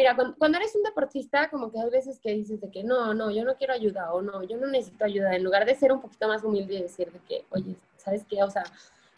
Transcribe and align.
Mira, 0.00 0.16
cuando, 0.16 0.56
eres 0.56 0.74
un 0.74 0.82
deportista, 0.82 1.50
como 1.50 1.70
que 1.70 1.78
hay 1.78 1.90
veces 1.90 2.18
que 2.20 2.30
dices 2.30 2.58
de 2.58 2.70
que 2.70 2.82
no, 2.82 3.12
no, 3.12 3.30
yo 3.30 3.44
no 3.44 3.54
quiero 3.56 3.74
ayuda 3.74 4.14
o 4.14 4.22
no, 4.22 4.42
yo 4.44 4.56
no 4.56 4.66
necesito 4.66 5.04
ayuda. 5.04 5.36
En 5.36 5.44
lugar 5.44 5.66
de 5.66 5.74
ser 5.74 5.92
un 5.92 6.00
poquito 6.00 6.26
más 6.26 6.42
humilde 6.42 6.76
y 6.76 6.82
decir 6.84 7.12
de 7.12 7.18
que, 7.18 7.44
oye, 7.50 7.76
¿sabes 7.98 8.24
qué? 8.24 8.42
O 8.42 8.50
sea, 8.50 8.62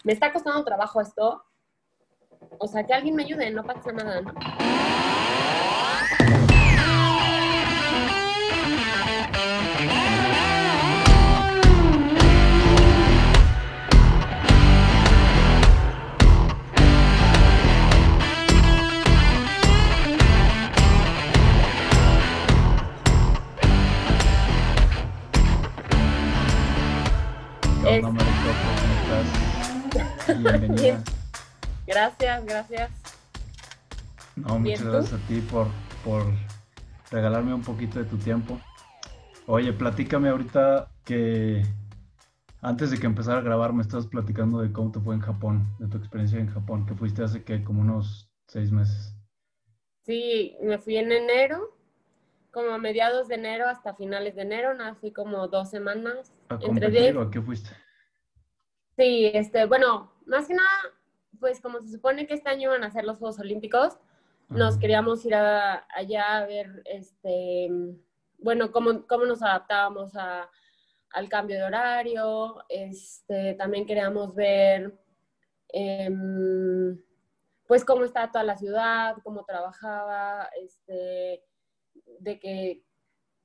me 0.03 0.13
está 0.13 0.33
costando 0.33 0.65
trabajo 0.65 1.01
esto. 1.01 1.45
O 2.59 2.67
sea, 2.67 2.85
que 2.85 2.95
alguien 2.95 3.15
me 3.15 3.23
ayude, 3.23 3.49
no 3.53 3.63
pasa 3.63 3.93
nada, 3.93 4.23
¿no? 4.23 4.35
Bienvenida. 30.29 31.05
Gracias, 31.87 32.47
gracias. 32.47 32.91
No, 34.37 34.59
muchas 34.59 34.83
gracias 34.83 35.21
a 35.21 35.27
ti 35.27 35.43
por, 35.43 35.67
por 36.03 36.25
regalarme 37.11 37.53
un 37.53 37.61
poquito 37.61 37.99
de 37.99 38.07
tu 38.07 38.17
tiempo. 38.17 38.59
Oye, 39.47 39.75
platícame 39.75 40.31
ahorita 40.31 40.91
que 41.05 41.67
antes 42.63 42.91
de 42.91 42.99
que 42.99 43.05
empezara 43.07 43.41
a 43.41 43.43
grabar 43.43 43.75
me 43.75 43.83
estabas 43.83 44.07
platicando 44.07 44.61
de 44.61 44.73
cómo 44.73 44.91
te 44.91 45.01
fue 45.01 45.15
en 45.15 45.21
Japón, 45.21 45.69
de 45.79 45.87
tu 45.89 45.99
experiencia 45.99 46.39
en 46.39 46.49
Japón, 46.49 46.87
que 46.87 46.95
fuiste 46.95 47.23
hace 47.23 47.45
que 47.45 47.63
como 47.63 47.83
unos 47.83 48.33
seis 48.47 48.73
meses. 48.73 49.15
Sí, 50.07 50.57
me 50.63 50.79
fui 50.79 50.97
en 50.97 51.13
enero, 51.13 51.77
como 52.53 52.71
a 52.71 52.79
mediados 52.79 53.29
de 53.29 53.35
enero 53.35 53.69
hasta 53.69 53.93
finales 53.95 54.35
de 54.35 54.41
enero, 54.43 54.73
nada, 54.75 54.95
fui 54.95 55.11
como 55.11 55.47
dos 55.49 55.69
semanas. 55.69 56.33
¿A 56.49 56.59
competir 56.59 57.19
o 57.19 57.23
a 57.23 57.31
qué 57.31 57.43
fuiste? 57.43 57.82
Sí, 59.03 59.33
este, 59.35 59.67
bueno, 59.67 60.13
más 60.27 60.47
que 60.47 60.55
nada, 60.55 60.71
pues 61.41 61.61
como 61.61 61.81
se 61.81 61.91
supone 61.91 62.25
que 62.25 62.35
este 62.35 62.49
año 62.49 62.71
iban 62.71 62.85
a 62.85 62.91
ser 62.93 63.03
los 63.03 63.19
Juegos 63.19 63.41
Olímpicos, 63.41 63.99
nos 64.49 64.79
queríamos 64.79 65.25
ir 65.25 65.35
allá 65.35 66.37
a 66.37 66.47
ver, 66.47 66.85
este, 66.85 67.69
bueno, 68.39 68.71
cómo, 68.71 69.05
cómo 69.09 69.25
nos 69.25 69.43
adaptábamos 69.43 70.15
a, 70.15 70.49
al 71.11 71.29
cambio 71.29 71.57
de 71.57 71.65
horario, 71.65 72.65
este, 72.69 73.55
también 73.55 73.87
queríamos 73.87 74.37
ver, 74.37 74.97
em, 75.71 76.97
pues 77.67 77.85
cómo 77.85 78.05
está 78.05 78.31
toda 78.31 78.45
la 78.45 78.57
ciudad, 78.57 79.17
cómo 79.25 79.45
trabajaba, 79.45 80.49
este, 80.63 81.43
de 82.21 82.39
que 82.39 82.85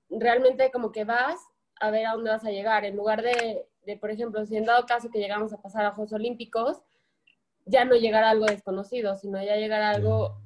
realmente 0.07 0.69
como 0.69 0.91
que 0.91 1.03
vas 1.03 1.41
a 1.79 1.89
ver 1.89 2.05
a 2.05 2.11
dónde 2.11 2.29
vas 2.29 2.45
a 2.45 2.51
llegar, 2.51 2.85
en 2.85 2.95
lugar 2.95 3.23
de, 3.23 3.67
de 3.87 3.95
por 3.95 4.11
ejemplo, 4.11 4.45
si 4.45 4.57
en 4.57 4.65
dado 4.65 4.85
caso 4.85 5.09
que 5.09 5.17
llegamos 5.17 5.53
a 5.53 5.61
pasar 5.61 5.85
a 5.85 5.91
Juegos 5.91 6.11
Olímpicos, 6.11 6.81
ya 7.65 7.85
no 7.85 7.95
llegar 7.95 8.25
a 8.25 8.31
algo 8.31 8.45
desconocido, 8.45 9.15
sino 9.15 9.41
ya 9.41 9.55
llegar 9.55 9.81
a 9.81 9.91
algo 9.91 10.41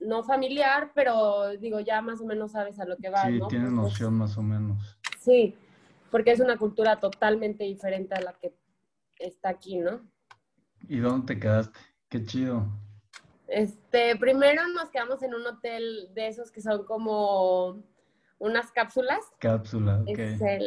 no 0.00 0.24
familiar, 0.24 0.92
pero 0.94 1.50
digo, 1.58 1.80
ya 1.80 2.00
más 2.00 2.22
o 2.22 2.24
menos 2.24 2.52
sabes 2.52 2.80
a 2.80 2.86
lo 2.86 2.96
que 2.96 3.10
vas, 3.10 3.26
sí, 3.26 3.38
¿no? 3.38 3.48
tienes 3.48 3.70
noción 3.70 4.14
más 4.14 4.36
o 4.38 4.42
menos. 4.42 4.98
Sí, 5.20 5.54
porque 6.10 6.32
es 6.32 6.40
una 6.40 6.56
cultura 6.56 7.00
totalmente 7.00 7.64
diferente 7.64 8.14
a 8.14 8.20
la 8.20 8.32
que 8.32 8.54
está 9.18 9.50
aquí, 9.50 9.78
¿no? 9.78 10.00
¿Y 10.88 10.98
dónde 11.00 11.34
te 11.34 11.40
quedaste? 11.40 11.78
Qué 12.08 12.24
chido. 12.24 12.66
Este, 13.46 14.16
primero 14.16 14.66
nos 14.68 14.88
quedamos 14.88 15.22
en 15.22 15.34
un 15.34 15.46
hotel 15.46 16.08
de 16.14 16.28
esos 16.28 16.50
que 16.50 16.62
son 16.62 16.84
como 16.86 17.82
unas 18.44 18.70
cápsulas. 18.70 19.20
Cápsula, 19.38 20.00
ok. 20.02 20.18
Este, 20.18 20.58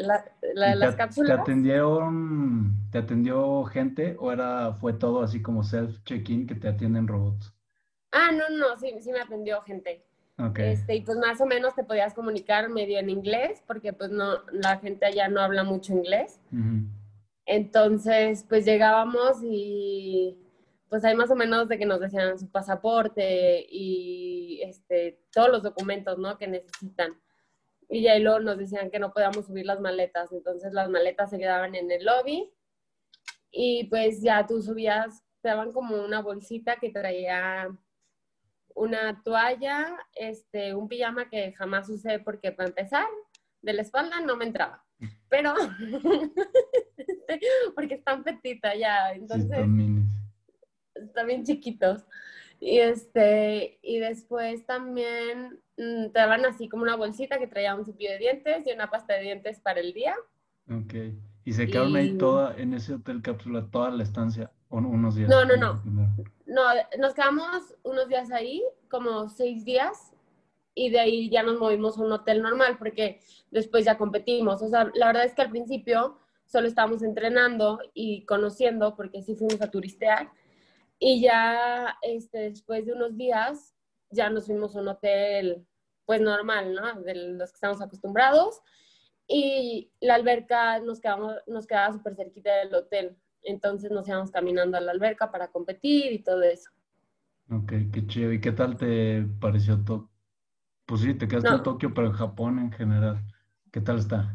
las 0.54 0.96
cápsulas. 0.96 1.36
¿Te 1.36 1.42
atendieron, 1.42 2.76
te 2.92 2.98
atendió 2.98 3.64
gente 3.66 4.16
o 4.20 4.32
era, 4.32 4.74
fue 4.74 4.94
todo 4.94 5.22
así 5.22 5.42
como 5.42 5.64
self-check-in 5.64 6.48
que 6.48 6.56
te 6.56 6.68
atienden 6.68 7.08
robots? 7.08 7.54
Ah, 8.12 8.32
no, 8.32 8.50
no, 8.58 8.78
sí, 8.80 8.94
sí 9.00 9.12
me 9.12 9.20
atendió 9.20 9.62
gente. 9.62 10.04
Okay. 10.40 10.74
Este, 10.74 10.96
y 10.96 11.02
pues 11.02 11.18
más 11.18 11.42
o 11.42 11.46
menos 11.46 11.76
te 11.76 11.84
podías 11.84 12.14
comunicar 12.14 12.70
medio 12.70 13.00
en 13.00 13.10
inglés, 13.10 13.64
porque 13.66 13.94
pues 13.94 14.12
no, 14.12 14.44
la 14.52 14.78
gente 14.78 15.06
allá 15.06 15.30
no 15.30 15.42
habla 15.42 15.64
mucho 15.64 15.94
inglés. 15.94 16.40
Entonces, 17.46 18.46
pues 18.48 18.66
llegábamos 18.66 19.38
y 19.44 20.38
pues 20.90 21.04
hay 21.04 21.16
más 21.16 21.32
o 21.32 21.36
menos 21.36 21.68
de 21.68 21.78
que 21.78 21.86
nos 21.86 22.00
decían 22.00 22.38
su 22.40 22.50
pasaporte 22.50 23.66
y 23.70 24.62
este, 24.64 25.20
todos 25.32 25.50
los 25.50 25.64
documentos, 25.64 26.18
¿no? 26.18 26.38
Que 26.38 26.48
necesitan. 26.48 27.14
Y 27.90 28.02
ya 28.02 28.18
luego 28.20 28.40
nos 28.40 28.58
decían 28.58 28.92
que 28.92 29.00
no 29.00 29.14
podíamos 29.14 29.46
subir 29.46 29.66
las 29.66 29.80
maletas, 29.80 30.32
entonces 30.32 30.74
las 30.74 30.90
maletas 30.90 31.30
se 31.30 31.40
quedaban 31.40 31.74
en 31.76 31.90
el 31.90 32.06
lobby 32.06 32.52
y 33.52 33.86
pues 33.86 34.22
ya 34.22 34.46
tú 34.46 34.62
subías, 34.62 35.24
te 35.42 35.50
daban 35.50 35.72
como 35.72 36.04
una 36.04 36.22
bolsita 36.22 36.76
que 36.76 36.90
traía 36.90 37.70
una 38.76 39.22
toalla, 39.24 39.98
este, 40.14 40.76
un 40.76 40.88
pijama 40.88 41.30
que 41.30 41.54
jamás 41.54 41.90
usé 41.90 42.20
porque 42.20 42.52
para 42.52 42.70
empezar, 42.70 43.08
de 43.62 43.74
la 43.74 43.82
espalda 43.82 44.20
no 44.22 44.36
me 44.36 44.46
entraba, 44.46 44.84
pero 45.30 45.56
porque 47.76 47.96
están 47.96 48.24
petita 48.24 48.76
ya, 48.76 49.14
entonces 49.14 49.66
están 50.94 51.28
bien 51.28 51.44
chiquitos. 51.44 52.06
Y 52.60 52.80
este, 52.80 53.80
y 53.82 54.00
después 54.00 54.66
también 54.66 55.60
mm, 55.78 56.12
te 56.12 56.20
daban 56.20 56.46
así 56.46 56.68
como 56.68 56.84
una 56.84 56.96
bolsita 56.96 57.38
que 57.38 57.48
traía 57.48 57.76
un 57.76 57.86
cepillo 57.86 58.12
de 58.12 58.18
dientes 58.18 58.66
y 58.66 58.72
una 58.72 58.90
pasta 58.90 59.14
de 59.14 59.22
dientes 59.22 59.60
para 59.60 59.80
el 59.80 59.94
día. 59.94 60.16
Ok. 60.70 60.94
¿Y 61.46 61.54
se 61.54 61.68
quedaron 61.68 61.96
ahí 61.96 62.18
toda, 62.18 62.58
en 62.58 62.74
ese 62.74 62.96
hotel 62.96 63.22
cápsula, 63.22 63.68
toda 63.72 63.90
la 63.90 64.04
estancia, 64.04 64.52
o 64.68 64.80
unos 64.80 65.16
días? 65.16 65.30
No, 65.30 65.46
no, 65.46 65.56
no. 65.56 65.82
No, 66.46 66.62
nos 67.00 67.14
quedamos 67.14 67.74
unos 67.84 68.10
días 68.10 68.32
ahí, 68.32 68.62
como 68.90 69.30
seis 69.30 69.64
días, 69.64 70.12
y 70.76 70.90
de 70.90 71.00
ahí 71.00 71.30
ya 71.30 71.44
nos 71.44 71.58
movimos 71.58 71.98
a 71.98 72.02
un 72.02 72.12
hotel 72.12 72.42
normal, 72.42 72.76
porque 72.78 73.22
después 73.50 73.86
ya 73.86 73.98
competimos. 73.98 74.62
O 74.62 74.68
sea, 74.68 74.92
la 74.94 75.08
verdad 75.08 75.24
es 75.24 75.34
que 75.34 75.42
al 75.42 75.50
principio 75.50 76.20
solo 76.46 76.68
estábamos 76.68 77.02
entrenando 77.02 77.80
y 77.94 78.26
conociendo, 78.26 78.96
porque 78.98 79.22
sí 79.22 79.36
fuimos 79.36 79.62
a 79.62 79.72
turistear, 79.72 80.30
y 81.00 81.22
ya 81.22 81.98
este, 82.02 82.50
después 82.50 82.86
de 82.86 82.94
unos 82.94 83.16
días, 83.16 83.76
ya 84.10 84.30
nos 84.30 84.46
fuimos 84.46 84.76
a 84.76 84.80
un 84.82 84.88
hotel, 84.88 85.66
pues 86.06 86.22
normal, 86.22 86.74
¿no? 86.74 87.02
De 87.02 87.16
los 87.16 87.52
que 87.52 87.56
estamos 87.56 87.82
acostumbrados. 87.82 88.62
Y 89.28 89.92
la 90.00 90.16
alberca 90.16 90.80
nos, 90.80 91.02
quedamos, 91.02 91.36
nos 91.48 91.68
quedaba 91.68 91.94
súper 91.94 92.16
cerquita 92.16 92.56
del 92.56 92.74
hotel. 92.74 93.18
Entonces 93.44 93.92
nos 93.92 94.08
íbamos 94.08 94.32
caminando 94.32 94.78
a 94.78 94.82
la 94.82 94.92
alberca 94.92 95.32
para 95.32 95.50
competir 95.50 96.14
y 96.14 96.20
todo 96.20 96.42
eso. 96.44 96.72
Ok, 97.52 97.74
qué 97.94 98.08
chido. 98.08 98.32
¿Y 98.32 98.42
qué 98.42 98.52
tal 98.52 98.78
te 98.78 99.26
pareció 99.40 99.84
todo? 99.84 100.10
Pues 100.86 101.02
sí, 101.02 101.14
te 101.14 101.28
quedaste 101.28 101.50
en 101.50 101.64
Tokio, 101.64 101.94
pero 101.94 102.08
en 102.08 102.14
Japón 102.14 102.60
en 102.60 102.72
general. 102.72 103.22
¿Qué 103.72 103.82
tal 103.82 104.00
está? 104.00 104.34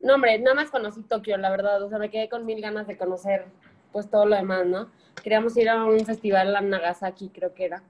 No, 0.00 0.14
hombre, 0.14 0.38
nada 0.38 0.54
más 0.54 0.70
conocí 0.70 1.02
Tokio, 1.02 1.38
la 1.38 1.50
verdad. 1.50 1.82
O 1.82 1.88
sea, 1.88 1.98
me 1.98 2.10
quedé 2.10 2.28
con 2.28 2.44
mil 2.44 2.60
ganas 2.60 2.86
de 2.86 2.98
conocer 2.98 3.46
pues 3.96 4.10
todo 4.10 4.26
lo 4.26 4.36
demás, 4.36 4.66
¿no? 4.66 4.90
Queríamos 5.22 5.56
ir 5.56 5.70
a 5.70 5.82
un 5.82 5.98
festival 6.00 6.54
en 6.54 6.68
Nagasaki, 6.68 7.30
creo 7.30 7.54
que 7.54 7.64
era, 7.64 7.82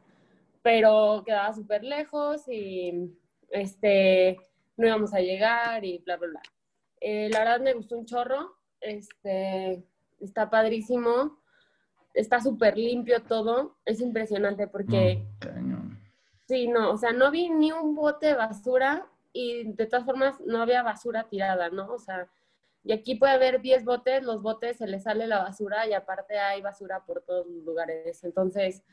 pero 0.62 1.24
quedaba 1.26 1.52
súper 1.52 1.82
lejos 1.82 2.46
y 2.46 3.12
este, 3.50 4.38
no 4.76 4.86
íbamos 4.86 5.12
a 5.14 5.18
llegar 5.18 5.84
y 5.84 5.98
bla, 5.98 6.16
bla, 6.16 6.28
bla. 6.28 6.42
Eh, 7.00 7.28
la 7.32 7.40
verdad 7.40 7.60
me 7.60 7.72
gustó 7.72 7.98
un 7.98 8.06
chorro, 8.06 8.54
este, 8.80 9.82
está 10.20 10.48
padrísimo, 10.48 11.40
está 12.14 12.40
súper 12.40 12.78
limpio 12.78 13.20
todo, 13.24 13.78
es 13.84 14.00
impresionante 14.00 14.68
porque... 14.68 15.26
Sí, 16.46 16.68
no, 16.68 16.92
o 16.92 16.96
sea, 16.96 17.10
no 17.10 17.32
vi 17.32 17.50
ni 17.50 17.72
un 17.72 17.96
bote 17.96 18.26
de 18.26 18.34
basura 18.34 19.08
y 19.32 19.72
de 19.72 19.86
todas 19.86 20.04
formas 20.04 20.40
no 20.46 20.62
había 20.62 20.84
basura 20.84 21.26
tirada, 21.28 21.68
¿no? 21.68 21.92
O 21.92 21.98
sea, 21.98 22.28
y 22.86 22.92
aquí 22.92 23.16
puede 23.16 23.32
haber 23.32 23.60
10 23.60 23.84
botes, 23.84 24.22
los 24.22 24.42
botes 24.42 24.76
se 24.76 24.86
les 24.86 25.02
sale 25.02 25.26
la 25.26 25.42
basura 25.42 25.88
y 25.88 25.92
aparte 25.92 26.38
hay 26.38 26.62
basura 26.62 27.04
por 27.04 27.20
todos 27.22 27.44
los 27.44 27.64
lugares. 27.64 28.22
Entonces, 28.22 28.84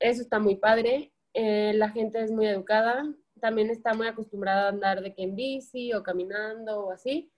eso 0.00 0.22
está 0.22 0.40
muy 0.40 0.56
padre. 0.56 1.12
Eh, 1.32 1.72
la 1.76 1.90
gente 1.90 2.20
es 2.20 2.32
muy 2.32 2.48
educada, 2.48 3.06
también 3.40 3.70
está 3.70 3.94
muy 3.94 4.08
acostumbrada 4.08 4.66
a 4.66 4.68
andar 4.70 5.02
de 5.02 5.14
que 5.14 5.22
en 5.22 5.36
bici 5.36 5.92
o 5.92 6.02
caminando 6.02 6.86
o 6.86 6.90
así. 6.90 7.30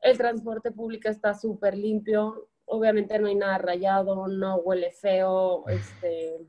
El 0.00 0.16
transporte 0.16 0.70
público 0.70 1.08
está 1.08 1.34
súper 1.34 1.76
limpio, 1.76 2.48
obviamente 2.64 3.18
no 3.18 3.26
hay 3.26 3.34
nada 3.34 3.58
rayado, 3.58 4.28
no 4.28 4.58
huele 4.58 4.92
feo, 4.92 5.66
este... 5.66 6.46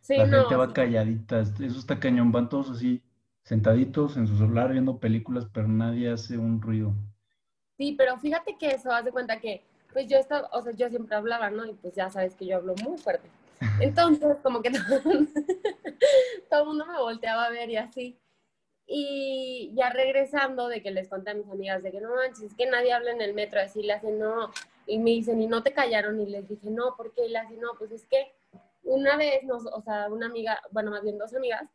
Sí, 0.00 0.16
la 0.16 0.28
gente 0.28 0.54
va 0.54 0.72
calladita, 0.72 1.40
eso 1.40 1.64
está 1.64 1.98
cañón, 1.98 2.30
van 2.30 2.48
todos 2.48 2.70
así 2.70 3.02
sentaditos 3.42 4.16
en 4.16 4.28
su 4.28 4.38
celular 4.38 4.70
viendo 4.70 5.00
películas, 5.00 5.48
pero 5.52 5.66
nadie 5.66 6.10
hace 6.10 6.38
un 6.38 6.62
ruido. 6.62 6.94
Sí, 7.78 7.94
pero 7.96 8.18
fíjate 8.18 8.56
que 8.58 8.70
eso, 8.70 8.90
haz 8.90 9.04
de 9.04 9.12
cuenta 9.12 9.40
que, 9.40 9.62
pues 9.92 10.08
yo 10.08 10.18
estaba, 10.18 10.50
o 10.52 10.62
sea, 10.62 10.72
yo 10.72 10.88
siempre 10.88 11.14
hablaba, 11.16 11.48
¿no? 11.48 11.64
Y 11.64 11.74
pues 11.74 11.94
ya 11.94 12.10
sabes 12.10 12.34
que 12.34 12.44
yo 12.44 12.56
hablo 12.56 12.74
muy 12.84 12.98
fuerte. 12.98 13.30
Entonces, 13.80 14.36
como 14.42 14.60
que 14.60 14.70
todo, 16.50 16.62
el 16.62 16.66
mundo 16.66 16.86
me 16.86 16.98
volteaba 16.98 17.44
a 17.44 17.50
ver 17.50 17.70
y 17.70 17.76
así. 17.76 18.18
Y 18.86 19.72
ya 19.74 19.90
regresando 19.90 20.66
de 20.66 20.82
que 20.82 20.90
les 20.90 21.08
conté 21.08 21.30
a 21.30 21.34
mis 21.34 21.48
amigas 21.48 21.82
de 21.82 21.92
que 21.92 22.00
no 22.00 22.16
manches, 22.16 22.42
es 22.42 22.54
que 22.54 22.66
nadie 22.66 22.92
habla 22.92 23.12
en 23.12 23.20
el 23.20 23.32
metro, 23.32 23.60
así 23.60 23.82
le 23.82 23.92
hacen 23.92 24.18
no. 24.18 24.50
Y 24.86 24.98
me 24.98 25.10
dicen, 25.10 25.40
¿y 25.40 25.46
no 25.46 25.62
te 25.62 25.72
callaron? 25.72 26.20
Y 26.20 26.26
les 26.26 26.48
dije, 26.48 26.70
no, 26.70 26.96
¿por 26.96 27.12
qué? 27.12 27.26
Y 27.26 27.30
le 27.30 27.38
hacen, 27.38 27.60
no, 27.60 27.74
pues 27.78 27.92
es 27.92 28.06
que 28.06 28.32
una 28.82 29.16
vez, 29.16 29.44
nos, 29.44 29.66
o 29.66 29.82
sea, 29.82 30.08
una 30.08 30.26
amiga, 30.26 30.60
bueno, 30.72 30.90
más 30.90 31.02
bien 31.02 31.18
dos 31.18 31.32
amigas, 31.34 31.68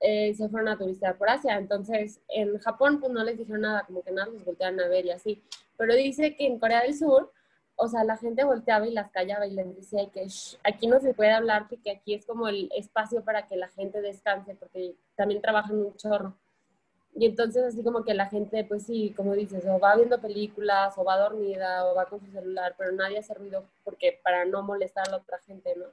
eh, 0.00 0.34
se 0.34 0.48
fueron 0.48 0.68
a 0.68 0.78
turistear 0.78 1.16
por 1.16 1.28
Asia. 1.28 1.56
Entonces, 1.56 2.20
en 2.28 2.58
Japón, 2.58 3.00
pues 3.00 3.12
no 3.12 3.24
les 3.24 3.38
dijeron 3.38 3.62
nada, 3.62 3.84
como 3.86 4.02
que 4.02 4.12
nada, 4.12 4.28
los 4.30 4.44
volteaban 4.44 4.80
a 4.80 4.88
ver 4.88 5.06
y 5.06 5.10
así. 5.10 5.42
Pero 5.76 5.94
dice 5.94 6.36
que 6.36 6.46
en 6.46 6.58
Corea 6.58 6.82
del 6.82 6.96
Sur, 6.96 7.32
o 7.76 7.88
sea, 7.88 8.04
la 8.04 8.16
gente 8.16 8.44
volteaba 8.44 8.86
y 8.86 8.92
las 8.92 9.10
callaba 9.10 9.46
y 9.46 9.52
les 9.52 9.76
decía 9.76 10.08
que 10.10 10.26
aquí 10.64 10.86
no 10.86 11.00
se 11.00 11.14
puede 11.14 11.32
hablar, 11.32 11.66
porque 11.68 11.90
aquí 11.90 12.14
es 12.14 12.24
como 12.26 12.48
el 12.48 12.70
espacio 12.76 13.22
para 13.22 13.46
que 13.46 13.56
la 13.56 13.68
gente 13.68 14.00
descanse, 14.00 14.54
porque 14.54 14.96
también 15.14 15.42
trabajan 15.42 15.78
un 15.78 15.94
chorro. 15.96 16.34
Y 17.18 17.24
entonces 17.24 17.64
así 17.64 17.82
como 17.82 18.04
que 18.04 18.12
la 18.12 18.26
gente, 18.26 18.64
pues 18.64 18.84
sí, 18.84 19.14
como 19.16 19.34
dices, 19.34 19.64
o 19.66 19.78
va 19.78 19.96
viendo 19.96 20.20
películas, 20.20 20.96
o 20.98 21.04
va 21.04 21.18
dormida, 21.18 21.86
o 21.86 21.94
va 21.94 22.06
con 22.06 22.20
su 22.20 22.30
celular, 22.30 22.74
pero 22.76 22.92
nadie 22.92 23.18
hace 23.18 23.32
ruido 23.32 23.64
porque 23.84 24.20
para 24.22 24.44
no 24.44 24.62
molestar 24.62 25.08
a 25.08 25.10
la 25.12 25.16
otra 25.18 25.38
gente, 25.38 25.74
¿no? 25.76 25.86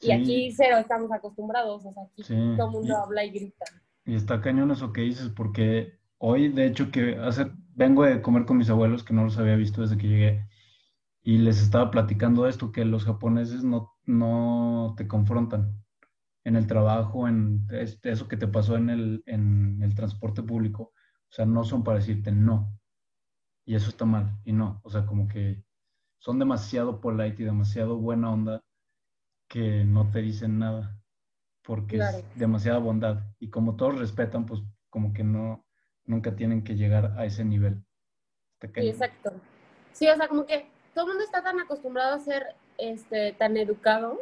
Y 0.00 0.12
aquí 0.12 0.52
cero 0.52 0.76
estamos 0.78 1.10
acostumbrados, 1.10 1.84
o 1.84 1.92
sea, 1.92 2.02
aquí 2.04 2.22
todo 2.56 2.66
el 2.66 2.72
mundo 2.72 2.96
habla 2.96 3.24
y 3.24 3.30
grita. 3.30 3.64
Y 4.04 4.14
está 4.14 4.40
cañón 4.40 4.70
eso 4.70 4.92
que 4.92 5.02
dices, 5.02 5.28
porque 5.28 5.98
hoy, 6.18 6.48
de 6.48 6.66
hecho, 6.66 6.90
que 6.90 7.16
hace, 7.16 7.50
vengo 7.74 8.04
de 8.04 8.22
comer 8.22 8.44
con 8.44 8.58
mis 8.58 8.70
abuelos, 8.70 9.02
que 9.02 9.12
no 9.12 9.24
los 9.24 9.38
había 9.38 9.56
visto 9.56 9.82
desde 9.82 9.98
que 9.98 10.08
llegué, 10.08 10.48
y 11.22 11.38
les 11.38 11.60
estaba 11.60 11.90
platicando 11.90 12.46
esto, 12.46 12.72
que 12.72 12.84
los 12.84 13.04
japoneses 13.04 13.64
no, 13.64 13.92
no 14.06 14.94
te 14.96 15.08
confrontan 15.08 15.84
en 16.44 16.56
el 16.56 16.66
trabajo, 16.66 17.28
en 17.28 17.66
eso 18.02 18.28
que 18.28 18.36
te 18.36 18.48
pasó 18.48 18.76
en 18.76 18.88
el, 18.90 19.22
en 19.26 19.82
el 19.82 19.94
transporte 19.94 20.42
público. 20.42 20.92
O 21.30 21.32
sea, 21.32 21.44
no 21.44 21.64
son 21.64 21.84
para 21.84 21.98
decirte 21.98 22.32
no. 22.32 22.72
Y 23.66 23.74
eso 23.74 23.90
está 23.90 24.06
mal. 24.06 24.38
Y 24.44 24.52
no. 24.52 24.80
O 24.84 24.90
sea, 24.90 25.04
como 25.04 25.28
que 25.28 25.62
son 26.18 26.38
demasiado 26.38 27.02
polite 27.02 27.42
y 27.42 27.46
demasiado 27.46 27.98
buena 27.98 28.32
onda 28.32 28.64
que 29.48 29.84
no 29.84 30.10
te 30.10 30.20
dicen 30.20 30.58
nada, 30.58 30.96
porque 31.62 31.96
es 31.96 32.38
demasiada 32.38 32.78
bondad. 32.78 33.20
Y 33.38 33.50
como 33.50 33.76
todos 33.76 33.98
respetan, 33.98 34.46
pues 34.46 34.60
como 34.90 35.12
que 35.12 35.24
no, 35.24 35.66
nunca 36.04 36.36
tienen 36.36 36.62
que 36.62 36.76
llegar 36.76 37.14
a 37.18 37.24
ese 37.24 37.44
nivel. 37.44 37.82
Sí, 38.60 38.88
exacto. 38.88 39.32
Sí, 39.92 40.08
o 40.08 40.16
sea, 40.16 40.28
como 40.28 40.46
que 40.46 40.68
todo 40.94 41.06
el 41.06 41.12
mundo 41.12 41.24
está 41.24 41.42
tan 41.42 41.60
acostumbrado 41.60 42.14
a 42.14 42.20
ser 42.20 42.54
este, 42.76 43.32
tan 43.32 43.56
educado 43.56 44.18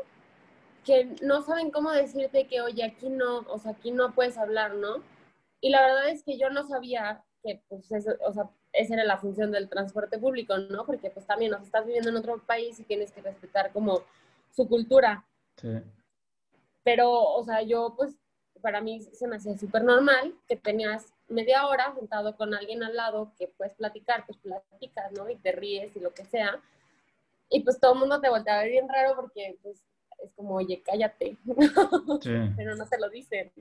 que 0.84 1.17
no 1.23 1.43
saben 1.43 1.70
cómo 1.70 1.90
decirte 1.90 2.46
que, 2.46 2.61
oye, 2.61 2.84
aquí 2.84 3.08
no, 3.08 3.38
o 3.49 3.58
sea, 3.58 3.72
aquí 3.72 3.90
no 3.90 4.14
puedes 4.14 4.38
hablar, 4.38 4.75
¿no? 4.75 5.02
Y 5.61 5.70
la 5.70 5.82
verdad 5.82 6.08
es 6.11 6.22
que 6.22 6.38
yo 6.38 6.49
no 6.50 6.67
sabía 6.69 7.25
que, 7.43 7.61
pues, 7.69 7.90
eso, 7.90 8.12
o 8.25 8.32
sea, 8.32 8.49
esa 8.72 8.94
era 8.94 9.05
la 9.05 9.19
función 9.19 9.50
del 9.50 9.69
transporte 9.69 10.19
público, 10.19 10.56
¿no? 10.58 10.87
Porque, 10.87 11.11
pues, 11.11 11.26
también, 11.26 11.52
o 11.55 11.56
sea, 11.56 11.67
estás 11.67 11.87
viviendo 11.87 12.11
en 12.11 12.17
otro 12.17 12.38
país 12.38 12.79
y 12.79 12.84
tienes 12.84 13.11
que 13.11 13.20
respetar 13.20 13.72
como 13.72 14.02
su 14.50 14.69
cultura. 14.69 15.26
Sí. 15.56 15.69
Pero, 16.82 17.10
o 17.10 17.44
sea, 17.44 17.62
yo 17.62 17.94
pues 17.96 18.16
para 18.60 18.81
mí 18.81 19.00
se 19.00 19.28
me 19.28 19.37
hacía 19.37 19.56
súper 19.56 19.84
normal 19.84 20.34
que 20.48 20.56
tenías 20.56 21.12
media 21.28 21.66
hora 21.66 21.94
sentado 21.94 22.37
con 22.37 22.54
alguien 22.54 22.82
al 22.82 22.96
lado 22.96 23.32
que 23.38 23.48
puedes 23.48 23.75
platicar, 23.75 24.25
pues 24.26 24.38
platicas, 24.38 25.12
¿no? 25.12 25.28
Y 25.28 25.37
te 25.37 25.52
ríes 25.52 25.94
y 25.96 26.00
lo 26.00 26.12
que 26.12 26.25
sea. 26.25 26.60
Y 27.48 27.60
pues 27.60 27.78
todo 27.81 27.94
el 27.94 28.00
mundo 28.00 28.20
te 28.20 28.28
voltea 28.28 28.58
a 28.58 28.62
ver 28.62 28.72
bien 28.72 28.88
raro 28.88 29.14
porque 29.16 29.58
pues 29.62 29.84
es 30.25 30.32
como, 30.34 30.54
oye, 30.54 30.82
cállate. 30.84 31.37
Sí. 32.22 32.32
Pero 32.56 32.75
no 32.76 32.87
te 32.87 32.98
lo 32.98 33.08
dicen. 33.10 33.52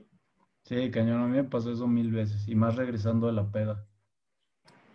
Sí, 0.64 0.90
cañón, 0.90 1.22
a 1.22 1.26
mí 1.26 1.36
me 1.36 1.44
pasó 1.44 1.70
eso 1.70 1.86
mil 1.86 2.10
veces. 2.10 2.48
Y 2.48 2.54
más 2.54 2.76
regresando 2.76 3.28
a 3.28 3.32
la 3.32 3.50
peda. 3.50 3.86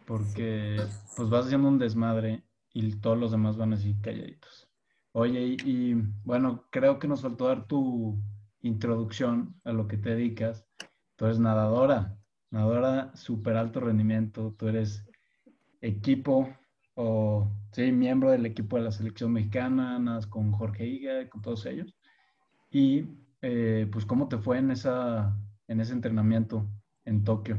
Porque 0.05 0.77
pues 1.15 1.29
vas 1.29 1.45
haciendo 1.45 1.69
un 1.69 1.79
desmadre 1.79 2.43
y 2.73 2.99
todos 2.99 3.17
los 3.17 3.31
demás 3.31 3.55
van 3.55 3.73
así 3.73 3.95
calladitos. 4.01 4.70
Oye, 5.13 5.57
y, 5.65 5.93
bueno, 6.23 6.65
creo 6.69 6.97
que 6.97 7.07
nos 7.07 7.21
faltó 7.21 7.47
dar 7.47 7.67
tu 7.67 8.17
introducción 8.61 9.59
a 9.65 9.73
lo 9.73 9.87
que 9.87 9.97
te 9.97 10.11
dedicas. 10.11 10.65
Tú 11.17 11.25
eres 11.25 11.39
nadadora, 11.39 12.17
nadadora 12.49 13.15
súper 13.15 13.57
alto 13.57 13.81
rendimiento, 13.81 14.55
tú 14.57 14.69
eres 14.69 15.05
equipo 15.81 16.49
o, 16.95 17.51
sí, 17.73 17.91
miembro 17.91 18.31
del 18.31 18.45
equipo 18.45 18.77
de 18.77 18.83
la 18.83 18.91
selección 18.91 19.33
mexicana, 19.33 19.99
nadas 19.99 20.27
con 20.27 20.51
Jorge 20.53 20.85
Higa, 20.85 21.29
con 21.29 21.41
todos 21.41 21.65
ellos. 21.65 21.93
Y 22.69 23.05
eh, 23.41 23.89
pues, 23.91 24.05
¿cómo 24.05 24.29
te 24.29 24.37
fue 24.37 24.59
en, 24.59 24.71
esa, 24.71 25.35
en 25.67 25.81
ese 25.81 25.91
entrenamiento 25.91 26.69
en 27.03 27.23
Tokio? 27.25 27.57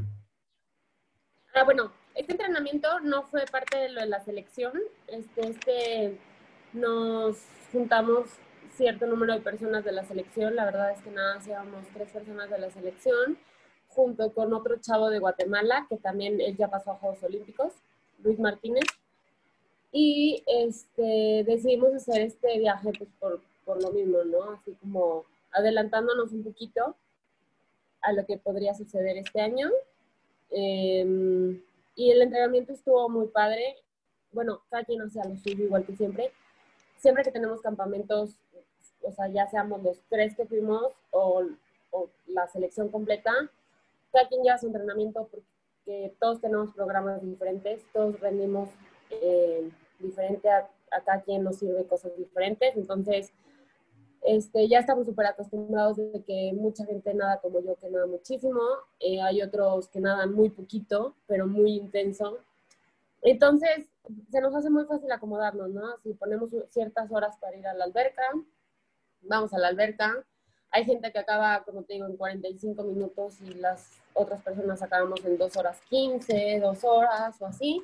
Ah, 1.53 1.63
bueno, 1.65 1.91
este 2.15 2.31
entrenamiento 2.31 2.99
no 3.01 3.23
fue 3.23 3.45
parte 3.45 3.77
de 3.77 3.89
lo 3.89 4.01
de 4.01 4.07
la 4.07 4.23
selección. 4.23 4.73
Este, 5.07 5.49
este 5.49 6.19
nos 6.73 7.37
juntamos 7.71 8.29
cierto 8.75 9.05
número 9.05 9.33
de 9.33 9.41
personas 9.41 9.83
de 9.85 9.91
la 9.91 10.03
selección, 10.03 10.55
la 10.55 10.65
verdad 10.65 10.91
es 10.91 11.01
que 11.01 11.11
nada, 11.11 11.35
hacíamos 11.35 11.85
tres 11.93 12.09
personas 12.09 12.49
de 12.49 12.57
la 12.57 12.71
selección, 12.71 13.37
junto 13.87 14.33
con 14.33 14.53
otro 14.53 14.77
chavo 14.79 15.09
de 15.09 15.19
Guatemala, 15.19 15.85
que 15.89 15.97
también 15.97 16.41
él 16.41 16.57
ya 16.57 16.69
pasó 16.69 16.91
a 16.91 16.95
Juegos 16.95 17.23
Olímpicos, 17.23 17.73
Luis 18.23 18.39
Martínez, 18.39 18.85
y 19.91 20.43
este, 20.47 21.43
decidimos 21.45 21.93
hacer 21.93 22.21
este 22.21 22.57
viaje 22.57 22.91
pues, 22.97 23.09
por, 23.19 23.41
por 23.63 23.81
lo 23.81 23.91
mismo, 23.91 24.23
¿no? 24.23 24.53
Así 24.53 24.75
como 24.81 25.25
adelantándonos 25.51 26.31
un 26.31 26.43
poquito 26.43 26.95
a 28.01 28.11
lo 28.11 28.25
que 28.25 28.37
podría 28.37 28.73
suceder 28.73 29.17
este 29.17 29.39
año. 29.39 29.69
Em, 30.49 31.61
y 31.95 32.09
el 32.09 32.23
entrenamiento 32.23 32.73
estuvo 32.73 33.07
muy 33.07 33.27
padre. 33.27 33.75
Bueno, 34.31 34.63
cada 34.71 34.83
quien 34.83 35.03
hacía 35.03 35.25
lo 35.25 35.37
suyo 35.37 35.65
igual 35.65 35.85
que 35.85 35.95
siempre 35.95 36.31
siempre 37.03 37.23
que 37.23 37.31
tenemos 37.31 37.61
campamentos, 37.61 38.39
o 39.01 39.11
sea, 39.11 39.27
ya 39.27 39.45
seamos 39.47 39.83
los 39.83 39.99
tres 40.09 40.35
que 40.37 40.45
fuimos 40.45 40.93
o, 41.11 41.43
la 42.27 42.47
selección 42.47 42.89
completa, 42.89 43.31
cada 44.11 44.27
quien 44.27 44.41
lleva 44.41 44.57
su 44.57 44.65
entrenamiento 44.67 45.27
porque 45.29 46.15
todos 46.19 46.41
tenemos 46.41 46.73
programas 46.73 47.21
diferentes, 47.21 47.83
todos 47.93 48.19
rendimos 48.19 48.69
eh, 49.11 49.69
diferente, 49.99 50.49
a, 50.49 50.67
cada 51.05 51.21
quien 51.21 51.43
nos 51.43 51.57
sirve 51.57 51.85
cosas 51.85 52.15
diferentes, 52.17 52.75
entonces 52.77 53.31
este, 54.23 54.67
ya 54.69 54.79
estamos 54.79 55.05
súper 55.05 55.27
acostumbrados 55.27 55.97
de 55.97 56.23
que 56.25 56.53
mucha 56.55 56.85
gente 56.85 57.13
nada 57.13 57.39
como 57.41 57.59
yo 57.59 57.75
que 57.75 57.89
nada 57.89 58.07
muchísimo, 58.07 58.61
eh, 59.01 59.21
hay 59.21 59.41
otros 59.41 59.89
que 59.89 59.99
nadan 59.99 60.33
muy 60.33 60.49
poquito, 60.49 61.15
pero 61.27 61.45
muy 61.45 61.73
intenso. 61.73 62.39
Entonces, 63.23 63.87
se 64.29 64.41
nos 64.41 64.53
hace 64.53 64.69
muy 64.69 64.85
fácil 64.85 65.11
acomodarnos, 65.11 65.69
¿no? 65.69 65.97
Si 66.03 66.13
ponemos 66.13 66.49
ciertas 66.69 67.09
horas 67.09 67.37
para 67.37 67.55
ir 67.55 67.65
a 67.65 67.73
la 67.73 67.85
alberca, 67.85 68.23
vamos 69.21 69.53
a 69.53 69.59
la 69.59 69.69
alberca. 69.69 70.13
Hay 70.71 70.83
gente 70.83 71.11
que 71.11 71.19
acaba, 71.19 71.63
como 71.63 71.83
te 71.83 71.93
digo, 71.93 72.05
en 72.05 72.17
45 72.17 72.83
minutos 72.83 73.39
y 73.41 73.53
las 73.53 73.89
otras 74.13 74.41
personas 74.41 74.81
acabamos 74.81 75.23
en 75.23 75.37
2 75.37 75.57
horas 75.57 75.79
15, 75.89 76.59
2 76.61 76.83
horas 76.83 77.41
o 77.41 77.45
así. 77.45 77.83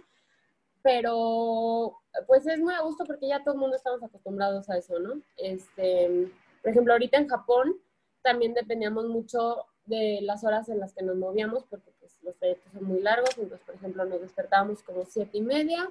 Pero 0.81 1.97
pues 2.27 2.45
es 2.47 2.59
muy 2.59 2.73
a 2.73 2.81
gusto 2.81 3.05
porque 3.05 3.27
ya 3.27 3.43
todo 3.43 3.53
el 3.53 3.59
mundo 3.59 3.77
estamos 3.77 4.03
acostumbrados 4.03 4.69
a 4.69 4.77
eso, 4.77 4.99
¿no? 4.99 5.21
Este, 5.37 6.31
por 6.61 6.71
ejemplo, 6.71 6.93
ahorita 6.93 7.17
en 7.17 7.29
Japón 7.29 7.75
también 8.21 8.53
dependíamos 8.53 9.05
mucho 9.05 9.65
de 9.85 10.19
las 10.21 10.43
horas 10.43 10.67
en 10.67 10.79
las 10.79 10.93
que 10.93 11.03
nos 11.03 11.15
movíamos 11.15 11.63
porque 11.65 11.91
los 12.21 12.35
trayectos 12.37 12.71
son 12.73 12.83
muy 12.83 13.01
largos. 13.01 13.37
Entonces, 13.37 13.65
por 13.65 13.75
ejemplo, 13.75 14.05
nos 14.05 14.21
despertábamos 14.21 14.83
como 14.83 15.05
siete 15.05 15.37
y 15.37 15.41
media 15.41 15.89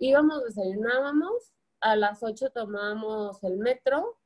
íbamos, 0.00 0.42
desayunábamos, 0.44 1.52
a 1.80 1.94
las 1.94 2.22
8 2.22 2.50
tomábamos 2.50 3.42
el 3.44 3.58
metro 3.58 4.16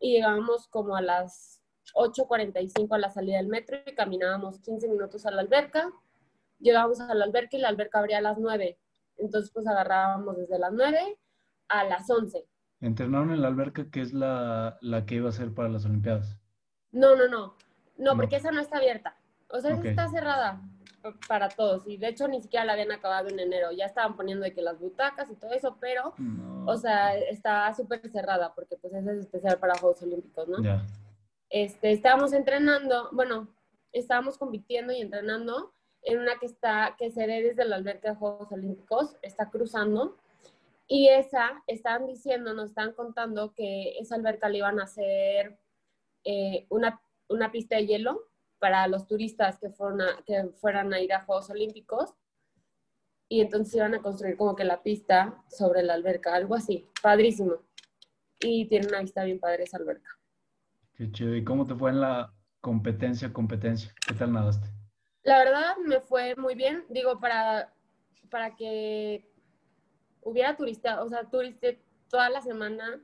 y 0.00 0.12
llegábamos 0.12 0.68
como 0.68 0.94
a 0.94 1.02
las 1.02 1.60
8.45 1.94 2.94
a 2.94 2.98
la 2.98 3.10
salida 3.10 3.38
del 3.38 3.48
metro 3.48 3.78
y 3.84 3.94
caminábamos 3.94 4.60
15 4.60 4.88
minutos 4.88 5.26
a 5.26 5.30
la 5.30 5.42
alberca. 5.42 5.90
Llegábamos 6.60 7.00
a 7.00 7.12
la 7.14 7.24
alberca 7.24 7.56
y 7.56 7.60
la 7.60 7.68
alberca 7.68 7.98
abría 7.98 8.18
a 8.18 8.22
las 8.22 8.38
9. 8.38 8.78
Entonces, 9.18 9.50
pues 9.50 9.66
agarrábamos 9.66 10.36
desde 10.36 10.58
las 10.58 10.72
9 10.72 11.18
a 11.68 11.84
las 11.84 12.08
11. 12.08 12.46
¿Entrenaron 12.80 13.32
en 13.32 13.42
la 13.42 13.48
alberca 13.48 13.90
que 13.90 14.00
es 14.00 14.12
la, 14.12 14.78
la 14.80 15.04
que 15.06 15.16
iba 15.16 15.28
a 15.28 15.32
ser 15.32 15.52
para 15.54 15.68
las 15.68 15.84
Olimpiadas? 15.84 16.36
No, 16.92 17.14
no, 17.16 17.28
no. 17.28 17.56
No, 17.96 18.16
porque 18.16 18.36
esa 18.36 18.50
no 18.52 18.60
está 18.60 18.78
abierta. 18.78 19.16
O 19.48 19.60
sea, 19.60 19.72
esa 19.72 19.88
está 19.88 20.08
cerrada 20.08 20.62
para 21.28 21.48
todos. 21.48 21.86
Y 21.86 21.96
de 21.96 22.08
hecho 22.08 22.28
ni 22.28 22.40
siquiera 22.40 22.64
la 22.64 22.72
habían 22.74 22.92
acabado 22.92 23.28
en 23.28 23.38
enero. 23.38 23.72
Ya 23.72 23.86
estaban 23.86 24.16
poniendo 24.16 24.44
de 24.44 24.52
que 24.52 24.62
las 24.62 24.78
butacas 24.78 25.30
y 25.30 25.34
todo 25.34 25.52
eso, 25.52 25.76
pero, 25.80 26.14
o 26.66 26.76
sea, 26.76 27.16
está 27.16 27.72
súper 27.74 28.08
cerrada 28.10 28.54
porque 28.54 28.76
pues 28.76 28.92
es 28.94 29.06
especial 29.06 29.58
para 29.58 29.78
Juegos 29.78 30.02
Olímpicos, 30.02 30.48
¿no? 30.48 30.58
Este, 31.50 31.92
estábamos 31.92 32.32
entrenando, 32.32 33.10
bueno, 33.12 33.48
estábamos 33.92 34.38
compitiendo 34.38 34.92
y 34.92 35.00
entrenando 35.00 35.72
en 36.02 36.18
una 36.18 36.38
que 36.38 36.46
está, 36.46 36.96
que 36.98 37.10
se 37.10 37.26
ve 37.26 37.42
desde 37.42 37.64
la 37.64 37.76
alberca 37.76 38.10
de 38.10 38.16
Juegos 38.16 38.50
Olímpicos, 38.50 39.16
está 39.22 39.50
cruzando. 39.50 40.16
Y 40.88 41.08
esa, 41.08 41.62
estaban 41.66 42.06
diciendo, 42.06 42.54
nos 42.54 42.70
estaban 42.70 42.92
contando 42.92 43.54
que 43.54 43.98
esa 43.98 44.16
alberca 44.16 44.48
le 44.48 44.58
iban 44.58 44.80
a 44.80 44.84
hacer 44.84 45.58
eh, 46.24 46.66
una, 46.70 47.00
una 47.28 47.52
pista 47.52 47.76
de 47.76 47.86
hielo 47.86 48.31
para 48.62 48.86
los 48.86 49.08
turistas 49.08 49.58
que, 49.58 49.70
fueron 49.70 49.98
que 50.24 50.50
fueran 50.60 50.94
a 50.94 51.00
ir 51.00 51.12
a 51.12 51.24
Juegos 51.24 51.50
Olímpicos. 51.50 52.14
Y 53.28 53.40
entonces 53.40 53.74
iban 53.74 53.94
a 53.94 54.02
construir 54.02 54.36
como 54.36 54.54
que 54.54 54.62
la 54.62 54.84
pista 54.84 55.42
sobre 55.48 55.82
la 55.82 55.94
alberca, 55.94 56.32
algo 56.32 56.54
así, 56.54 56.88
padrísimo. 57.02 57.56
Y 58.38 58.66
tiene 58.66 58.86
una 58.86 59.00
vista 59.00 59.24
bien 59.24 59.40
padre 59.40 59.64
esa 59.64 59.78
alberca. 59.78 60.08
Qué 60.94 61.10
chido. 61.10 61.34
¿Y 61.34 61.42
cómo 61.42 61.66
te 61.66 61.74
fue 61.74 61.90
en 61.90 62.02
la 62.02 62.32
competencia, 62.60 63.32
competencia? 63.32 63.92
¿Qué 64.06 64.14
tal 64.14 64.32
nadaste? 64.32 64.68
La 65.24 65.38
verdad 65.38 65.76
me 65.84 66.00
fue 66.00 66.36
muy 66.36 66.54
bien. 66.54 66.84
Digo, 66.88 67.18
para, 67.18 67.74
para 68.30 68.54
que 68.54 69.28
hubiera 70.20 70.56
turista, 70.56 71.02
o 71.02 71.08
sea, 71.08 71.28
turiste 71.28 71.82
toda 72.08 72.30
la 72.30 72.40
semana. 72.40 73.00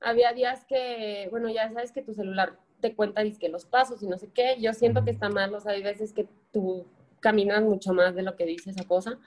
Había 0.00 0.32
días 0.32 0.64
que, 0.64 1.28
bueno, 1.30 1.48
ya 1.50 1.70
sabes 1.70 1.92
que 1.92 2.02
tu 2.02 2.14
celular 2.14 2.58
te 2.80 2.94
cuenta 2.94 3.22
que 3.38 3.48
los 3.48 3.64
pasos 3.64 4.02
y 4.02 4.06
no 4.06 4.18
sé 4.18 4.30
qué. 4.32 4.56
Yo 4.60 4.72
siento 4.72 5.04
que 5.04 5.10
está 5.10 5.28
mal, 5.28 5.54
o 5.54 5.60
sea, 5.60 5.72
hay 5.72 5.82
veces 5.82 6.12
que 6.12 6.28
tú 6.52 6.86
caminas 7.20 7.62
mucho 7.62 7.92
más 7.92 8.14
de 8.14 8.22
lo 8.22 8.36
que 8.36 8.46
dice 8.46 8.70
esa 8.70 8.84
cosa. 8.84 9.18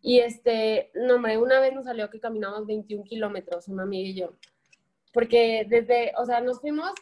Y 0.00 0.20
este, 0.20 0.90
no, 0.94 1.16
hombre, 1.16 1.38
una 1.38 1.60
vez 1.60 1.74
nos 1.74 1.84
salió 1.84 2.08
que 2.10 2.20
caminamos 2.20 2.66
21 2.66 3.04
kilómetros, 3.04 3.68
una 3.68 3.82
amiga 3.82 4.08
y 4.08 4.14
yo. 4.14 4.34
Porque 5.12 5.66
desde, 5.68 6.12
o 6.16 6.24
sea, 6.24 6.40
nos 6.40 6.60
fuimos 6.60 6.92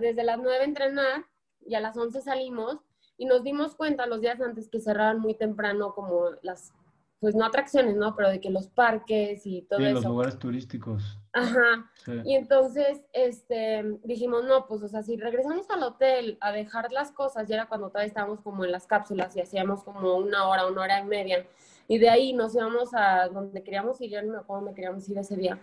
desde 0.00 0.24
las 0.24 0.38
9 0.38 0.56
a 0.60 0.64
entrenar 0.64 1.24
y 1.66 1.74
a 1.74 1.80
las 1.80 1.96
11 1.96 2.22
salimos 2.22 2.78
y 3.16 3.26
nos 3.26 3.42
dimos 3.42 3.74
cuenta 3.74 4.06
los 4.06 4.20
días 4.20 4.40
antes 4.40 4.68
que 4.68 4.80
cerraban 4.80 5.20
muy 5.20 5.34
temprano 5.34 5.94
como 5.94 6.30
las 6.42 6.72
pues 7.20 7.34
no 7.34 7.44
atracciones, 7.44 7.96
¿no? 7.96 8.14
Pero 8.16 8.28
de 8.28 8.40
que 8.40 8.50
los 8.50 8.68
parques 8.68 9.46
y 9.46 9.62
todo 9.62 9.78
sí, 9.78 9.86
eso. 9.86 9.94
los 9.94 10.04
lugares 10.04 10.38
turísticos. 10.38 11.18
Ajá. 11.34 11.90
Y 12.24 12.36
entonces, 12.36 13.02
este, 13.12 13.82
dijimos, 14.04 14.44
no, 14.44 14.66
pues, 14.66 14.82
o 14.84 14.88
sea, 14.88 15.02
si 15.02 15.16
regresamos 15.16 15.68
al 15.68 15.82
hotel 15.82 16.38
a 16.40 16.52
dejar 16.52 16.92
las 16.92 17.10
cosas, 17.10 17.48
ya 17.48 17.56
era 17.56 17.66
cuando 17.66 17.88
todavía 17.88 18.06
estábamos 18.06 18.40
como 18.40 18.64
en 18.64 18.70
las 18.70 18.86
cápsulas 18.86 19.34
y 19.34 19.40
hacíamos 19.40 19.82
como 19.82 20.16
una 20.16 20.48
hora, 20.48 20.68
una 20.68 20.82
hora 20.82 21.00
y 21.00 21.04
media, 21.04 21.44
y 21.88 21.98
de 21.98 22.08
ahí 22.08 22.32
nos 22.32 22.54
íbamos 22.54 22.90
a 22.94 23.28
donde 23.28 23.64
queríamos 23.64 24.00
ir, 24.00 24.12
yo 24.12 24.22
no 24.22 24.32
me 24.32 24.38
acuerdo 24.38 24.64
dónde 24.64 24.76
queríamos 24.76 25.08
ir 25.08 25.18
ese 25.18 25.36
día, 25.36 25.58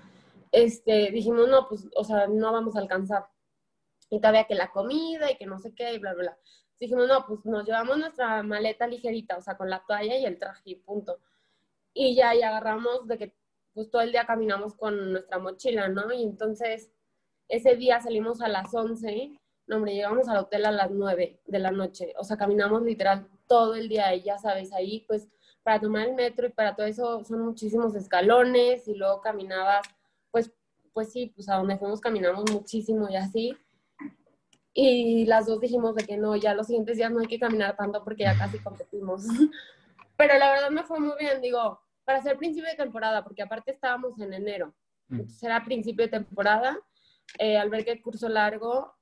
este, 0.52 1.10
dijimos, 1.12 1.48
no, 1.48 1.70
pues, 1.70 1.88
o 1.96 2.04
sea, 2.04 2.28
no 2.28 2.52
vamos 2.52 2.76
a 2.76 2.80
alcanzar. 2.80 3.28
Y 4.10 4.20
todavía 4.20 4.44
que 4.44 4.56
la 4.56 4.72
comida 4.72 5.32
y 5.32 5.38
que 5.38 5.46
no 5.46 5.58
sé 5.58 5.74
qué 5.74 5.94
y 5.94 6.00
bla, 6.00 6.14
bla, 6.14 6.24
bla. 6.24 6.38
Dijimos, 6.82 7.08
no, 7.08 7.26
pues 7.26 7.46
nos 7.46 7.66
llevamos 7.66 7.98
nuestra 7.98 8.44
maleta 8.44 8.88
ligerita, 8.88 9.38
o 9.38 9.42
sea, 9.42 9.56
con 9.56 9.70
la 9.70 9.82
toalla 9.88 10.18
y 10.18 10.26
el 10.26 10.38
traje 10.38 10.72
y 10.72 10.76
punto 10.76 11.20
y 11.94 12.16
ya, 12.16 12.36
y 12.36 12.42
agarramos 12.42 13.08
de 13.08 13.18
que 13.18 13.36
pues 13.74 13.90
todo 13.90 14.02
el 14.02 14.12
día 14.12 14.26
caminamos 14.26 14.76
con 14.76 15.14
nuestra 15.14 15.40
mochila, 15.40 15.88
¿no? 15.88 16.12
Y 16.14 16.24
entonces 16.24 16.92
ese 17.48 17.76
día 17.76 18.00
salimos 18.02 18.42
a 18.42 18.48
las 18.48 18.74
11, 18.74 19.38
no, 19.68 19.78
hombre, 19.78 19.94
llegamos 19.94 20.28
al 20.28 20.38
hotel 20.38 20.66
a 20.66 20.72
las 20.72 20.92
9 20.92 21.42
de 21.46 21.60
la 21.60 21.72
noche, 21.72 22.14
o 22.18 22.24
sea, 22.24 22.38
caminamos 22.38 22.84
literal 22.84 23.28
todo 23.48 23.76
el 23.76 23.90
día 23.90 24.14
y 24.16 24.24
ya 24.24 24.38
sabes, 24.38 24.72
ahí 24.74 25.04
pues 25.08 25.28
para 25.64 25.80
tomar 25.80 26.08
el 26.08 26.16
metro 26.16 26.48
y 26.48 26.52
para 26.52 26.76
todo 26.76 26.86
eso 26.86 27.24
son 27.24 27.42
muchísimos 27.42 27.96
escalones 27.96 28.88
y 28.88 28.96
luego 28.96 29.22
caminabas, 29.22 29.88
pues, 30.32 30.52
pues 30.94 31.12
sí, 31.12 31.32
pues 31.36 31.50
a 31.50 31.56
donde 31.56 31.78
fuimos 31.78 32.02
caminamos 32.02 32.50
muchísimo 32.52 33.10
y 33.10 33.16
así. 33.16 33.58
Y 34.74 35.26
las 35.26 35.48
dos 35.48 35.60
dijimos 35.60 35.96
de 35.96 36.06
que 36.06 36.18
no, 36.18 36.36
ya 36.36 36.56
los 36.56 36.68
siguientes 36.68 36.98
días 36.98 37.12
no 37.12 37.20
hay 37.20 37.28
que 37.28 37.40
caminar 37.40 37.76
tanto 37.76 38.04
porque 38.04 38.24
ya 38.24 38.38
casi 38.38 38.58
competimos. 38.60 39.24
Pero 40.18 40.38
la 40.38 40.52
verdad 40.52 40.70
me 40.70 40.84
fue 40.84 41.00
muy 41.00 41.14
bien, 41.20 41.42
digo, 41.42 41.82
para 42.06 42.22
ser 42.22 42.38
principio 42.38 42.70
de 42.70 42.76
temporada, 42.76 43.24
porque 43.24 43.42
aparte 43.42 43.72
estábamos 43.72 44.20
en 44.20 44.34
enero. 44.34 44.74
Mm. 45.08 45.16
Entonces 45.16 45.44
era 45.44 45.64
principio 45.64 46.06
de 46.06 46.12
temporada. 46.12 46.78
Eh, 47.40 47.58
al 47.58 47.70
ver 47.70 47.86
que 47.86 47.92
el 47.92 48.02
curso 48.02 48.28
largo, 48.28 48.94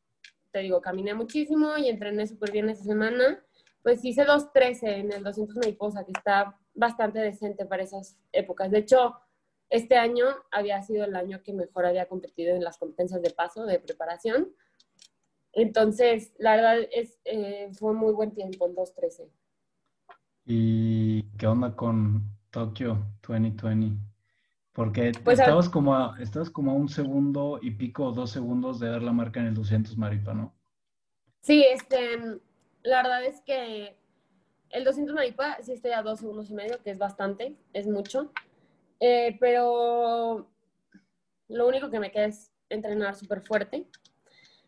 te 0.52 0.60
digo, 0.60 0.82
caminé 0.82 1.14
muchísimo 1.14 1.78
y 1.78 1.90
entrené 1.90 2.28
súper 2.28 2.52
bien 2.52 2.70
esa 2.70 2.84
semana. 2.84 3.44
Pues 3.82 4.04
hice 4.04 4.26
2.13 4.26 4.80
en 4.84 5.12
el 5.14 5.24
200 5.24 5.56
mariposa, 5.58 6.04
que 6.04 6.12
está 6.12 6.58
bastante 6.74 7.20
decente 7.20 7.66
para 7.66 7.84
esas 7.84 8.18
épocas. 8.32 8.72
De 8.72 8.80
hecho, 8.80 9.16
este 9.70 9.96
año 9.96 10.26
había 10.52 10.82
sido 10.82 11.06
el 11.06 11.16
año 11.16 11.42
que 11.44 11.54
mejor 11.54 11.86
había 11.86 12.08
competido 12.08 12.56
en 12.56 12.64
las 12.64 12.78
competencias 12.78 13.22
de 13.22 13.30
paso, 13.30 13.66
de 13.66 13.80
preparación. 13.80 14.54
Entonces, 15.54 16.34
la 16.38 16.56
verdad 16.56 16.78
es, 16.92 17.20
eh, 17.26 17.70
fue 17.74 17.94
muy 17.94 18.14
buen 18.14 18.34
tiempo 18.34 18.68
el 18.68 18.76
2.13. 18.76 19.30
¿Y 20.46 21.24
qué 21.38 21.48
onda 21.48 21.76
con 21.76 22.39
Tokio 22.52 23.06
2020? 23.28 23.98
Porque 24.74 25.12
pues, 25.24 25.40
estabas, 25.40 25.68
como 25.68 25.96
a, 25.96 26.16
estabas 26.22 26.50
como 26.50 26.72
a 26.72 26.74
un 26.74 26.90
segundo 26.90 27.60
y 27.62 27.72
pico 27.72 28.06
o 28.06 28.12
dos 28.12 28.32
segundos 28.32 28.80
de 28.80 28.90
dar 28.90 29.02
la 29.02 29.12
marca 29.12 29.40
en 29.40 29.48
el 29.48 29.56
200 29.56 29.98
Maripa, 29.98 30.34
¿no? 30.34 30.54
Sí, 31.42 31.64
este, 31.64 32.18
la 32.84 33.04
verdad 33.04 33.24
es 33.26 33.42
que 33.42 33.98
el 34.70 34.84
200 34.84 35.16
Maripa 35.16 35.58
sí 35.62 35.74
estoy 35.74 35.92
a 35.92 36.02
dos 36.02 36.20
segundos 36.20 36.50
y 36.50 36.54
medio, 36.54 36.82
que 36.84 36.92
es 36.92 36.98
bastante, 36.98 37.56
es 37.74 37.88
mucho. 37.88 38.32
Eh, 39.00 39.38
pero 39.40 40.48
lo 41.48 41.68
único 41.68 41.90
que 41.90 42.00
me 42.00 42.12
queda 42.12 42.26
es 42.26 42.52
entrenar 42.70 43.16
súper 43.16 43.42
fuerte. 43.42 43.86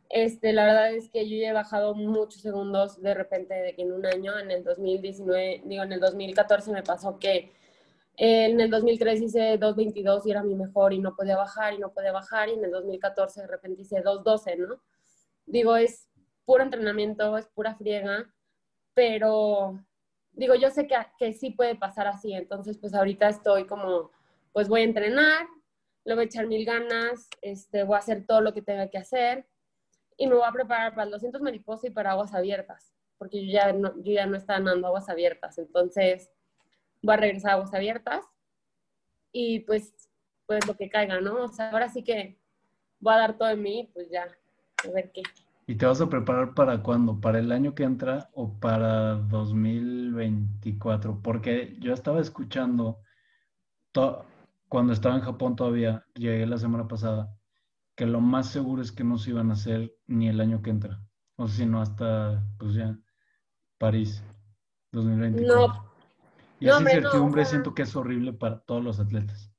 Este, 0.09 0.51
la 0.51 0.65
verdad 0.65 0.93
es 0.93 1.09
que 1.09 1.29
yo 1.29 1.37
ya 1.37 1.49
he 1.49 1.53
bajado 1.53 1.95
muchos 1.95 2.41
segundos 2.41 3.01
de 3.01 3.13
repente 3.13 3.53
de 3.53 3.75
que 3.75 3.83
en 3.83 3.93
un 3.93 4.05
año, 4.05 4.37
en 4.37 4.51
el 4.51 4.63
2019, 4.63 5.61
digo, 5.65 5.83
en 5.83 5.93
el 5.93 5.99
2014 6.01 6.71
me 6.73 6.83
pasó 6.83 7.17
que 7.17 7.53
en 8.17 8.59
el 8.59 8.69
2013 8.69 9.25
hice 9.25 9.59
2.22 9.59 10.21
y 10.25 10.31
era 10.31 10.43
mi 10.43 10.55
mejor 10.55 10.93
y 10.93 10.99
no 10.99 11.15
podía 11.15 11.37
bajar 11.37 11.73
y 11.73 11.79
no 11.79 11.93
podía 11.93 12.11
bajar 12.11 12.49
y 12.49 12.53
en 12.53 12.65
el 12.65 12.71
2014 12.71 13.41
de 13.41 13.47
repente 13.47 13.81
hice 13.81 14.03
2.12, 14.03 14.57
¿no? 14.57 14.81
Digo, 15.45 15.75
es 15.75 16.07
puro 16.45 16.63
entrenamiento, 16.63 17.37
es 17.37 17.47
pura 17.47 17.75
friega, 17.75 18.31
pero 18.93 19.79
digo, 20.33 20.55
yo 20.55 20.69
sé 20.69 20.87
que, 20.87 20.95
que 21.17 21.33
sí 21.33 21.51
puede 21.51 21.75
pasar 21.75 22.07
así, 22.07 22.33
entonces 22.33 22.77
pues 22.77 22.93
ahorita 22.93 23.29
estoy 23.29 23.65
como, 23.65 24.11
pues 24.51 24.67
voy 24.67 24.81
a 24.81 24.85
entrenar, 24.85 25.47
le 26.03 26.13
voy 26.13 26.23
a 26.23 26.25
echar 26.25 26.47
mil 26.47 26.65
ganas, 26.65 27.29
este, 27.41 27.83
voy 27.83 27.95
a 27.95 27.99
hacer 27.99 28.25
todo 28.25 28.41
lo 28.41 28.53
que 28.53 28.61
tenga 28.61 28.89
que 28.89 28.97
hacer 28.97 29.47
y 30.17 30.27
me 30.27 30.35
voy 30.35 30.45
a 30.45 30.51
preparar 30.51 30.93
para 30.93 31.05
el 31.05 31.11
200 31.11 31.41
mariposa 31.41 31.87
y 31.87 31.91
para 31.91 32.11
aguas 32.11 32.33
abiertas, 32.33 32.93
porque 33.17 33.45
yo 33.45 33.51
ya 33.51 33.73
no, 33.73 33.95
yo 33.97 34.13
ya 34.13 34.25
no 34.25 34.37
estaba 34.37 34.59
nadando 34.59 34.87
aguas 34.87 35.09
abiertas, 35.09 35.57
entonces 35.57 36.29
voy 37.01 37.13
a 37.13 37.17
regresar 37.17 37.51
a 37.51 37.53
aguas 37.55 37.73
abiertas 37.73 38.25
y 39.31 39.61
pues, 39.61 39.93
pues 40.45 40.67
lo 40.67 40.75
que 40.75 40.89
caiga, 40.89 41.19
¿no? 41.21 41.43
O 41.43 41.47
sea, 41.47 41.71
ahora 41.71 41.89
sí 41.89 42.03
que 42.03 42.37
voy 42.99 43.13
a 43.13 43.17
dar 43.17 43.37
todo 43.37 43.49
de 43.49 43.55
mí, 43.55 43.89
pues 43.93 44.09
ya, 44.09 44.23
a 44.23 44.91
ver 44.91 45.11
qué. 45.11 45.23
¿Y 45.67 45.75
te 45.75 45.85
vas 45.85 46.01
a 46.01 46.09
preparar 46.09 46.53
para 46.53 46.83
cuándo? 46.83 47.21
¿Para 47.21 47.39
el 47.39 47.51
año 47.51 47.75
que 47.75 47.83
entra 47.83 48.29
o 48.33 48.59
para 48.59 49.15
2024? 49.15 51.21
Porque 51.21 51.77
yo 51.79 51.93
estaba 51.93 52.19
escuchando, 52.19 52.99
cuando 54.67 54.91
estaba 54.91 55.15
en 55.15 55.21
Japón 55.21 55.55
todavía, 55.55 56.05
llegué 56.13 56.45
la 56.45 56.57
semana 56.57 56.87
pasada, 56.87 57.33
que 57.95 58.05
lo 58.05 58.19
más 58.19 58.49
seguro 58.49 58.81
es 58.81 58.91
que 58.91 59.03
no 59.03 59.17
se 59.17 59.29
iban 59.29 59.49
a 59.49 59.53
hacer 59.53 59.95
ni 60.07 60.27
el 60.27 60.41
año 60.41 60.61
que 60.61 60.71
entra. 60.71 60.99
O 61.37 61.47
sino 61.47 61.81
hasta, 61.81 62.43
pues 62.57 62.73
ya, 62.73 62.97
París 63.77 64.23
2024. 64.91 65.55
No. 65.55 65.90
Y 66.61 66.69
esa 66.69 66.79
incertidumbre 66.79 67.43
siento 67.43 67.75
que 67.75 67.81
es 67.81 67.95
horrible 67.95 68.31
para 68.31 68.59
todos 68.59 68.81
los 68.81 68.99
atletas. 68.99 69.51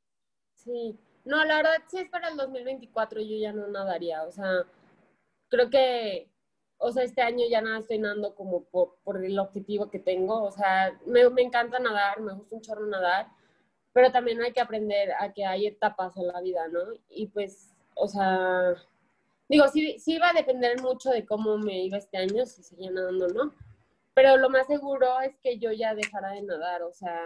Sí. 0.54 0.98
No, 1.24 1.44
la 1.44 1.56
verdad, 1.58 1.82
si 1.88 1.98
es 1.98 2.08
para 2.08 2.28
el 2.28 2.36
2024 2.36 3.20
yo 3.20 3.36
ya 3.36 3.52
no 3.52 3.68
nadaría. 3.68 4.22
O 4.22 4.32
sea, 4.32 4.64
creo 5.48 5.68
que, 5.68 6.30
o 6.78 6.90
sea, 6.90 7.02
este 7.02 7.20
año 7.20 7.44
ya 7.50 7.60
nada 7.60 7.78
estoy 7.78 7.98
nadando 7.98 8.34
como 8.34 8.64
por, 8.64 8.96
por 9.04 9.22
el 9.22 9.38
objetivo 9.38 9.90
que 9.90 9.98
tengo. 9.98 10.42
O 10.42 10.50
sea, 10.50 10.98
me, 11.06 11.28
me 11.28 11.42
encanta 11.42 11.78
nadar, 11.78 12.20
me 12.20 12.32
gusta 12.32 12.56
un 12.56 12.62
chorro 12.62 12.86
nadar, 12.86 13.28
pero 13.92 14.10
también 14.10 14.40
hay 14.40 14.52
que 14.52 14.60
aprender 14.60 15.12
a 15.18 15.32
que 15.32 15.44
hay 15.44 15.66
etapas 15.66 16.16
en 16.16 16.28
la 16.28 16.40
vida, 16.40 16.66
¿no? 16.68 16.80
Y 17.10 17.26
pues 17.26 17.72
o 17.94 18.08
sea, 18.08 18.74
digo, 19.48 19.68
sí, 19.68 19.98
sí 19.98 20.18
va 20.18 20.30
a 20.30 20.34
depender 20.34 20.80
mucho 20.80 21.10
de 21.10 21.24
cómo 21.24 21.58
me 21.58 21.84
iba 21.84 21.98
este 21.98 22.18
año, 22.18 22.46
si 22.46 22.62
seguía 22.62 22.90
nadando 22.90 23.26
o 23.26 23.28
no. 23.28 23.54
Pero 24.14 24.36
lo 24.36 24.50
más 24.50 24.66
seguro 24.66 25.20
es 25.20 25.36
que 25.38 25.58
yo 25.58 25.72
ya 25.72 25.94
dejara 25.94 26.32
de 26.32 26.42
nadar, 26.42 26.82
o 26.82 26.92
sea, 26.92 27.20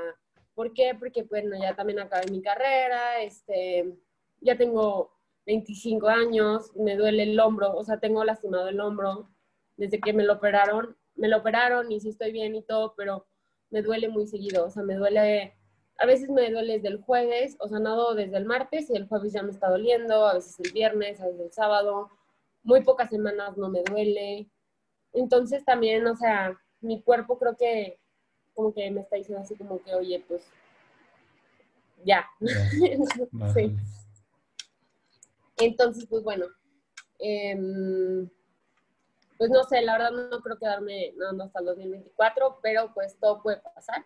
¿por 0.54 0.72
qué? 0.72 0.94
Porque, 0.98 1.24
bueno, 1.24 1.56
ya 1.60 1.74
también 1.74 1.98
acabé 1.98 2.30
mi 2.30 2.42
carrera, 2.42 3.20
este, 3.22 3.98
ya 4.40 4.56
tengo 4.56 5.12
25 5.46 6.08
años, 6.08 6.74
me 6.76 6.96
duele 6.96 7.24
el 7.24 7.40
hombro, 7.40 7.74
o 7.74 7.84
sea, 7.84 7.98
tengo 7.98 8.24
lastimado 8.24 8.68
el 8.68 8.80
hombro 8.80 9.28
desde 9.76 10.00
que 10.00 10.12
me 10.12 10.24
lo 10.24 10.34
operaron, 10.34 10.96
me 11.14 11.28
lo 11.28 11.38
operaron 11.38 11.90
y 11.90 12.00
sí 12.00 12.10
estoy 12.10 12.32
bien 12.32 12.54
y 12.54 12.62
todo, 12.62 12.94
pero 12.96 13.26
me 13.70 13.82
duele 13.82 14.08
muy 14.08 14.26
seguido, 14.26 14.66
o 14.66 14.70
sea, 14.70 14.82
me 14.82 14.94
duele 14.94 15.56
a 15.98 16.06
veces 16.06 16.28
me 16.28 16.50
duele 16.50 16.74
desde 16.74 16.88
el 16.88 17.00
jueves, 17.00 17.56
o 17.58 17.68
sea, 17.68 17.78
nado 17.78 18.14
desde 18.14 18.36
el 18.36 18.44
martes 18.44 18.90
y 18.90 18.96
el 18.96 19.08
jueves 19.08 19.32
ya 19.32 19.42
me 19.42 19.50
está 19.50 19.68
doliendo, 19.70 20.26
a 20.26 20.34
veces 20.34 20.58
el 20.60 20.72
viernes, 20.72 21.20
a 21.20 21.26
veces 21.26 21.40
el 21.40 21.52
sábado, 21.52 22.10
muy 22.62 22.82
pocas 22.82 23.08
semanas 23.10 23.56
no 23.56 23.68
me 23.70 23.82
duele. 23.82 24.50
Entonces 25.12 25.64
también, 25.64 26.06
o 26.06 26.16
sea, 26.16 26.58
mi 26.80 27.02
cuerpo 27.02 27.38
creo 27.38 27.56
que 27.56 27.98
como 28.54 28.72
que 28.72 28.90
me 28.90 29.02
está 29.02 29.16
diciendo 29.16 29.42
así 29.42 29.54
como 29.54 29.82
que, 29.82 29.94
oye, 29.94 30.24
pues 30.26 30.42
ya. 32.04 32.26
sí. 33.54 33.76
Entonces, 35.58 36.06
pues 36.08 36.22
bueno, 36.22 36.46
em, 37.18 38.28
pues 39.38 39.50
no 39.50 39.64
sé, 39.64 39.82
la 39.82 39.98
verdad 39.98 40.28
no 40.30 40.40
creo 40.40 40.58
quedarme 40.58 41.12
nada 41.16 41.44
hasta 41.44 41.60
el 41.60 41.66
2024, 41.66 42.60
pero 42.62 42.92
pues 42.94 43.18
todo 43.18 43.42
puede 43.42 43.58
pasar. 43.58 44.04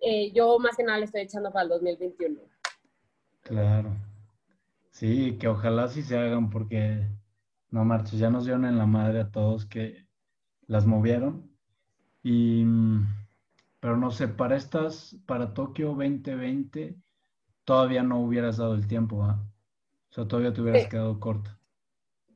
Eh, 0.00 0.32
yo 0.32 0.58
más 0.58 0.76
que 0.76 0.84
nada 0.84 0.98
le 0.98 1.06
estoy 1.06 1.22
echando 1.22 1.50
para 1.50 1.64
el 1.64 1.68
2021. 1.70 2.40
Claro. 3.42 3.94
Sí, 4.90 5.36
que 5.38 5.48
ojalá 5.48 5.88
sí 5.88 6.02
se 6.02 6.16
hagan 6.16 6.50
porque 6.50 7.06
no 7.70 7.84
marches, 7.84 8.18
ya 8.18 8.30
nos 8.30 8.44
dieron 8.44 8.64
en 8.64 8.78
la 8.78 8.86
madre 8.86 9.20
a 9.20 9.30
todos 9.30 9.66
que 9.66 10.05
las 10.66 10.86
movieron. 10.86 11.50
Y, 12.22 12.64
pero 13.80 13.96
no 13.96 14.10
sé, 14.10 14.28
para 14.28 14.56
estas, 14.56 15.16
para 15.26 15.54
Tokio 15.54 15.88
2020, 15.88 16.96
todavía 17.64 18.02
no 18.02 18.20
hubieras 18.20 18.56
dado 18.56 18.74
el 18.74 18.86
tiempo, 18.86 19.22
¿ah? 19.22 19.38
O 20.10 20.12
sea, 20.12 20.26
todavía 20.26 20.52
te 20.52 20.62
hubieras 20.62 20.88
quedado 20.88 21.20
corta. 21.20 21.58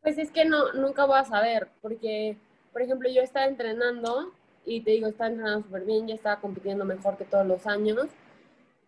Pues 0.03 0.19
es 0.19 0.31
que 0.31 0.45
no, 0.45 0.73
nunca 0.73 1.07
voy 1.07 1.19
a 1.19 1.25
saber, 1.25 1.71
porque, 1.83 2.37
por 2.73 2.83
ejemplo, 2.83 3.09
yo 3.11 3.23
estaba 3.23 3.47
entrenando 3.47 4.33
y 4.65 4.83
te 4.83 4.93
digo, 4.93 5.07
estaba 5.09 5.31
entrenando 5.31 5.63
súper 5.63 5.85
bien, 5.85 6.07
ya 6.07 6.15
estaba 6.15 6.41
compitiendo 6.41 6.85
mejor 6.85 7.17
que 7.17 7.25
todos 7.25 7.47
los 7.47 7.67
años. 7.67 8.07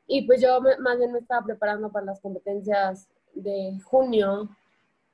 Y 0.06 0.26
pues 0.26 0.42
yo 0.42 0.60
más 0.60 0.98
bien 0.98 1.12
me 1.12 1.20
estaba 1.20 1.44
preparando 1.44 1.90
para 1.90 2.06
las 2.06 2.20
competencias 2.20 3.08
de 3.34 3.78
junio 3.84 4.48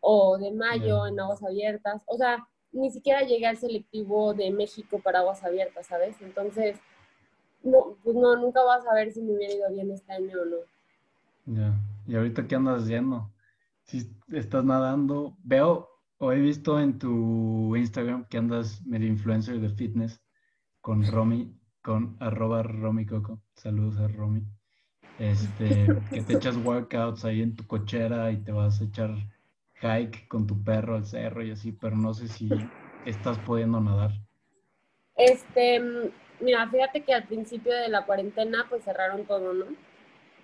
o 0.00 0.38
de 0.38 0.50
mayo 0.52 1.06
en 1.06 1.20
aguas 1.20 1.42
abiertas. 1.42 2.02
O 2.06 2.16
sea, 2.16 2.46
ni 2.72 2.90
siquiera 2.90 3.22
llegué 3.22 3.46
al 3.46 3.56
selectivo 3.56 4.34
de 4.34 4.50
México 4.50 4.98
para 4.98 5.20
aguas 5.20 5.42
abiertas, 5.44 5.86
¿sabes? 5.86 6.20
Entonces, 6.20 6.78
no, 7.62 7.96
pues 8.02 8.16
no, 8.16 8.36
nunca 8.36 8.62
vas 8.62 8.86
a 8.86 8.94
ver 8.94 9.12
si 9.12 9.20
me 9.22 9.34
hubiera 9.34 9.54
ido 9.54 9.70
bien 9.72 9.90
este 9.90 10.12
año 10.12 10.40
o 10.40 10.44
no. 10.44 10.56
Ya, 11.46 11.74
¿y 12.06 12.14
ahorita 12.14 12.46
qué 12.46 12.54
andas 12.54 12.82
haciendo? 12.82 13.30
Si 13.84 14.10
estás 14.32 14.64
nadando, 14.64 15.36
veo 15.42 15.88
o 16.18 16.32
he 16.32 16.40
visto 16.40 16.78
en 16.78 16.98
tu 16.98 17.74
Instagram 17.76 18.26
que 18.26 18.38
andas 18.38 18.84
medio 18.84 19.08
influencer 19.08 19.60
de 19.60 19.70
fitness 19.70 20.20
con 20.80 21.06
Romy, 21.06 21.56
con 21.82 22.16
arroba 22.20 22.62
Romy 22.62 23.06
Coco. 23.06 23.40
Saludos 23.54 23.98
a 23.98 24.08
Romy. 24.08 24.44
Este, 25.18 25.86
que 26.12 26.22
te 26.22 26.34
echas 26.34 26.56
workouts 26.56 27.24
ahí 27.24 27.40
en 27.40 27.56
tu 27.56 27.66
cochera 27.66 28.30
y 28.30 28.38
te 28.38 28.52
vas 28.52 28.80
a 28.80 28.84
echar 28.84 29.10
hike 29.80 30.28
con 30.28 30.46
tu 30.46 30.62
perro 30.62 30.96
al 30.96 31.06
cerro 31.06 31.42
y 31.42 31.50
así, 31.50 31.72
pero 31.72 31.96
no 31.96 32.14
sé 32.14 32.28
si 32.28 32.48
estás 33.04 33.38
pudiendo 33.38 33.80
nadar. 33.80 34.10
Este, 35.16 35.80
mira, 36.40 36.68
fíjate 36.68 37.02
que 37.02 37.14
al 37.14 37.24
principio 37.24 37.72
de 37.72 37.88
la 37.88 38.06
cuarentena 38.06 38.66
pues 38.68 38.84
cerraron 38.84 39.24
todo, 39.26 39.52
¿no? 39.52 39.66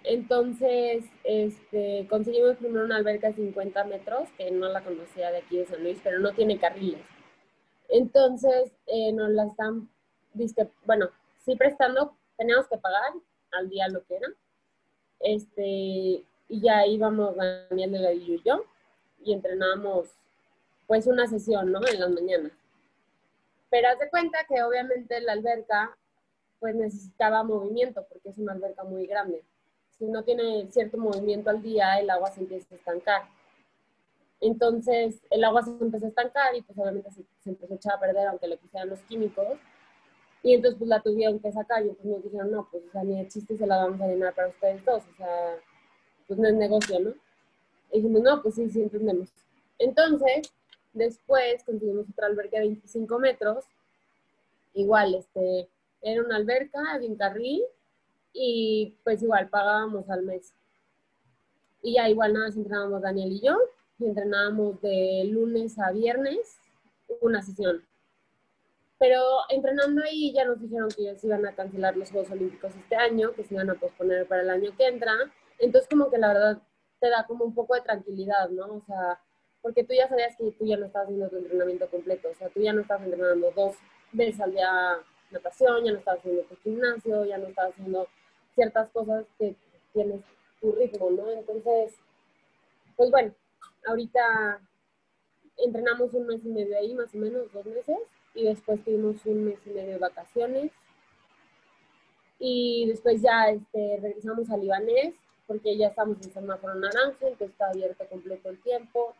Entonces, 0.04 1.04
este, 1.24 2.06
conseguimos 2.10 2.56
primero 2.56 2.84
una 2.84 2.96
alberca 2.96 3.28
de 3.28 3.34
50 3.34 3.84
metros, 3.84 4.28
que 4.36 4.50
no 4.50 4.68
la 4.68 4.82
conocía 4.82 5.30
de 5.30 5.38
aquí 5.38 5.56
de 5.56 5.66
San 5.66 5.82
Luis, 5.82 5.98
pero 6.04 6.18
no 6.18 6.32
tiene 6.32 6.58
carriles. 6.58 7.00
Entonces, 7.88 8.72
eh, 8.86 9.12
nos 9.12 9.30
la 9.30 9.46
están, 9.46 9.88
bueno, 10.84 11.08
sí 11.44 11.56
prestando, 11.56 12.16
teníamos 12.36 12.68
que 12.68 12.76
pagar 12.76 13.12
al 13.52 13.70
día 13.70 13.88
lo 13.88 14.04
que 14.04 14.16
era. 14.16 14.28
Este, 15.20 15.62
y 16.48 16.60
ya 16.60 16.86
íbamos 16.86 17.34
Daniel 17.36 17.92
Delgadillo 17.92 18.34
y 18.34 18.42
yo, 18.44 18.64
y 19.24 19.32
entrenábamos 19.32 20.08
pues 20.86 21.06
una 21.06 21.26
sesión, 21.26 21.72
¿no? 21.72 21.80
En 21.86 22.00
las 22.00 22.10
mañanas. 22.10 22.52
Pero 23.70 23.88
haz 23.88 23.98
de 23.98 24.10
cuenta 24.10 24.38
que 24.48 24.62
obviamente 24.62 25.20
la 25.20 25.32
alberca 25.32 25.96
pues 26.60 26.74
necesitaba 26.74 27.42
movimiento 27.42 28.06
porque 28.08 28.28
es 28.28 28.38
una 28.38 28.52
alberca 28.52 28.84
muy 28.84 29.06
grande. 29.06 29.42
Si 29.98 30.06
no 30.06 30.22
tiene 30.22 30.70
cierto 30.70 30.96
movimiento 30.98 31.50
al 31.50 31.62
día, 31.62 31.98
el 31.98 32.10
agua 32.10 32.30
se 32.30 32.40
empieza 32.40 32.74
a 32.74 32.78
estancar. 32.78 33.22
Entonces 34.40 35.20
el 35.30 35.42
agua 35.44 35.62
se 35.62 35.70
empezó 35.70 36.06
a 36.06 36.08
estancar 36.08 36.54
y 36.54 36.62
pues 36.62 36.78
obviamente 36.78 37.10
se, 37.10 37.50
empezó 37.50 37.72
a 37.72 37.76
echar 37.76 37.94
a 37.94 38.00
perder 38.00 38.26
aunque 38.28 38.46
le 38.46 38.56
pusieran 38.56 38.90
los 38.90 39.00
químicos. 39.00 39.58
Y 40.42 40.54
entonces 40.54 40.78
pues 40.78 40.88
la 40.88 41.00
tuvieron 41.00 41.40
que 41.40 41.50
sacar 41.50 41.84
y 41.84 41.88
entonces 41.88 42.12
nos 42.12 42.22
dijeron, 42.22 42.50
no, 42.50 42.68
pues 42.70 42.84
o 42.86 42.90
sea, 42.92 43.02
ni 43.02 43.16
de 43.16 43.28
chiste 43.28 43.56
se 43.56 43.66
la 43.66 43.78
vamos 43.78 44.00
a 44.00 44.06
llenar 44.06 44.34
para 44.34 44.48
ustedes 44.48 44.84
dos. 44.84 45.02
O 45.12 45.16
sea, 45.16 45.56
pues 46.26 46.38
no 46.38 46.48
es 46.48 46.54
negocio, 46.54 47.00
¿no? 47.00 47.14
Dijimos, 47.94 48.22
no, 48.22 48.42
pues 48.42 48.56
sí, 48.56 48.68
sí 48.68 48.82
entendemos. 48.82 49.30
Entonces, 49.78 50.52
después 50.92 51.62
conseguimos 51.64 52.06
otra 52.10 52.26
alberca 52.26 52.58
de 52.58 52.64
25 52.64 53.18
metros. 53.20 53.64
Igual, 54.74 55.14
este, 55.14 55.68
era 56.02 56.22
una 56.22 56.36
alberca 56.36 56.98
de 56.98 57.06
un 57.06 57.16
carril 57.16 57.62
y 58.32 58.96
pues 59.04 59.22
igual 59.22 59.48
pagábamos 59.48 60.10
al 60.10 60.22
mes. 60.24 60.52
Y 61.82 61.94
ya 61.94 62.08
igual 62.08 62.32
nada 62.32 62.46
más 62.46 62.56
entrenábamos 62.56 63.02
Daniel 63.02 63.32
y 63.32 63.40
yo, 63.40 63.56
y 64.00 64.06
entrenábamos 64.06 64.80
de 64.80 65.24
lunes 65.30 65.78
a 65.78 65.92
viernes 65.92 66.58
una 67.20 67.42
sesión. 67.42 67.84
Pero 68.98 69.22
entrenando 69.50 70.02
ahí 70.02 70.32
ya 70.32 70.44
nos 70.44 70.60
dijeron 70.60 70.88
que 70.88 71.16
se 71.16 71.26
iban 71.26 71.46
a 71.46 71.54
cancelar 71.54 71.96
los 71.96 72.10
Juegos 72.10 72.30
Olímpicos 72.32 72.74
este 72.74 72.96
año, 72.96 73.32
que 73.32 73.44
se 73.44 73.54
iban 73.54 73.70
a 73.70 73.74
posponer 73.74 74.26
para 74.26 74.42
el 74.42 74.50
año 74.50 74.76
que 74.76 74.86
entra. 74.86 75.12
Entonces 75.58 75.88
como 75.88 76.10
que 76.10 76.18
la 76.18 76.28
verdad 76.28 76.62
te 77.04 77.10
da 77.10 77.26
como 77.26 77.44
un 77.44 77.54
poco 77.54 77.74
de 77.74 77.82
tranquilidad, 77.82 78.48
¿no? 78.48 78.76
O 78.76 78.82
sea, 78.86 79.20
porque 79.60 79.84
tú 79.84 79.92
ya 79.92 80.08
sabías 80.08 80.34
que 80.38 80.50
tú 80.52 80.64
ya 80.64 80.78
no 80.78 80.86
estabas 80.86 81.08
haciendo 81.08 81.28
tu 81.28 81.36
entrenamiento 81.36 81.86
completo, 81.90 82.30
o 82.30 82.34
sea, 82.34 82.48
tú 82.48 82.62
ya 82.62 82.72
no 82.72 82.80
estás 82.80 83.02
entrenando 83.02 83.50
dos 83.54 83.76
veces 84.12 84.40
al 84.40 84.52
día 84.52 84.70
natación, 85.30 85.84
ya 85.84 85.92
no 85.92 85.98
estabas 85.98 86.20
haciendo 86.20 86.44
tu 86.44 86.56
gimnasio, 86.62 87.26
ya 87.26 87.36
no 87.36 87.48
estabas 87.48 87.72
haciendo 87.72 88.08
ciertas 88.54 88.88
cosas 88.88 89.26
que 89.38 89.54
tienes 89.92 90.22
tu 90.62 90.72
ritmo, 90.72 91.10
¿no? 91.10 91.30
Entonces, 91.30 91.94
pues 92.96 93.10
bueno, 93.10 93.34
ahorita 93.86 94.62
entrenamos 95.58 96.14
un 96.14 96.26
mes 96.26 96.42
y 96.42 96.48
medio 96.48 96.78
ahí, 96.78 96.94
más 96.94 97.14
o 97.14 97.18
menos, 97.18 97.52
dos 97.52 97.66
meses, 97.66 97.98
y 98.32 98.44
después 98.44 98.82
tuvimos 98.82 99.26
un 99.26 99.44
mes 99.44 99.58
y 99.66 99.70
medio 99.70 99.90
de 99.90 99.98
vacaciones. 99.98 100.72
Y 102.38 102.86
después 102.88 103.20
ya 103.20 103.50
este, 103.50 103.98
regresamos 104.00 104.48
a 104.48 104.56
Libanés 104.56 105.14
porque 105.46 105.76
ya 105.76 105.88
estamos 105.88 106.16
en 106.22 106.32
semáforo 106.32 106.74
naranja, 106.74 107.26
que 107.38 107.44
está 107.44 107.68
abierto 107.68 108.06
completo 108.08 108.48
el 108.50 108.60
tiempo. 108.60 109.14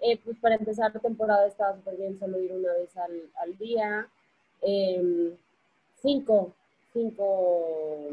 Eh, 0.00 0.18
pues 0.24 0.36
para 0.38 0.54
empezar 0.54 0.94
la 0.94 1.00
temporada 1.00 1.46
estaba 1.46 1.74
súper 1.74 1.96
bien 1.96 2.18
solo 2.18 2.38
ir 2.38 2.52
una 2.52 2.72
vez 2.72 2.96
al, 2.96 3.30
al 3.36 3.58
día. 3.58 4.08
Eh, 4.62 5.36
cinco, 6.00 6.52
cinco, 6.92 8.10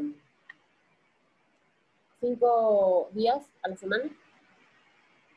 cinco 2.20 3.08
días 3.12 3.42
a 3.62 3.68
la 3.68 3.76
semana. 3.76 4.10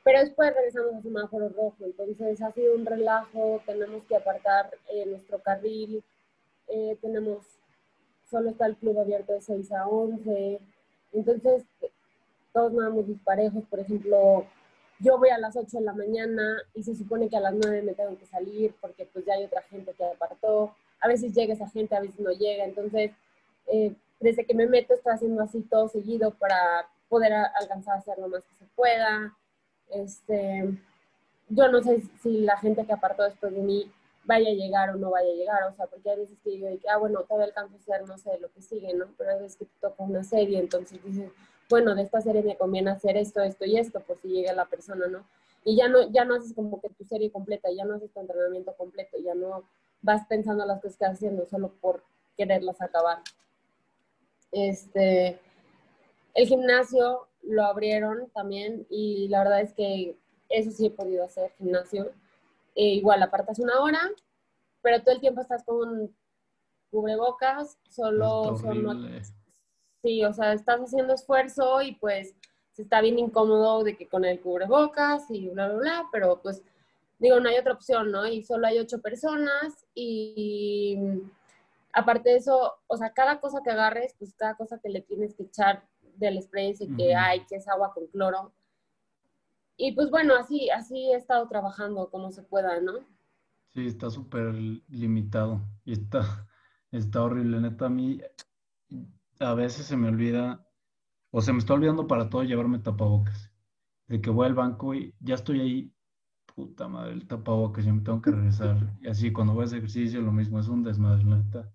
Pero 0.03 0.19
después 0.21 0.53
regresamos 0.55 0.95
a 0.95 1.01
semáforo 1.01 1.49
rojo, 1.49 1.75
entonces 1.81 2.41
ha 2.41 2.51
sido 2.51 2.73
un 2.73 2.85
relajo, 2.85 3.61
tenemos 3.65 4.03
que 4.05 4.15
apartar 4.15 4.71
eh, 4.89 5.05
nuestro 5.05 5.39
carril, 5.39 6.03
eh, 6.67 6.97
tenemos, 7.01 7.45
solo 8.29 8.49
está 8.49 8.65
el 8.65 8.77
club 8.77 8.97
abierto 8.97 9.33
de 9.33 9.41
6 9.41 9.71
a 9.73 9.87
11, 9.87 10.61
entonces 11.13 11.65
todos 12.53 12.73
nadamos 12.73 13.07
disparejos, 13.07 13.63
por 13.69 13.79
ejemplo, 13.79 14.45
yo 14.99 15.17
voy 15.17 15.29
a 15.29 15.37
las 15.37 15.55
8 15.55 15.77
de 15.77 15.83
la 15.83 15.93
mañana 15.93 16.61
y 16.73 16.83
se 16.83 16.95
supone 16.95 17.29
que 17.29 17.37
a 17.37 17.41
las 17.41 17.53
9 17.53 17.81
me 17.83 17.93
tengo 17.93 18.17
que 18.17 18.25
salir 18.25 18.73
porque 18.81 19.05
pues 19.05 19.25
ya 19.25 19.33
hay 19.33 19.45
otra 19.45 19.61
gente 19.63 19.93
que 19.93 20.03
apartó, 20.03 20.75
a 20.99 21.07
veces 21.07 21.33
llega 21.33 21.53
esa 21.53 21.69
gente, 21.69 21.95
a 21.95 22.01
veces 22.01 22.19
no 22.19 22.31
llega, 22.31 22.65
entonces 22.65 23.11
eh, 23.67 23.93
desde 24.19 24.45
que 24.45 24.53
me 24.53 24.67
meto 24.67 24.93
estoy 24.93 25.13
haciendo 25.13 25.41
así 25.41 25.61
todo 25.61 25.87
seguido 25.87 26.31
para 26.31 26.87
poder 27.07 27.33
alcanzar 27.33 27.95
a 27.95 27.99
hacer 27.99 28.17
lo 28.19 28.27
más 28.27 28.43
que 28.43 28.55
se 28.55 28.65
pueda. 28.75 29.33
Este, 29.89 30.69
yo 31.49 31.67
no 31.69 31.81
sé 31.81 32.03
si 32.21 32.41
la 32.41 32.57
gente 32.57 32.85
que 32.85 32.93
apartó 32.93 33.23
después 33.23 33.53
de 33.53 33.61
mí 33.61 33.91
vaya 34.25 34.49
a 34.49 34.53
llegar 34.53 34.89
o 34.91 34.95
no 34.95 35.09
vaya 35.09 35.29
a 35.31 35.35
llegar, 35.35 35.63
o 35.63 35.73
sea, 35.73 35.87
porque 35.87 36.11
hay 36.11 36.17
veces 36.19 36.37
que 36.43 36.51
digo, 36.51 36.67
ah, 36.91 36.97
bueno, 36.97 37.23
todavía 37.23 37.47
alcanzo 37.47 37.75
a 37.75 37.79
hacer, 37.79 38.07
no 38.07 38.17
sé, 38.17 38.37
lo 38.39 38.51
que 38.51 38.61
sigue, 38.61 38.93
¿no? 38.93 39.07
Pero 39.17 39.31
hay 39.31 39.39
veces 39.39 39.57
que 39.57 39.65
te 39.65 39.71
toca 39.81 40.03
una 40.03 40.23
serie, 40.23 40.59
entonces 40.59 41.03
dices, 41.03 41.31
bueno, 41.69 41.93
de 41.95 42.01
esta 42.01 42.19
serie 42.21 42.41
me 42.41 42.57
conviene 42.57 42.89
hacer 42.89 43.15
esto, 43.15 43.41
esto 43.41 43.65
y 43.65 43.77
esto, 43.77 43.99
por 44.01 44.19
si 44.19 44.29
llega 44.29 44.53
la 44.53 44.65
persona, 44.65 45.07
¿no? 45.07 45.25
Y 45.63 45.75
ya 45.75 45.87
no, 45.87 46.09
ya 46.11 46.25
no 46.25 46.35
haces 46.35 46.53
como 46.53 46.81
que 46.81 46.89
tu 46.89 47.05
serie 47.05 47.31
completa, 47.31 47.69
ya 47.71 47.85
no 47.85 47.95
haces 47.95 48.11
tu 48.11 48.19
entrenamiento 48.19 48.73
completo, 48.73 49.17
ya 49.23 49.35
no 49.35 49.63
vas 50.01 50.25
pensando 50.27 50.65
las 50.65 50.77
cosas 50.77 50.97
que 50.97 51.05
estás 51.05 51.17
haciendo 51.17 51.45
solo 51.45 51.73
por 51.79 52.03
quererlas 52.35 52.81
acabar. 52.81 53.19
Este, 54.51 55.39
el 56.33 56.47
gimnasio 56.47 57.27
lo 57.43 57.65
abrieron 57.65 58.29
también 58.33 58.87
y 58.89 59.27
la 59.27 59.39
verdad 59.43 59.61
es 59.61 59.73
que 59.73 60.17
eso 60.49 60.71
sí 60.71 60.87
he 60.87 60.91
podido 60.91 61.23
hacer, 61.23 61.51
gimnasio. 61.57 62.11
E 62.75 62.85
igual 62.95 63.21
apartas 63.21 63.59
una 63.59 63.79
hora, 63.81 63.99
pero 64.81 65.01
todo 65.01 65.13
el 65.13 65.21
tiempo 65.21 65.41
estás 65.41 65.63
con 65.63 66.15
cubrebocas, 66.89 67.77
solo 67.89 68.57
son 68.57 68.83
Sí, 70.01 70.23
o 70.23 70.33
sea, 70.33 70.53
estás 70.53 70.79
haciendo 70.79 71.13
esfuerzo 71.13 71.81
y 71.81 71.95
pues 71.95 72.33
se 72.71 72.83
está 72.83 73.01
bien 73.01 73.19
incómodo 73.19 73.83
de 73.83 73.97
que 73.97 74.07
con 74.07 74.23
el 74.23 74.39
cubrebocas 74.39 75.29
y 75.29 75.49
bla, 75.49 75.67
bla, 75.67 75.77
bla, 75.77 76.05
pero 76.11 76.39
pues 76.41 76.63
digo, 77.19 77.39
no 77.39 77.49
hay 77.49 77.57
otra 77.57 77.73
opción, 77.73 78.11
¿no? 78.11 78.25
Y 78.25 78.43
solo 78.43 78.67
hay 78.67 78.79
ocho 78.79 79.01
personas 79.01 79.85
y 79.93 80.97
aparte 81.91 82.29
de 82.29 82.37
eso, 82.37 82.75
o 82.87 82.97
sea, 82.97 83.11
cada 83.11 83.41
cosa 83.41 83.59
que 83.63 83.71
agarres, 83.71 84.15
pues 84.17 84.33
cada 84.33 84.55
cosa 84.55 84.79
que 84.79 84.89
le 84.89 85.01
tienes 85.01 85.35
que 85.35 85.43
echar 85.43 85.83
del 86.15 86.41
spray 86.41 86.71
ese 86.71 86.87
que 86.95 87.15
hay, 87.15 87.45
que 87.45 87.57
es 87.57 87.67
agua 87.67 87.93
con 87.93 88.07
cloro. 88.07 88.53
Y 89.75 89.93
pues 89.93 90.09
bueno, 90.09 90.35
así, 90.35 90.69
así 90.69 91.11
he 91.11 91.15
estado 91.15 91.47
trabajando 91.47 92.09
como 92.09 92.31
se 92.31 92.43
pueda, 92.43 92.79
¿no? 92.81 92.93
Sí, 93.69 93.87
está 93.87 94.09
súper 94.09 94.53
limitado 94.89 95.61
y 95.85 95.93
está, 95.93 96.47
está 96.91 97.23
horrible. 97.23 97.59
Neta, 97.61 97.85
a 97.85 97.89
mí 97.89 98.19
a 99.39 99.53
veces 99.53 99.85
se 99.85 99.97
me 99.97 100.09
olvida, 100.09 100.65
o 101.31 101.41
se 101.41 101.53
me 101.53 101.59
está 101.59 101.73
olvidando 101.73 102.07
para 102.07 102.29
todo 102.29 102.43
llevarme 102.43 102.79
tapabocas. 102.79 103.51
De 104.07 104.21
que 104.21 104.29
voy 104.29 104.47
al 104.47 104.55
banco 104.55 104.95
y 104.95 105.15
ya 105.19 105.35
estoy 105.35 105.61
ahí, 105.61 105.93
puta 106.55 106.87
madre, 106.87 107.13
el 107.13 107.27
tapabocas, 107.27 107.85
ya 107.85 107.93
me 107.93 108.01
tengo 108.01 108.21
que 108.21 108.31
regresar. 108.31 108.97
Y 109.01 109.07
así 109.07 109.31
cuando 109.31 109.53
voy 109.53 109.63
a 109.63 109.65
hacer 109.65 109.79
ejercicio, 109.79 110.21
lo 110.21 110.31
mismo, 110.31 110.59
es 110.59 110.67
un 110.67 110.83
desmadre, 110.83 111.23
neta. 111.23 111.71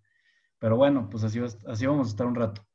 Pero 0.59 0.77
bueno, 0.77 1.09
pues 1.11 1.25
así, 1.25 1.41
así 1.67 1.87
vamos 1.87 2.09
a 2.09 2.11
estar 2.11 2.27
un 2.27 2.35
rato. 2.35 2.67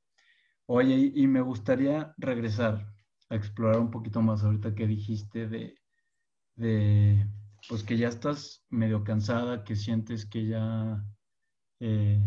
Oye, 0.67 1.11
y, 1.15 1.27
me 1.27 1.41
gustaría 1.41 2.13
regresar 2.17 2.93
a 3.29 3.35
explorar 3.35 3.79
un 3.79 3.89
poquito 3.89 4.21
más 4.21 4.43
ahorita 4.43 4.75
que 4.75 4.85
dijiste 4.85 5.47
de, 5.47 5.75
de 6.55 7.27
pues 7.67 7.83
que 7.83 7.97
ya 7.97 8.07
estás 8.07 8.63
medio 8.69 9.03
cansada, 9.03 9.63
que 9.63 9.75
sientes 9.75 10.27
que 10.27 10.45
ya, 10.45 11.03
eh, 11.79 12.21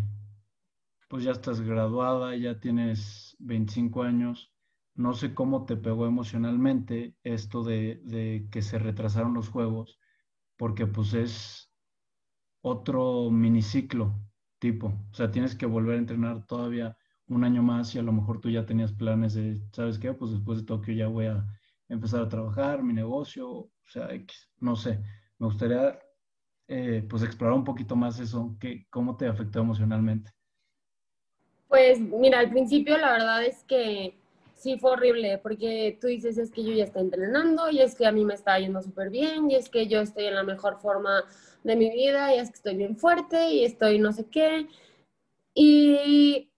pues 1.12 1.24
ya 1.24 1.32
estás 1.32 1.60
graduada, 1.60 2.34
ya 2.36 2.58
tienes 2.58 3.36
25 3.38 4.02
años. 4.02 4.50
No 4.94 5.12
sé 5.12 5.34
cómo 5.34 5.66
te 5.66 5.76
pegó 5.76 6.06
emocionalmente 6.06 7.14
esto 7.22 7.62
de, 7.62 8.48
que 8.50 8.62
se 8.62 8.78
retrasaron 8.78 9.34
los 9.34 9.50
juegos, 9.50 10.00
porque 10.56 10.86
pues 10.86 11.12
es 11.12 11.70
otro 12.62 13.30
miniciclo 13.30 14.18
tipo. 14.58 14.86
O 15.10 15.14
sea, 15.14 15.30
tienes 15.30 15.54
que 15.54 15.66
volver 15.66 15.96
a 15.96 15.98
entrenar 15.98 16.46
todavía 16.46 16.96
un 17.28 17.44
año 17.44 17.62
más 17.62 17.94
y 17.94 17.98
a 17.98 18.02
lo 18.02 18.12
mejor 18.14 18.40
tú 18.40 18.48
ya 18.48 18.64
tenías 18.64 18.94
planes 18.94 19.34
de, 19.34 19.60
¿sabes 19.72 19.98
qué? 19.98 20.14
Pues 20.14 20.30
después 20.30 20.60
de 20.60 20.64
Tokio 20.64 20.94
ya 20.94 21.08
voy 21.08 21.26
a 21.26 21.46
empezar 21.90 22.22
a 22.22 22.28
trabajar, 22.30 22.82
mi 22.82 22.94
negocio, 22.94 23.50
o 23.50 23.70
sea, 23.86 24.08
no 24.60 24.76
sé. 24.76 24.98
Me 25.38 25.46
gustaría 25.46 25.98
eh, 26.68 27.06
pues 27.06 27.22
explorar 27.22 27.54
un 27.58 27.64
poquito 27.64 27.96
más 27.96 28.18
eso, 28.18 28.56
que, 28.58 28.86
¿cómo 28.88 29.14
te 29.18 29.26
afectó 29.26 29.60
emocionalmente? 29.60 30.32
Pues 31.72 32.00
mira, 32.00 32.40
al 32.40 32.50
principio 32.50 32.98
la 32.98 33.12
verdad 33.12 33.42
es 33.46 33.64
que 33.64 34.14
sí 34.54 34.78
fue 34.78 34.90
horrible, 34.90 35.38
porque 35.38 35.96
tú 35.98 36.08
dices 36.08 36.36
es 36.36 36.50
que 36.50 36.62
yo 36.62 36.70
ya 36.74 36.84
estoy 36.84 37.00
entrenando 37.00 37.70
y 37.70 37.80
es 37.80 37.94
que 37.94 38.04
a 38.04 38.12
mí 38.12 38.26
me 38.26 38.34
está 38.34 38.58
yendo 38.58 38.82
súper 38.82 39.08
bien 39.08 39.50
y 39.50 39.54
es 39.54 39.70
que 39.70 39.86
yo 39.86 40.02
estoy 40.02 40.26
en 40.26 40.34
la 40.34 40.42
mejor 40.42 40.82
forma 40.82 41.24
de 41.64 41.74
mi 41.74 41.88
vida 41.88 42.34
y 42.34 42.38
es 42.40 42.50
que 42.50 42.56
estoy 42.56 42.76
bien 42.76 42.98
fuerte 42.98 43.52
y 43.52 43.64
estoy 43.64 43.98
no 43.98 44.12
sé 44.12 44.26
qué. 44.26 44.68
Y, 45.54 46.50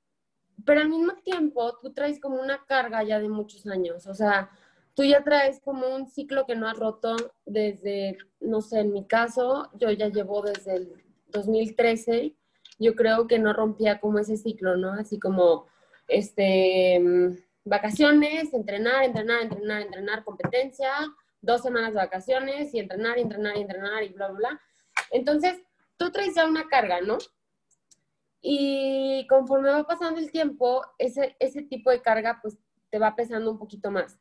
pero 0.65 0.81
al 0.81 0.89
mismo 0.89 1.13
tiempo 1.23 1.79
tú 1.81 1.93
traes 1.93 2.19
como 2.19 2.41
una 2.43 2.65
carga 2.67 3.05
ya 3.05 3.21
de 3.21 3.29
muchos 3.29 3.69
años, 3.69 4.09
o 4.09 4.15
sea, 4.15 4.51
tú 4.95 5.05
ya 5.05 5.23
traes 5.23 5.61
como 5.61 5.95
un 5.95 6.09
ciclo 6.09 6.45
que 6.45 6.57
no 6.57 6.67
has 6.67 6.77
roto 6.77 7.15
desde, 7.47 8.19
no 8.41 8.61
sé, 8.63 8.81
en 8.81 8.93
mi 8.93 9.05
caso, 9.07 9.71
yo 9.79 9.93
ya 9.93 10.09
llevo 10.09 10.43
desde 10.43 10.75
el 10.75 10.93
2013, 11.29 12.35
yo 12.79 12.95
creo 12.95 13.27
que 13.27 13.39
no 13.39 13.53
rompía 13.53 14.01
como 14.01 14.19
ese 14.19 14.37
ciclo, 14.37 14.77
¿no? 14.77 14.93
Así 14.93 15.19
como, 15.19 15.67
este, 16.09 17.01
vacaciones, 17.65 18.53
entrenar, 18.53 19.05
entrenar, 19.05 19.43
entrenar, 19.43 19.83
entrenar, 19.83 20.25
competencia, 20.25 20.91
dos 21.41 21.63
semanas 21.63 21.91
de 21.91 21.97
vacaciones 21.97 22.75
y 22.75 22.81
entrenar, 22.81 23.19
entrenar, 23.19 23.57
entrenar 23.57 24.03
y 24.03 24.09
bla, 24.09 24.29
bla, 24.29 24.37
bla. 24.37 24.61
Entonces, 25.11 25.61
tú 25.97 26.11
traes 26.11 26.35
ya 26.35 26.47
una 26.47 26.69
carga, 26.69 27.01
¿no? 27.01 27.19
Y 28.41 29.27
conforme 29.29 29.71
va 29.71 29.87
pasando 29.87 30.21
el 30.21 30.31
tiempo, 30.31 30.85
ese, 30.99 31.37
ese 31.39 31.63
tipo 31.63 31.91
de 31.91 32.03
carga 32.03 32.41
pues 32.43 32.59
te 32.91 32.99
va 32.99 33.17
pesando 33.17 33.51
un 33.51 33.59
poquito 33.59 33.91
más. 33.91 34.19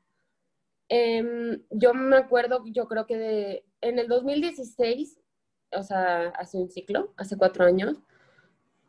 Em, 0.87 1.61
yo 1.69 1.93
me 1.93 2.17
acuerdo, 2.17 2.63
yo 2.67 2.87
creo 2.87 3.05
que 3.05 3.17
de, 3.17 3.65
en 3.81 3.99
el 3.99 4.07
2016, 4.07 5.19
o 5.71 5.83
sea, 5.83 6.29
hace 6.29 6.57
un 6.57 6.69
ciclo, 6.69 7.13
hace 7.17 7.37
cuatro 7.37 7.65
años, 7.65 7.97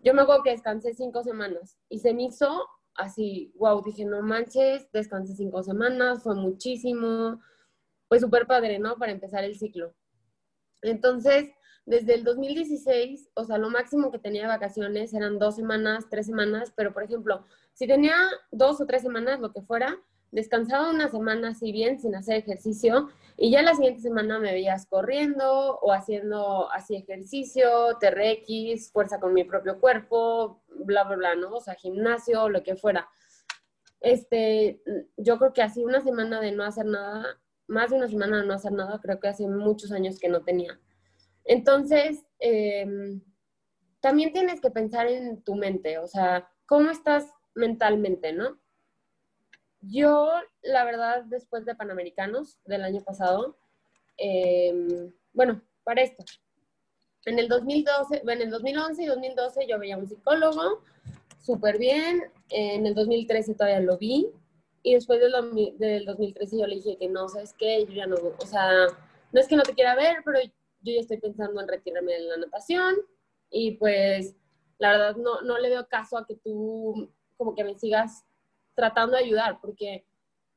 yo 0.04 0.14
me 0.14 0.22
acuerdo 0.22 0.42
que 0.42 0.50
descansé 0.50 0.92
cinco 0.94 1.22
semanas 1.22 1.78
y 1.88 1.98
se 1.98 2.12
me 2.12 2.24
hizo 2.24 2.68
así, 2.94 3.52
wow, 3.56 3.82
dije, 3.82 4.04
no 4.04 4.22
manches, 4.22 4.86
descansé 4.92 5.34
cinco 5.34 5.62
semanas, 5.62 6.22
fue 6.22 6.34
muchísimo, 6.34 7.40
fue 8.08 8.20
súper 8.20 8.46
padre, 8.46 8.78
¿no? 8.78 8.96
Para 8.96 9.12
empezar 9.12 9.44
el 9.44 9.58
ciclo. 9.58 9.94
Entonces, 10.82 11.50
desde 11.86 12.14
el 12.14 12.24
2016, 12.24 13.30
o 13.34 13.44
sea, 13.44 13.58
lo 13.58 13.70
máximo 13.70 14.12
que 14.12 14.18
tenía 14.18 14.46
vacaciones 14.46 15.12
eran 15.14 15.38
dos 15.38 15.56
semanas, 15.56 16.06
tres 16.10 16.26
semanas, 16.26 16.72
pero 16.76 16.92
por 16.92 17.02
ejemplo, 17.02 17.44
si 17.72 17.86
tenía 17.86 18.16
dos 18.50 18.80
o 18.80 18.86
tres 18.86 19.02
semanas, 19.02 19.40
lo 19.40 19.52
que 19.52 19.62
fuera, 19.62 19.98
descansaba 20.34 20.90
una 20.90 21.08
semana 21.08 21.50
así 21.50 21.70
bien 21.70 22.00
sin 22.00 22.16
hacer 22.16 22.36
ejercicio 22.36 23.08
y 23.36 23.52
ya 23.52 23.62
la 23.62 23.74
siguiente 23.74 24.00
semana 24.00 24.40
me 24.40 24.52
veías 24.52 24.86
corriendo 24.86 25.78
o 25.78 25.92
haciendo 25.92 26.70
así 26.72 26.96
ejercicio, 26.96 27.96
TRX, 28.00 28.90
fuerza 28.90 29.20
con 29.20 29.32
mi 29.32 29.44
propio 29.44 29.78
cuerpo, 29.78 30.60
bla, 30.68 31.04
bla, 31.04 31.16
bla, 31.16 31.34
¿no? 31.36 31.54
O 31.54 31.60
sea, 31.60 31.74
gimnasio, 31.74 32.48
lo 32.48 32.64
que 32.64 32.74
fuera. 32.74 33.08
Este, 34.00 34.82
yo 35.16 35.38
creo 35.38 35.52
que 35.52 35.62
así 35.62 35.84
una 35.84 36.00
semana 36.00 36.40
de 36.40 36.50
no 36.50 36.64
hacer 36.64 36.86
nada, 36.86 37.40
más 37.68 37.90
de 37.90 37.96
una 37.96 38.08
semana 38.08 38.40
de 38.40 38.46
no 38.46 38.54
hacer 38.54 38.72
nada, 38.72 39.00
creo 39.00 39.20
que 39.20 39.28
hace 39.28 39.46
muchos 39.46 39.92
años 39.92 40.18
que 40.18 40.28
no 40.28 40.42
tenía. 40.42 40.80
Entonces, 41.44 42.24
em, 42.40 43.22
también 44.00 44.32
tienes 44.32 44.60
que 44.60 44.70
pensar 44.70 45.06
en 45.06 45.42
tu 45.42 45.54
mente, 45.54 45.98
o 45.98 46.08
sea, 46.08 46.50
¿cómo 46.66 46.90
estás 46.90 47.32
mentalmente, 47.54 48.32
no? 48.32 48.58
Yo, 49.88 50.30
la 50.62 50.84
verdad, 50.84 51.24
después 51.24 51.64
de 51.64 51.74
Panamericanos 51.74 52.58
del 52.64 52.84
año 52.84 53.02
pasado, 53.02 53.56
em, 54.16 55.12
bueno, 55.32 55.60
para 55.82 56.02
esto, 56.02 56.24
en 57.26 57.38
el 57.38 57.48
2012, 57.48 58.22
en 58.24 58.42
el 58.42 58.50
2011 58.50 59.02
y 59.02 59.06
2012 59.06 59.66
yo 59.66 59.78
veía 59.78 59.96
un 59.96 60.06
psicólogo, 60.06 60.82
súper 61.40 61.78
bien, 61.78 62.22
en 62.50 62.86
el 62.86 62.94
2013 62.94 63.54
todavía 63.54 63.80
lo 63.80 63.98
vi, 63.98 64.30
y 64.82 64.94
después 64.94 65.20
del 65.20 65.32
2013 65.32 66.58
yo 66.58 66.66
le 66.66 66.76
dije 66.76 66.96
que 66.96 67.08
no, 67.08 67.28
¿sabes 67.28 67.54
qué? 67.58 67.84
Yo 67.86 67.92
ya 67.92 68.06
no, 68.06 68.16
o 68.16 68.46
sea, 68.46 68.86
no 69.32 69.40
es 69.40 69.48
que 69.48 69.56
no 69.56 69.62
te 69.62 69.74
quiera 69.74 69.94
ver, 69.94 70.18
pero 70.24 70.40
yo 70.42 70.92
ya 70.92 71.00
estoy 71.00 71.18
pensando 71.18 71.60
en 71.60 71.68
retirarme 71.68 72.12
de 72.12 72.20
la 72.20 72.36
natación, 72.36 72.94
y 73.50 73.72
pues 73.72 74.36
la 74.78 74.92
verdad 74.92 75.16
no, 75.16 75.42
no 75.42 75.58
le 75.58 75.70
veo 75.70 75.86
caso 75.88 76.18
a 76.18 76.26
que 76.26 76.36
tú 76.36 77.10
como 77.36 77.54
que 77.54 77.64
me 77.64 77.78
sigas 77.78 78.24
tratando 78.74 79.16
de 79.16 79.24
ayudar, 79.24 79.60
porque 79.60 80.04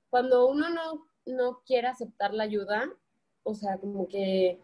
cuando 0.10 0.47
uno 0.47 0.69
no, 0.69 1.08
no 1.25 1.62
quiere 1.65 1.88
aceptar 1.88 2.34
la 2.34 2.43
ayuda, 2.43 2.89
o 3.43 3.53
sea, 3.53 3.77
como 3.77 4.08
que 4.08 4.60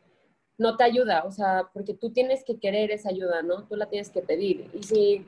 no 0.57 0.77
te 0.77 0.83
ayuda, 0.83 1.23
o 1.25 1.31
sea, 1.31 1.69
porque 1.73 1.93
tú 1.93 2.11
tienes 2.11 2.43
que 2.43 2.59
querer 2.59 2.91
esa 2.91 3.09
ayuda, 3.09 3.41
¿no? 3.41 3.67
Tú 3.67 3.75
la 3.75 3.87
tienes 3.87 4.09
que 4.09 4.21
pedir. 4.21 4.69
Y 4.73 4.83
si, 4.83 5.27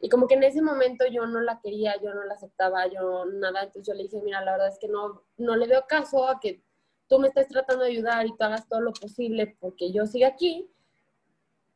y 0.00 0.08
como 0.08 0.26
que 0.26 0.34
en 0.34 0.44
ese 0.44 0.62
momento 0.62 1.04
yo 1.10 1.26
no 1.26 1.40
la 1.40 1.60
quería, 1.60 2.00
yo 2.00 2.14
no 2.14 2.24
la 2.24 2.34
aceptaba, 2.34 2.86
yo 2.86 3.24
nada, 3.26 3.64
entonces 3.64 3.86
yo 3.86 3.94
le 3.94 4.04
dije, 4.04 4.20
mira, 4.22 4.44
la 4.44 4.52
verdad 4.52 4.68
es 4.68 4.78
que 4.78 4.88
no, 4.88 5.22
no 5.38 5.56
le 5.56 5.66
veo 5.66 5.84
caso 5.88 6.28
a 6.28 6.40
que 6.40 6.62
tú 7.08 7.18
me 7.18 7.28
estés 7.28 7.48
tratando 7.48 7.84
de 7.84 7.90
ayudar 7.90 8.26
y 8.26 8.36
tú 8.36 8.44
hagas 8.44 8.68
todo 8.68 8.80
lo 8.80 8.92
posible 8.92 9.56
porque 9.58 9.90
yo 9.92 10.06
siga 10.06 10.28
aquí. 10.28 10.70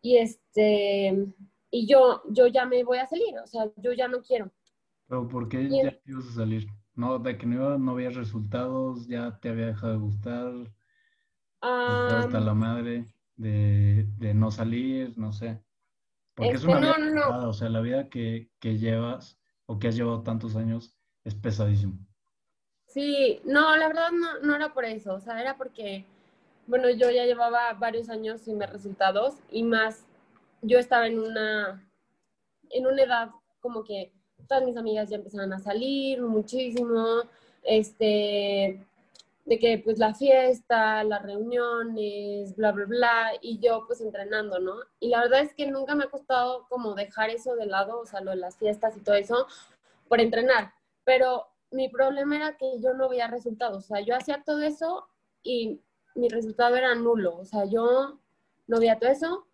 Y 0.01 0.19
este, 0.19 1.27
y 1.71 1.87
yo, 1.87 2.23
yo 2.29 2.47
ya 2.47 2.67
me 2.67 2.85
voy 2.85 2.99
a 2.99 3.07
salir, 3.07 3.39
o 3.39 3.47
sea, 3.47 3.69
yo 3.77 3.93
ya 3.93 4.07
no 4.07 4.23
quiero. 4.23 4.53
Pero 5.07 5.29
¿por 5.29 5.49
qué 5.49 5.69
ya 5.69 5.99
ibas 6.07 6.29
a 6.29 6.33
salir? 6.33 6.67
¿No, 6.95 7.19
de 7.19 7.37
que 7.37 7.47
no, 7.47 7.79
no 7.79 7.93
habías 7.93 8.15
resultados, 8.15 9.07
ya 9.07 9.39
te 9.41 9.49
había 9.49 9.67
dejado 9.67 9.93
de 9.93 9.99
gustar, 9.99 10.53
hasta 11.61 12.41
la 12.41 12.55
madre 12.55 13.15
de, 13.37 14.07
de, 14.19 14.35
no 14.35 14.51
salir, 14.51 15.17
no 15.19 15.33
sé. 15.33 15.63
Porque 16.35 16.53
es, 16.53 16.65
una 16.65 16.79
vida 16.79 16.95
pesada, 16.95 17.49
o 17.49 17.53
sea, 17.53 17.69
la 17.69 17.81
vida 17.81 18.09
que, 18.09 18.51
que 18.61 18.79
llevas 18.79 19.41
o 19.67 19.79
que 19.79 19.89
has 19.89 19.97
llevado 19.97 20.23
tantos 20.23 20.57
años 20.57 20.97
es 21.25 21.35
pesadísimo. 21.35 21.99
Sí, 22.87 23.41
no, 23.45 23.77
la 23.77 23.89
verdad 23.89 24.11
no, 24.13 24.41
no 24.41 24.55
era 24.55 24.73
por 24.73 24.85
eso, 24.85 25.15
o 25.15 25.21
sea, 25.21 25.41
era 25.41 25.57
porque, 25.57 26.05
bueno, 26.67 26.91
yo 26.91 27.11
ya 27.11 27.25
llevaba 27.25 27.73
varios 27.73 28.09
años 28.09 28.43
sin 28.43 28.59
ver 28.59 28.71
resultados 28.71 29.35
y 29.51 29.65
más, 29.65 30.07
yo 30.63 30.79
estaba 30.79 31.07
en 31.07 31.19
una, 31.19 31.91
en 32.71 32.87
una 32.87 33.03
edad 33.03 33.31
como 33.61 33.83
que 33.83 34.13
todas 34.47 34.65
mis 34.65 34.77
amigas 34.77 35.11
ya 35.11 35.17
empezaban 35.17 35.53
a 35.53 35.59
salir 35.59 36.23
muchísimo, 36.23 37.23
este, 37.63 38.85
de 39.45 39.59
que 39.59 39.79
pues 39.85 39.99
la 39.99 40.15
fiesta, 40.15 41.05
las 41.05 41.23
reuniones, 41.23 42.57
bla, 42.57 42.73
bla, 42.73 42.87
bla, 42.87 43.33
y 43.43 43.59
yo 43.59 43.85
pues 43.87 44.01
entrenando, 44.01 44.59
¿no? 44.59 44.77
Y 45.01 45.09
la 45.09 45.21
verdad 45.21 45.41
es 45.41 45.55
que 45.55 45.67
nunca 45.67 45.95
me 45.95 46.05
ha 46.05 46.11
costado 46.11 46.67
como 46.69 46.95
dejar 46.95 47.31
eso 47.31 47.55
de 47.57 47.67
lado, 47.67 48.01
o 48.01 48.07
sea, 48.07 48.21
lo 48.21 48.31
de 48.31 48.37
las 48.39 48.57
fiestas 48.57 48.97
y 48.97 49.01
todo 49.01 49.17
eso, 49.17 49.47
por 50.09 50.21
entrenar, 50.21 50.73
pero 51.05 51.47
mi 51.71 51.89
problema 51.89 52.37
era 52.37 52.57
que 52.57 52.81
yo 52.81 52.95
no 52.95 53.09
veía 53.09 53.29
resultados, 53.29 53.85
o 53.85 53.87
sea, 53.89 54.01
yo 54.01 54.17
hacía 54.17 54.43
todo 54.45 54.61
eso 54.63 55.09
y 55.43 55.81
mi 56.15 56.29
resultado 56.29 56.77
era 56.77 56.95
nulo, 56.95 57.37
o 57.37 57.45
sea, 57.45 57.65
yo 57.65 58.19
no 58.67 58.79
veía 58.79 58.99
todo 58.99 59.11
eso. 59.11 59.47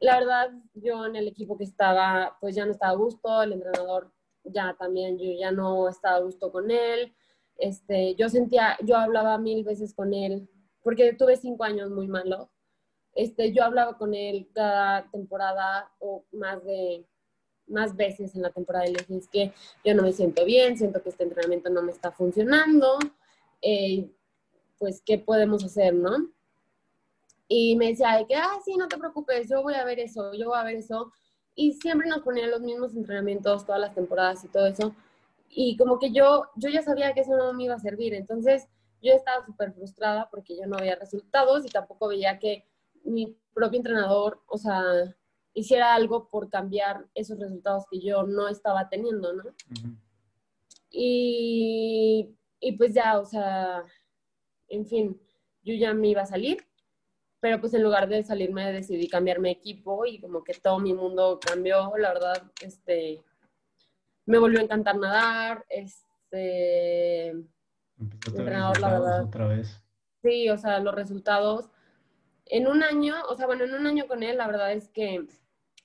La 0.00 0.18
verdad, 0.18 0.50
yo 0.74 1.06
en 1.06 1.16
el 1.16 1.28
equipo 1.28 1.56
que 1.58 1.64
estaba, 1.64 2.36
pues 2.40 2.54
ya 2.54 2.64
no 2.64 2.72
estaba 2.72 2.92
a 2.92 2.96
gusto, 2.96 3.42
el 3.42 3.52
entrenador 3.52 4.10
ya 4.52 4.76
también 4.78 5.18
yo 5.18 5.30
ya 5.38 5.50
no 5.52 5.88
estaba 5.88 6.16
a 6.16 6.20
gusto 6.20 6.50
con 6.52 6.70
él. 6.70 7.14
Este, 7.56 8.14
yo 8.14 8.28
sentía, 8.28 8.76
yo 8.84 8.96
hablaba 8.96 9.38
mil 9.38 9.64
veces 9.64 9.94
con 9.94 10.14
él, 10.14 10.48
porque 10.82 11.12
tuve 11.12 11.36
cinco 11.36 11.64
años 11.64 11.90
muy 11.90 12.08
malos. 12.08 12.48
Este, 13.14 13.52
yo 13.52 13.64
hablaba 13.64 13.98
con 13.98 14.14
él 14.14 14.48
cada 14.54 15.10
temporada 15.10 15.90
o 15.98 16.24
más 16.32 16.64
de 16.64 17.06
más 17.68 17.94
veces 17.96 18.34
en 18.34 18.42
la 18.42 18.50
temporada 18.50 18.86
y 18.86 18.92
le 18.92 19.00
dije, 19.00 19.16
es 19.16 19.28
que 19.28 19.52
yo 19.84 19.94
no 19.94 20.02
me 20.02 20.12
siento 20.12 20.44
bien, 20.44 20.76
siento 20.76 21.02
que 21.02 21.10
este 21.10 21.24
entrenamiento 21.24 21.70
no 21.70 21.82
me 21.82 21.92
está 21.92 22.10
funcionando, 22.10 22.98
eh, 23.62 24.10
pues, 24.78 25.02
¿qué 25.04 25.18
podemos 25.18 25.64
hacer, 25.64 25.94
no? 25.94 26.30
Y 27.48 27.76
me 27.76 27.88
decía, 27.88 28.24
que, 28.28 28.36
ah, 28.36 28.58
sí, 28.64 28.76
no 28.76 28.88
te 28.88 28.98
preocupes, 28.98 29.48
yo 29.48 29.62
voy 29.62 29.74
a 29.74 29.84
ver 29.84 29.98
eso, 30.00 30.32
yo 30.34 30.48
voy 30.48 30.58
a 30.58 30.64
ver 30.64 30.76
eso. 30.76 31.12
Y 31.60 31.72
siempre 31.72 32.08
nos 32.08 32.20
ponía 32.20 32.46
los 32.46 32.60
mismos 32.60 32.94
entrenamientos, 32.94 33.66
todas 33.66 33.80
las 33.80 33.92
temporadas 33.92 34.44
y 34.44 34.48
todo 34.48 34.68
eso. 34.68 34.94
Y 35.48 35.76
como 35.76 35.98
que 35.98 36.12
yo, 36.12 36.44
yo 36.54 36.68
ya 36.68 36.82
sabía 36.82 37.12
que 37.14 37.22
eso 37.22 37.36
no 37.36 37.52
me 37.52 37.64
iba 37.64 37.74
a 37.74 37.80
servir. 37.80 38.14
Entonces 38.14 38.68
yo 39.02 39.12
estaba 39.12 39.44
súper 39.44 39.72
frustrada 39.72 40.28
porque 40.30 40.56
yo 40.56 40.68
no 40.68 40.76
veía 40.76 40.94
resultados 40.94 41.66
y 41.66 41.68
tampoco 41.68 42.06
veía 42.06 42.38
que 42.38 42.64
mi 43.02 43.36
propio 43.52 43.78
entrenador, 43.78 44.40
o 44.46 44.56
sea, 44.56 44.84
hiciera 45.52 45.96
algo 45.96 46.28
por 46.28 46.48
cambiar 46.48 47.08
esos 47.12 47.40
resultados 47.40 47.86
que 47.90 47.98
yo 47.98 48.22
no 48.22 48.46
estaba 48.46 48.88
teniendo, 48.88 49.32
¿no? 49.32 49.42
y, 50.92 52.36
y 52.60 52.72
pues 52.76 52.94
ya, 52.94 53.18
o 53.18 53.24
sea, 53.24 53.82
en 54.68 54.86
fin, 54.86 55.20
yo 55.64 55.74
ya 55.74 55.92
me 55.92 56.06
iba 56.06 56.22
a 56.22 56.26
salir 56.26 56.67
pero 57.40 57.60
pues 57.60 57.72
en 57.74 57.82
lugar 57.82 58.08
de 58.08 58.24
salirme 58.24 58.72
decidí 58.72 59.08
cambiarme 59.08 59.50
equipo 59.50 60.04
y 60.04 60.20
como 60.20 60.42
que 60.42 60.54
todo 60.54 60.78
mi 60.78 60.92
mundo 60.92 61.38
cambió, 61.40 61.92
la 61.96 62.12
verdad, 62.12 62.42
este, 62.62 63.22
me 64.26 64.38
volvió 64.38 64.58
a 64.58 64.62
encantar 64.62 64.96
nadar, 64.96 65.64
este, 65.68 67.28
entrenador, 67.98 68.80
la 68.80 68.90
verdad. 68.90 69.24
Otra 69.24 69.46
vez. 69.46 69.82
Sí, 70.22 70.48
o 70.50 70.58
sea, 70.58 70.80
los 70.80 70.94
resultados, 70.94 71.70
en 72.46 72.66
un 72.66 72.82
año, 72.82 73.14
o 73.28 73.36
sea, 73.36 73.46
bueno, 73.46 73.64
en 73.64 73.74
un 73.74 73.86
año 73.86 74.08
con 74.08 74.22
él, 74.22 74.36
la 74.38 74.48
verdad 74.48 74.72
es 74.72 74.88
que 74.88 75.24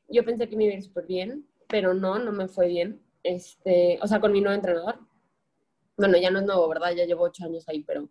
yo 0.10 0.26
pensé 0.26 0.50
que 0.50 0.56
me 0.56 0.66
iba 0.66 0.74
a 0.74 0.78
ir 0.78 0.84
súper 0.84 1.06
bien, 1.06 1.48
pero 1.68 1.94
no, 1.94 2.18
no 2.18 2.32
me 2.32 2.48
fue 2.48 2.68
bien, 2.68 3.00
este, 3.22 4.00
o 4.02 4.08
sea, 4.08 4.20
con 4.20 4.32
mi 4.32 4.42
nuevo 4.42 4.56
entrenador. 4.56 5.00
Bueno, 5.98 6.18
ya 6.18 6.32
no 6.32 6.40
es 6.40 6.46
nuevo, 6.46 6.68
¿verdad? 6.68 6.94
Ya 6.94 7.06
llevo 7.06 7.26
ocho 7.26 7.46
años 7.46 7.70
ahí, 7.70 7.84
pero... 7.84 8.10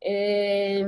Eh, 0.00 0.84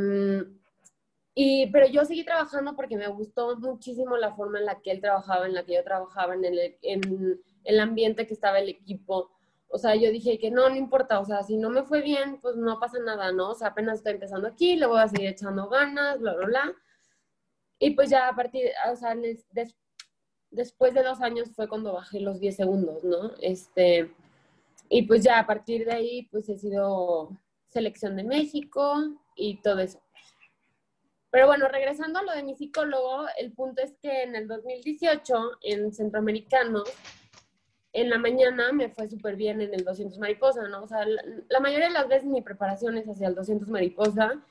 y, 1.40 1.68
pero 1.68 1.86
yo 1.86 2.04
seguí 2.04 2.24
trabajando 2.24 2.74
porque 2.74 2.96
me 2.96 3.06
gustó 3.06 3.56
muchísimo 3.56 4.16
la 4.16 4.34
forma 4.34 4.58
en 4.58 4.64
la 4.64 4.80
que 4.80 4.90
él 4.90 5.00
trabajaba, 5.00 5.46
en 5.46 5.54
la 5.54 5.64
que 5.64 5.74
yo 5.74 5.84
trabajaba, 5.84 6.34
en 6.34 6.44
el, 6.44 6.76
en 6.82 7.40
el 7.62 7.78
ambiente 7.78 8.26
que 8.26 8.34
estaba 8.34 8.58
el 8.58 8.68
equipo. 8.68 9.30
O 9.68 9.78
sea, 9.78 9.94
yo 9.94 10.10
dije 10.10 10.40
que 10.40 10.50
no, 10.50 10.68
no 10.68 10.74
importa, 10.74 11.20
o 11.20 11.24
sea, 11.24 11.44
si 11.44 11.56
no 11.56 11.70
me 11.70 11.84
fue 11.84 12.02
bien, 12.02 12.40
pues 12.40 12.56
no 12.56 12.80
pasa 12.80 12.98
nada, 12.98 13.30
¿no? 13.30 13.50
O 13.50 13.54
sea, 13.54 13.68
apenas 13.68 13.98
estoy 13.98 14.14
empezando 14.14 14.48
aquí, 14.48 14.74
le 14.74 14.86
voy 14.86 14.98
a 14.98 15.06
seguir 15.06 15.28
echando 15.28 15.68
ganas, 15.68 16.18
bla, 16.18 16.34
bla, 16.34 16.46
bla. 16.46 16.74
Y 17.78 17.90
pues 17.90 18.10
ya 18.10 18.26
a 18.26 18.34
partir, 18.34 18.72
o 18.90 18.96
sea, 18.96 19.14
después 20.50 20.92
de 20.92 21.04
dos 21.04 21.20
años 21.20 21.52
fue 21.54 21.68
cuando 21.68 21.92
bajé 21.92 22.18
los 22.18 22.40
10 22.40 22.56
segundos, 22.56 23.04
¿no? 23.04 23.30
Este, 23.40 24.12
y 24.88 25.02
pues 25.02 25.22
ya 25.22 25.38
a 25.38 25.46
partir 25.46 25.84
de 25.84 25.92
ahí, 25.92 26.28
pues 26.32 26.48
he 26.48 26.58
sido 26.58 27.30
selección 27.68 28.16
de 28.16 28.24
México 28.24 28.96
y 29.36 29.62
todo 29.62 29.78
eso. 29.78 30.00
Pero 31.30 31.46
bueno, 31.46 31.68
regresando 31.68 32.20
a 32.20 32.22
lo 32.22 32.32
de 32.32 32.42
mi 32.42 32.54
psicólogo, 32.54 33.26
el 33.38 33.52
punto 33.52 33.82
es 33.82 33.94
que 34.00 34.22
en 34.22 34.34
el 34.34 34.48
2018, 34.48 35.58
en 35.62 35.92
Centroamericanos, 35.92 36.88
en 37.92 38.10
la 38.10 38.18
mañana 38.18 38.72
me 38.72 38.88
fue 38.88 39.08
súper 39.08 39.36
bien 39.36 39.60
en 39.60 39.74
el 39.74 39.84
200 39.84 40.18
mariposa, 40.18 40.66
¿no? 40.68 40.82
O 40.82 40.86
sea, 40.86 41.04
la, 41.04 41.60
mayoría 41.60 41.88
de 41.88 41.92
las 41.92 42.08
veces 42.08 42.28
mi 42.28 42.42
preparación 42.42 42.96
es 42.96 43.06
hacia 43.06 43.28
el 43.28 43.34
200 43.34 43.68
mariposa 43.68 44.42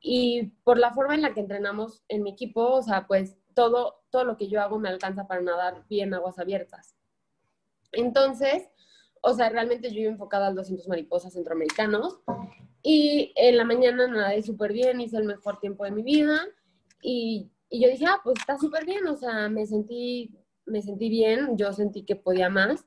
y 0.00 0.52
por 0.64 0.78
la 0.78 0.92
forma 0.92 1.14
en 1.14 1.22
la 1.22 1.32
que 1.32 1.40
entrenamos 1.40 2.02
en 2.08 2.22
mi 2.22 2.30
equipo, 2.30 2.62
o 2.62 2.82
sea, 2.82 3.06
pues 3.06 3.36
todo, 3.54 4.02
todo 4.10 4.24
lo 4.24 4.36
que 4.36 4.48
yo 4.48 4.60
hago 4.60 4.78
me 4.78 4.88
alcanza 4.88 5.26
para 5.26 5.42
nadar 5.42 5.84
bien 5.88 6.14
aguas 6.14 6.38
abiertas. 6.38 6.96
Entonces, 7.92 8.68
o 9.22 9.34
sea, 9.34 9.48
realmente 9.50 9.92
yo 9.92 10.00
iba 10.00 10.10
enfocada 10.10 10.48
al 10.48 10.54
200 10.54 10.88
mariposas 10.88 11.34
centroamericanos 11.34 12.20
y 12.82 13.32
en 13.36 13.56
la 13.56 13.64
mañana 13.64 14.06
nadé 14.06 14.42
súper 14.42 14.72
bien, 14.72 15.00
hice 15.00 15.16
el 15.16 15.24
mejor 15.24 15.60
tiempo 15.60 15.84
de 15.84 15.90
mi 15.90 16.02
vida 16.02 16.46
y, 17.02 17.50
y 17.68 17.82
yo 17.82 17.88
dije, 17.88 18.06
ah, 18.06 18.20
pues 18.22 18.38
está 18.38 18.58
súper 18.58 18.84
bien, 18.84 19.06
o 19.06 19.16
sea, 19.16 19.48
me 19.48 19.66
sentí, 19.66 20.34
me 20.66 20.82
sentí 20.82 21.08
bien, 21.08 21.56
yo 21.56 21.72
sentí 21.72 22.04
que 22.04 22.16
podía 22.16 22.48
más. 22.48 22.86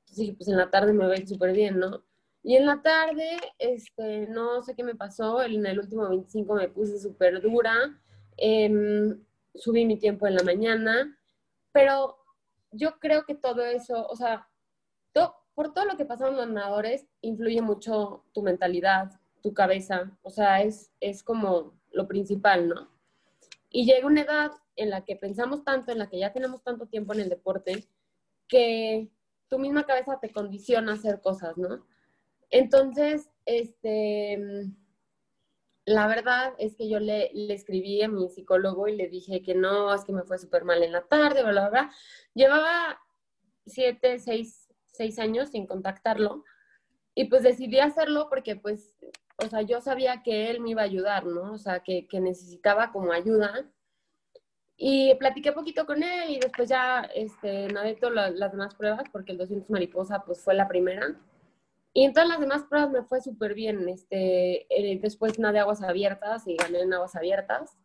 Entonces 0.00 0.16
dije, 0.16 0.34
pues 0.34 0.48
en 0.48 0.56
la 0.56 0.70
tarde 0.70 0.92
me 0.92 1.06
voy 1.06 1.26
súper 1.26 1.52
bien, 1.52 1.78
¿no? 1.78 2.04
Y 2.42 2.56
en 2.56 2.66
la 2.66 2.82
tarde, 2.82 3.38
este, 3.58 4.26
no 4.26 4.62
sé 4.62 4.74
qué 4.74 4.82
me 4.82 4.96
pasó, 4.96 5.42
en 5.42 5.64
el 5.64 5.78
último 5.78 6.08
25 6.08 6.54
me 6.54 6.68
puse 6.68 6.98
súper 6.98 7.40
dura, 7.40 7.74
em, 8.36 9.24
subí 9.54 9.86
mi 9.86 9.96
tiempo 9.98 10.26
en 10.26 10.34
la 10.34 10.42
mañana, 10.42 11.18
pero 11.70 12.18
yo 12.72 12.98
creo 12.98 13.24
que 13.24 13.34
todo 13.34 13.64
eso, 13.64 14.06
o 14.08 14.16
sea, 14.16 14.48
por 15.54 15.74
todo 15.74 15.84
lo 15.84 15.96
que 15.96 16.04
pasaron 16.04 16.36
los 16.36 16.48
nadadores, 16.48 17.06
influye 17.20 17.60
mucho 17.60 18.24
tu 18.32 18.42
mentalidad, 18.42 19.10
tu 19.42 19.52
cabeza, 19.52 20.16
o 20.22 20.30
sea, 20.30 20.62
es, 20.62 20.92
es 21.00 21.22
como 21.22 21.74
lo 21.90 22.08
principal, 22.08 22.68
¿no? 22.68 22.88
Y 23.70 23.86
llega 23.86 24.06
una 24.06 24.22
edad 24.22 24.52
en 24.76 24.90
la 24.90 25.04
que 25.04 25.16
pensamos 25.16 25.64
tanto, 25.64 25.92
en 25.92 25.98
la 25.98 26.08
que 26.08 26.18
ya 26.18 26.32
tenemos 26.32 26.62
tanto 26.62 26.86
tiempo 26.86 27.12
en 27.12 27.20
el 27.20 27.28
deporte, 27.28 27.88
que 28.48 29.10
tu 29.48 29.58
misma 29.58 29.84
cabeza 29.84 30.18
te 30.20 30.30
condiciona 30.30 30.92
a 30.92 30.94
hacer 30.94 31.20
cosas, 31.20 31.56
¿no? 31.56 31.84
Entonces, 32.50 33.30
este, 33.44 34.38
la 35.84 36.06
verdad 36.06 36.54
es 36.58 36.76
que 36.76 36.88
yo 36.88 37.00
le, 37.00 37.30
le, 37.34 37.54
escribí 37.54 38.02
a 38.02 38.08
mi 38.08 38.28
psicólogo 38.28 38.88
y 38.88 38.96
le 38.96 39.08
dije 39.08 39.42
que 39.42 39.54
no, 39.54 39.92
es 39.92 40.04
que 40.04 40.12
me 40.12 40.22
fue 40.22 40.38
súper 40.38 40.64
mal 40.64 40.82
en 40.82 40.92
la 40.92 41.02
tarde, 41.02 41.42
bla, 41.42 41.50
bla, 41.52 41.70
bla. 41.70 41.92
Llevaba 42.34 43.00
siete, 43.66 44.18
seis, 44.18 44.68
seis 44.86 45.18
años 45.18 45.50
sin 45.50 45.66
contactarlo 45.66 46.44
y 47.14 47.24
pues 47.24 47.42
decidí 47.42 47.78
hacerlo 47.78 48.28
porque 48.28 48.56
pues 48.56 48.94
o 49.36 49.48
sea, 49.48 49.62
yo 49.62 49.80
sabía 49.80 50.22
que 50.22 50.50
él 50.50 50.60
me 50.60 50.70
iba 50.70 50.82
a 50.82 50.86
ayudar, 50.86 51.26
¿no? 51.26 51.52
O 51.52 51.58
sea, 51.58 51.80
que, 51.80 52.06
necesitaba 52.12 52.92
como 52.92 53.12
ayuda. 53.12 53.70
Y 54.76 55.14
platiqué 55.16 55.52
poquito 55.52 55.86
con 55.86 56.02
él 56.02 56.30
y 56.30 56.40
después 56.40 56.68
ya 56.68 57.02
este, 57.14 57.68
nadé 57.68 57.94
todas 57.94 58.34
las 58.34 58.50
demás 58.52 58.74
pruebas 58.74 59.04
porque 59.12 59.32
el 59.32 59.38
200 59.38 59.70
mariposa 59.70 60.24
pues 60.24 60.40
fue 60.40 60.54
la 60.54 60.66
primera. 60.66 61.16
Y 61.94 62.04
en 62.04 62.12
todas 62.12 62.28
las 62.28 62.40
demás 62.40 62.64
pruebas 62.64 62.90
me 62.90 63.02
fue 63.04 63.20
súper 63.20 63.54
bien. 63.54 63.88
Este, 63.88 64.66
eh, 64.70 64.98
después 65.00 65.38
nadé 65.38 65.60
aguas 65.60 65.82
abiertas 65.82 66.46
y 66.48 66.56
gané 66.56 66.80
en 66.80 66.94
aguas 66.94 67.14
abiertas. 67.14 67.78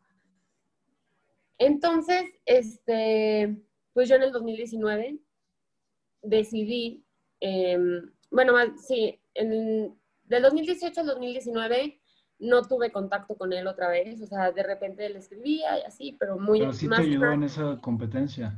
Entonces, 1.58 2.26
este, 2.46 3.58
pues 3.94 4.10
yo 4.10 4.16
en 4.16 4.24
el 4.24 4.32
2019 4.32 5.20
decidí, 6.22 7.04
em, 7.40 8.12
bueno, 8.30 8.54
sí, 8.78 9.20
en, 9.34 9.98
del 10.28 10.44
2018 10.44 11.02
al 11.02 11.08
2019 11.08 12.00
no 12.40 12.62
tuve 12.64 12.92
contacto 12.92 13.36
con 13.36 13.52
él 13.54 13.68
otra 13.68 13.90
vez, 13.90 14.22
o 14.22 14.28
sea, 14.28 14.52
de 14.52 14.64
repente 14.64 15.10
le 15.10 15.20
escribía 15.20 15.80
y 15.80 15.84
así, 15.84 16.16
pero 16.20 16.38
muy... 16.38 16.60
Pero 16.60 16.74
sí 16.74 16.88
te 16.88 16.96
ayudó 16.96 17.32
en 17.32 17.44
esa 17.44 17.80
competencia. 17.82 18.56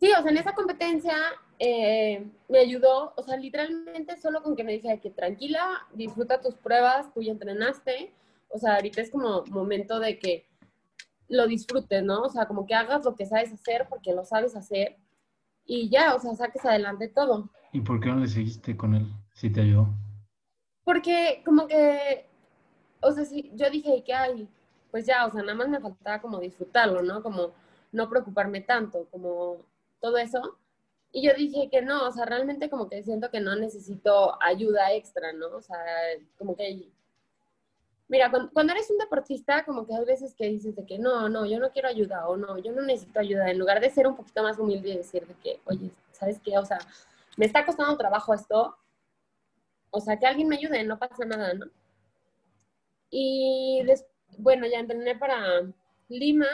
Sí, 0.00 0.10
o 0.16 0.22
sea, 0.22 0.30
en 0.30 0.36
esa 0.36 0.54
competencia 0.54 1.16
eh, 1.58 2.30
me 2.48 2.58
ayudó, 2.58 3.14
o 3.16 3.22
sea, 3.22 3.36
literalmente 3.36 4.16
solo 4.20 4.42
con 4.42 4.54
que 4.54 4.62
me 4.62 4.72
dije 4.72 5.00
que 5.00 5.10
tranquila, 5.10 5.86
disfruta 5.94 6.40
tus 6.40 6.54
pruebas, 6.54 7.12
tú 7.12 7.22
ya 7.22 7.32
entrenaste, 7.32 8.12
o 8.48 8.58
sea, 8.58 8.76
ahorita 8.76 9.00
es 9.00 9.10
como 9.10 9.44
momento 9.46 9.98
de 9.98 10.18
que 10.18 10.46
lo 11.28 11.46
disfrutes, 11.46 12.04
¿no? 12.04 12.22
O 12.22 12.28
sea, 12.28 12.46
como 12.46 12.66
que 12.66 12.74
hagas 12.74 13.04
lo 13.04 13.16
que 13.16 13.26
sabes 13.26 13.52
hacer 13.52 13.86
porque 13.88 14.12
lo 14.12 14.24
sabes 14.24 14.54
hacer 14.54 14.96
y 15.64 15.88
ya, 15.88 16.14
o 16.14 16.20
sea, 16.20 16.34
saques 16.36 16.64
adelante 16.64 17.08
todo. 17.08 17.50
¿Y 17.72 17.80
por 17.80 17.98
qué 18.00 18.10
no 18.10 18.20
le 18.20 18.28
seguiste 18.28 18.76
con 18.76 18.94
él 18.94 19.06
si 19.34 19.50
te 19.50 19.62
ayudó? 19.62 19.88
Porque 20.86 21.42
como 21.44 21.66
que, 21.66 22.26
o 23.00 23.10
sea, 23.10 23.24
sí, 23.24 23.50
yo 23.54 23.68
dije 23.70 24.04
que, 24.04 24.14
ay, 24.14 24.48
pues 24.92 25.04
ya, 25.04 25.26
o 25.26 25.32
sea, 25.32 25.42
nada 25.42 25.56
más 25.56 25.68
me 25.68 25.80
faltaba 25.80 26.20
como 26.20 26.38
disfrutarlo, 26.38 27.02
¿no? 27.02 27.24
Como 27.24 27.50
no 27.90 28.08
preocuparme 28.08 28.60
tanto, 28.60 29.08
como 29.10 29.56
todo 30.00 30.16
eso. 30.16 30.56
Y 31.10 31.26
yo 31.26 31.34
dije 31.34 31.68
que 31.72 31.82
no, 31.82 32.06
o 32.06 32.12
sea, 32.12 32.24
realmente 32.24 32.70
como 32.70 32.88
que 32.88 33.02
siento 33.02 33.30
que 33.32 33.40
no 33.40 33.56
necesito 33.56 34.40
ayuda 34.40 34.92
extra, 34.92 35.32
¿no? 35.32 35.56
O 35.56 35.60
sea, 35.60 35.76
como 36.38 36.54
que... 36.54 36.88
Mira, 38.06 38.30
cuando, 38.30 38.72
eres 38.72 38.88
un 38.88 38.98
deportista, 38.98 39.64
como 39.64 39.88
que 39.88 39.94
hay 39.96 40.04
veces 40.04 40.36
que 40.36 40.46
dices 40.46 40.76
de 40.76 40.86
que 40.86 41.00
no, 41.00 41.28
no, 41.28 41.46
yo 41.46 41.58
no 41.58 41.72
quiero 41.72 41.88
ayuda 41.88 42.28
o 42.28 42.36
no, 42.36 42.58
yo 42.58 42.70
no 42.70 42.82
necesito 42.82 43.18
ayuda, 43.18 43.50
en 43.50 43.58
lugar 43.58 43.80
de 43.80 43.90
ser 43.90 44.06
un 44.06 44.14
poquito 44.14 44.44
más 44.44 44.56
humilde 44.56 44.90
y 44.90 44.98
decir 44.98 45.26
de 45.26 45.34
que, 45.34 45.60
oye, 45.64 45.90
¿sabes 46.12 46.38
qué? 46.44 46.56
O 46.58 46.64
sea, 46.64 46.78
me 47.36 47.46
está 47.46 47.66
costando 47.66 47.96
trabajo 47.96 48.32
esto, 48.32 48.76
o 49.96 50.00
sea, 50.00 50.18
que 50.18 50.26
alguien 50.26 50.48
me 50.48 50.56
ayude, 50.56 50.84
no 50.84 50.98
pasa 50.98 51.24
nada, 51.24 51.54
¿no? 51.54 51.66
Y 53.08 53.82
bueno, 54.36 54.66
ya 54.66 54.80
entrené 54.80 55.16
para 55.16 55.62
Lima, 56.10 56.48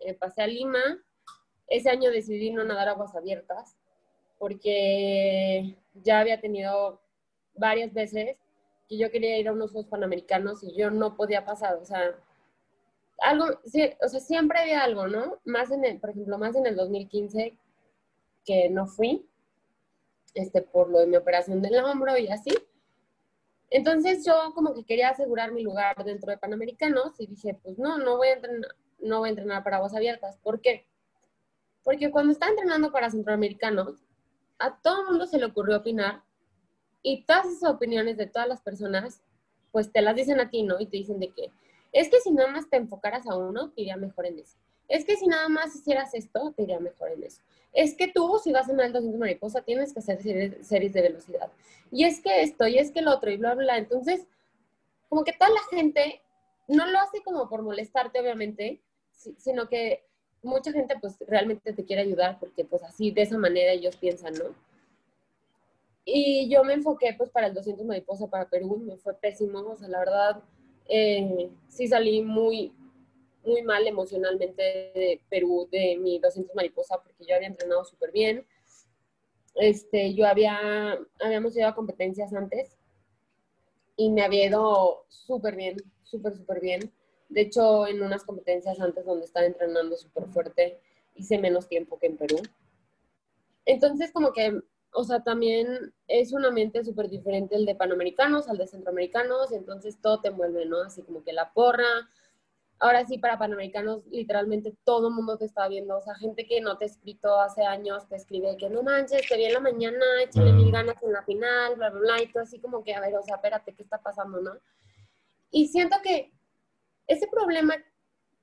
eh, 0.00 0.14
pasé 0.14 0.42
a 0.42 0.48
Lima. 0.48 0.80
Ese 1.68 1.88
año 1.88 2.10
decidí 2.10 2.50
no 2.50 2.64
nadar 2.64 2.88
aguas 2.88 3.14
abiertas, 3.14 3.76
porque 4.38 5.76
ya 5.94 6.18
había 6.18 6.40
tenido 6.40 7.00
varias 7.54 7.92
veces 7.94 8.36
que 8.88 8.98
yo 8.98 9.08
quería 9.12 9.38
ir 9.38 9.46
a 9.46 9.52
unos 9.52 9.70
Juegos 9.70 9.88
Panamericanos 9.88 10.64
y 10.64 10.76
yo 10.76 10.90
no 10.90 11.16
podía 11.16 11.44
pasar, 11.44 11.76
o 11.76 11.84
sea, 11.84 12.18
algo, 13.18 13.46
o 13.46 14.08
sea, 14.08 14.20
siempre 14.20 14.58
había 14.58 14.82
algo, 14.82 15.06
¿no? 15.06 15.38
Más 15.44 15.70
en 15.70 15.84
el, 15.84 16.00
por 16.00 16.10
ejemplo, 16.10 16.38
más 16.38 16.56
en 16.56 16.66
el 16.66 16.74
2015 16.74 17.56
que 18.44 18.68
no 18.68 18.88
fui, 18.88 19.28
este, 20.34 20.62
por 20.62 20.90
lo 20.90 21.00
de 21.00 21.06
mi 21.06 21.16
operación 21.16 21.62
del 21.62 21.78
hombro 21.82 22.16
y 22.18 22.28
así. 22.28 22.50
Entonces 23.70 24.24
yo 24.24 24.52
como 24.54 24.74
que 24.74 24.84
quería 24.84 25.08
asegurar 25.10 25.52
mi 25.52 25.62
lugar 25.62 26.04
dentro 26.04 26.30
de 26.30 26.38
Panamericanos 26.38 27.18
y 27.18 27.26
dije, 27.26 27.58
pues 27.62 27.78
no, 27.78 27.98
no 27.98 28.16
voy 28.16 28.28
a 28.28 28.34
entrenar, 28.34 28.70
no 29.00 29.18
voy 29.20 29.28
a 29.28 29.30
entrenar 29.30 29.64
para 29.64 29.76
aguas 29.76 29.94
abiertas. 29.94 30.38
¿Por 30.38 30.60
qué? 30.60 30.86
Porque 31.82 32.10
cuando 32.10 32.32
estaba 32.32 32.50
entrenando 32.50 32.92
para 32.92 33.10
centroamericanos, 33.10 34.04
a 34.58 34.80
todo 34.80 35.02
el 35.02 35.08
mundo 35.08 35.26
se 35.26 35.38
le 35.38 35.46
ocurrió 35.46 35.78
opinar 35.78 36.22
y 37.02 37.24
todas 37.24 37.46
esas 37.46 37.70
opiniones 37.70 38.16
de 38.16 38.26
todas 38.26 38.48
las 38.48 38.62
personas, 38.62 39.22
pues 39.72 39.92
te 39.92 40.00
las 40.00 40.14
dicen 40.14 40.40
a 40.40 40.50
ti, 40.50 40.62
¿no? 40.62 40.80
Y 40.80 40.86
te 40.86 40.96
dicen 40.96 41.18
de 41.18 41.30
que 41.30 41.50
es 41.92 42.08
que 42.08 42.20
si 42.20 42.32
nada 42.32 42.50
más 42.50 42.68
te 42.68 42.76
enfocaras 42.76 43.26
a 43.28 43.36
uno, 43.36 43.72
iría 43.76 43.96
mejor 43.96 44.26
en 44.26 44.38
eso. 44.40 44.56
Es 44.88 45.04
que 45.04 45.16
si 45.16 45.26
nada 45.26 45.48
más 45.48 45.74
hicieras 45.74 46.14
esto, 46.14 46.52
te 46.56 46.64
iría 46.64 46.78
mejor 46.80 47.10
en 47.10 47.24
eso. 47.24 47.40
Es 47.72 47.94
que 47.96 48.08
tú, 48.08 48.38
si 48.42 48.52
vas 48.52 48.68
en 48.68 48.78
el 48.80 48.92
200 48.92 49.18
mariposa, 49.18 49.62
tienes 49.62 49.92
que 49.92 50.00
hacer 50.00 50.64
series 50.64 50.92
de 50.92 51.02
velocidad. 51.02 51.50
Y 51.90 52.04
es 52.04 52.20
que 52.20 52.42
esto, 52.42 52.66
y 52.66 52.78
es 52.78 52.90
que 52.90 53.00
el 53.00 53.08
otro, 53.08 53.30
y 53.30 53.36
bla, 53.36 53.54
bla. 53.54 53.78
Entonces, 53.78 54.26
como 55.08 55.24
que 55.24 55.32
toda 55.32 55.50
la 55.50 55.76
gente 55.76 56.20
no 56.68 56.86
lo 56.86 56.98
hace 56.98 57.22
como 57.22 57.48
por 57.48 57.62
molestarte, 57.62 58.20
obviamente, 58.20 58.80
sino 59.38 59.68
que 59.68 60.04
mucha 60.42 60.72
gente 60.72 60.96
pues 61.00 61.16
realmente 61.26 61.72
te 61.72 61.84
quiere 61.84 62.02
ayudar 62.02 62.38
porque 62.38 62.64
pues 62.64 62.82
así, 62.82 63.10
de 63.10 63.22
esa 63.22 63.38
manera 63.38 63.72
ellos 63.72 63.96
piensan, 63.96 64.34
¿no? 64.34 64.54
Y 66.04 66.48
yo 66.50 66.64
me 66.64 66.74
enfoqué 66.74 67.14
pues 67.16 67.30
para 67.30 67.46
el 67.46 67.54
200 67.54 67.86
mariposa 67.86 68.26
para 68.26 68.48
Perú, 68.48 68.76
me 68.76 68.96
fue 68.96 69.14
pésimo, 69.14 69.60
o 69.60 69.76
sea, 69.76 69.88
la 69.88 69.98
verdad, 70.00 70.42
eh, 70.86 71.50
sí 71.68 71.88
salí 71.88 72.20
muy, 72.22 72.72
muy 73.46 73.62
mal 73.62 73.86
emocionalmente 73.86 74.62
de 74.62 75.20
Perú, 75.28 75.68
de 75.70 75.96
mi 75.98 76.18
200 76.18 76.54
mariposa, 76.54 77.02
porque 77.02 77.24
yo 77.26 77.34
había 77.34 77.48
entrenado 77.48 77.84
súper 77.84 78.12
bien. 78.12 78.46
Este, 79.54 80.14
yo 80.14 80.26
había, 80.26 80.98
habíamos 81.20 81.56
ido 81.56 81.68
a 81.68 81.74
competencias 81.74 82.32
antes 82.32 82.76
y 83.96 84.10
me 84.10 84.22
había 84.22 84.46
ido 84.46 85.04
súper 85.08 85.56
bien, 85.56 85.76
súper, 86.02 86.36
súper 86.36 86.60
bien. 86.60 86.92
De 87.28 87.42
hecho, 87.42 87.86
en 87.86 88.02
unas 88.02 88.24
competencias 88.24 88.80
antes 88.80 89.04
donde 89.04 89.24
estaba 89.24 89.46
entrenando 89.46 89.96
súper 89.96 90.26
fuerte, 90.26 90.80
hice 91.14 91.38
menos 91.38 91.68
tiempo 91.68 91.98
que 91.98 92.06
en 92.06 92.16
Perú. 92.16 92.36
Entonces, 93.64 94.12
como 94.12 94.32
que, 94.32 94.60
o 94.92 95.04
sea, 95.04 95.22
también 95.22 95.92
es 96.06 96.32
un 96.32 96.44
ambiente 96.44 96.84
súper 96.84 97.08
diferente 97.08 97.56
el 97.56 97.66
de 97.66 97.74
panamericanos 97.74 98.48
al 98.48 98.58
de 98.58 98.66
centroamericanos, 98.66 99.52
entonces 99.52 100.00
todo 100.00 100.20
te 100.20 100.28
envuelve, 100.28 100.66
¿no? 100.66 100.82
Así 100.82 101.02
como 101.02 101.22
que 101.22 101.32
la 101.32 101.52
porra. 101.52 102.08
Ahora 102.80 103.06
sí, 103.06 103.18
para 103.18 103.38
panamericanos, 103.38 104.04
literalmente 104.10 104.76
todo 104.84 105.08
el 105.08 105.14
mundo 105.14 105.38
te 105.38 105.44
está 105.44 105.68
viendo. 105.68 105.96
O 105.96 106.02
sea, 106.02 106.14
gente 106.16 106.46
que 106.46 106.60
no 106.60 106.76
te 106.76 106.84
ha 106.84 106.88
escrito 106.88 107.40
hace 107.40 107.62
años 107.62 108.08
te 108.08 108.16
escribe 108.16 108.56
que 108.56 108.68
no 108.68 108.82
manches, 108.82 109.26
te 109.28 109.36
vi 109.36 109.44
en 109.44 109.54
la 109.54 109.60
mañana, 109.60 110.04
échale 110.22 110.52
mil 110.52 110.70
ganas 110.70 111.02
en 111.02 111.12
la 111.12 111.22
final, 111.22 111.76
bla, 111.76 111.90
bla, 111.90 112.00
bla. 112.00 112.22
Y 112.22 112.32
todo 112.32 112.42
así 112.42 112.58
como 112.60 112.82
que, 112.82 112.94
a 112.94 113.00
ver, 113.00 113.14
o 113.14 113.22
sea, 113.22 113.36
espérate, 113.36 113.74
¿qué 113.74 113.82
está 113.82 113.98
pasando, 114.02 114.40
no? 114.40 114.52
Y 115.50 115.68
siento 115.68 115.96
que 116.02 116.32
ese 117.06 117.28
problema 117.28 117.74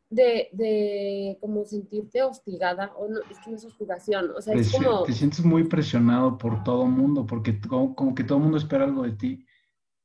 de, 0.09 0.49
de 0.51 1.37
como 1.39 1.65
sentirte 1.65 2.21
hostigada, 2.21 2.93
o 2.97 3.07
no, 3.07 3.19
es 3.29 3.39
que 3.39 3.49
no 3.49 3.57
es 3.57 3.65
hostigación, 3.65 4.31
o 4.35 4.41
sea, 4.41 4.53
es 4.55 4.71
como... 4.71 5.03
Te 5.03 5.13
sientes 5.13 5.43
muy 5.43 5.63
presionado 5.65 6.37
por 6.37 6.63
todo 6.63 6.83
el 6.83 6.91
mundo, 6.91 7.25
porque 7.25 7.59
como, 7.61 7.95
como, 7.95 8.15
que 8.15 8.23
todo 8.23 8.37
el 8.37 8.43
mundo 8.43 8.57
espera 8.57 8.83
algo 8.83 9.03
de 9.03 9.11
ti 9.11 9.45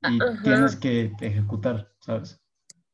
y 0.02 0.18
tienes 0.42 0.76
que 0.76 1.12
ejecutar, 1.20 1.92
¿sabes? 2.00 2.40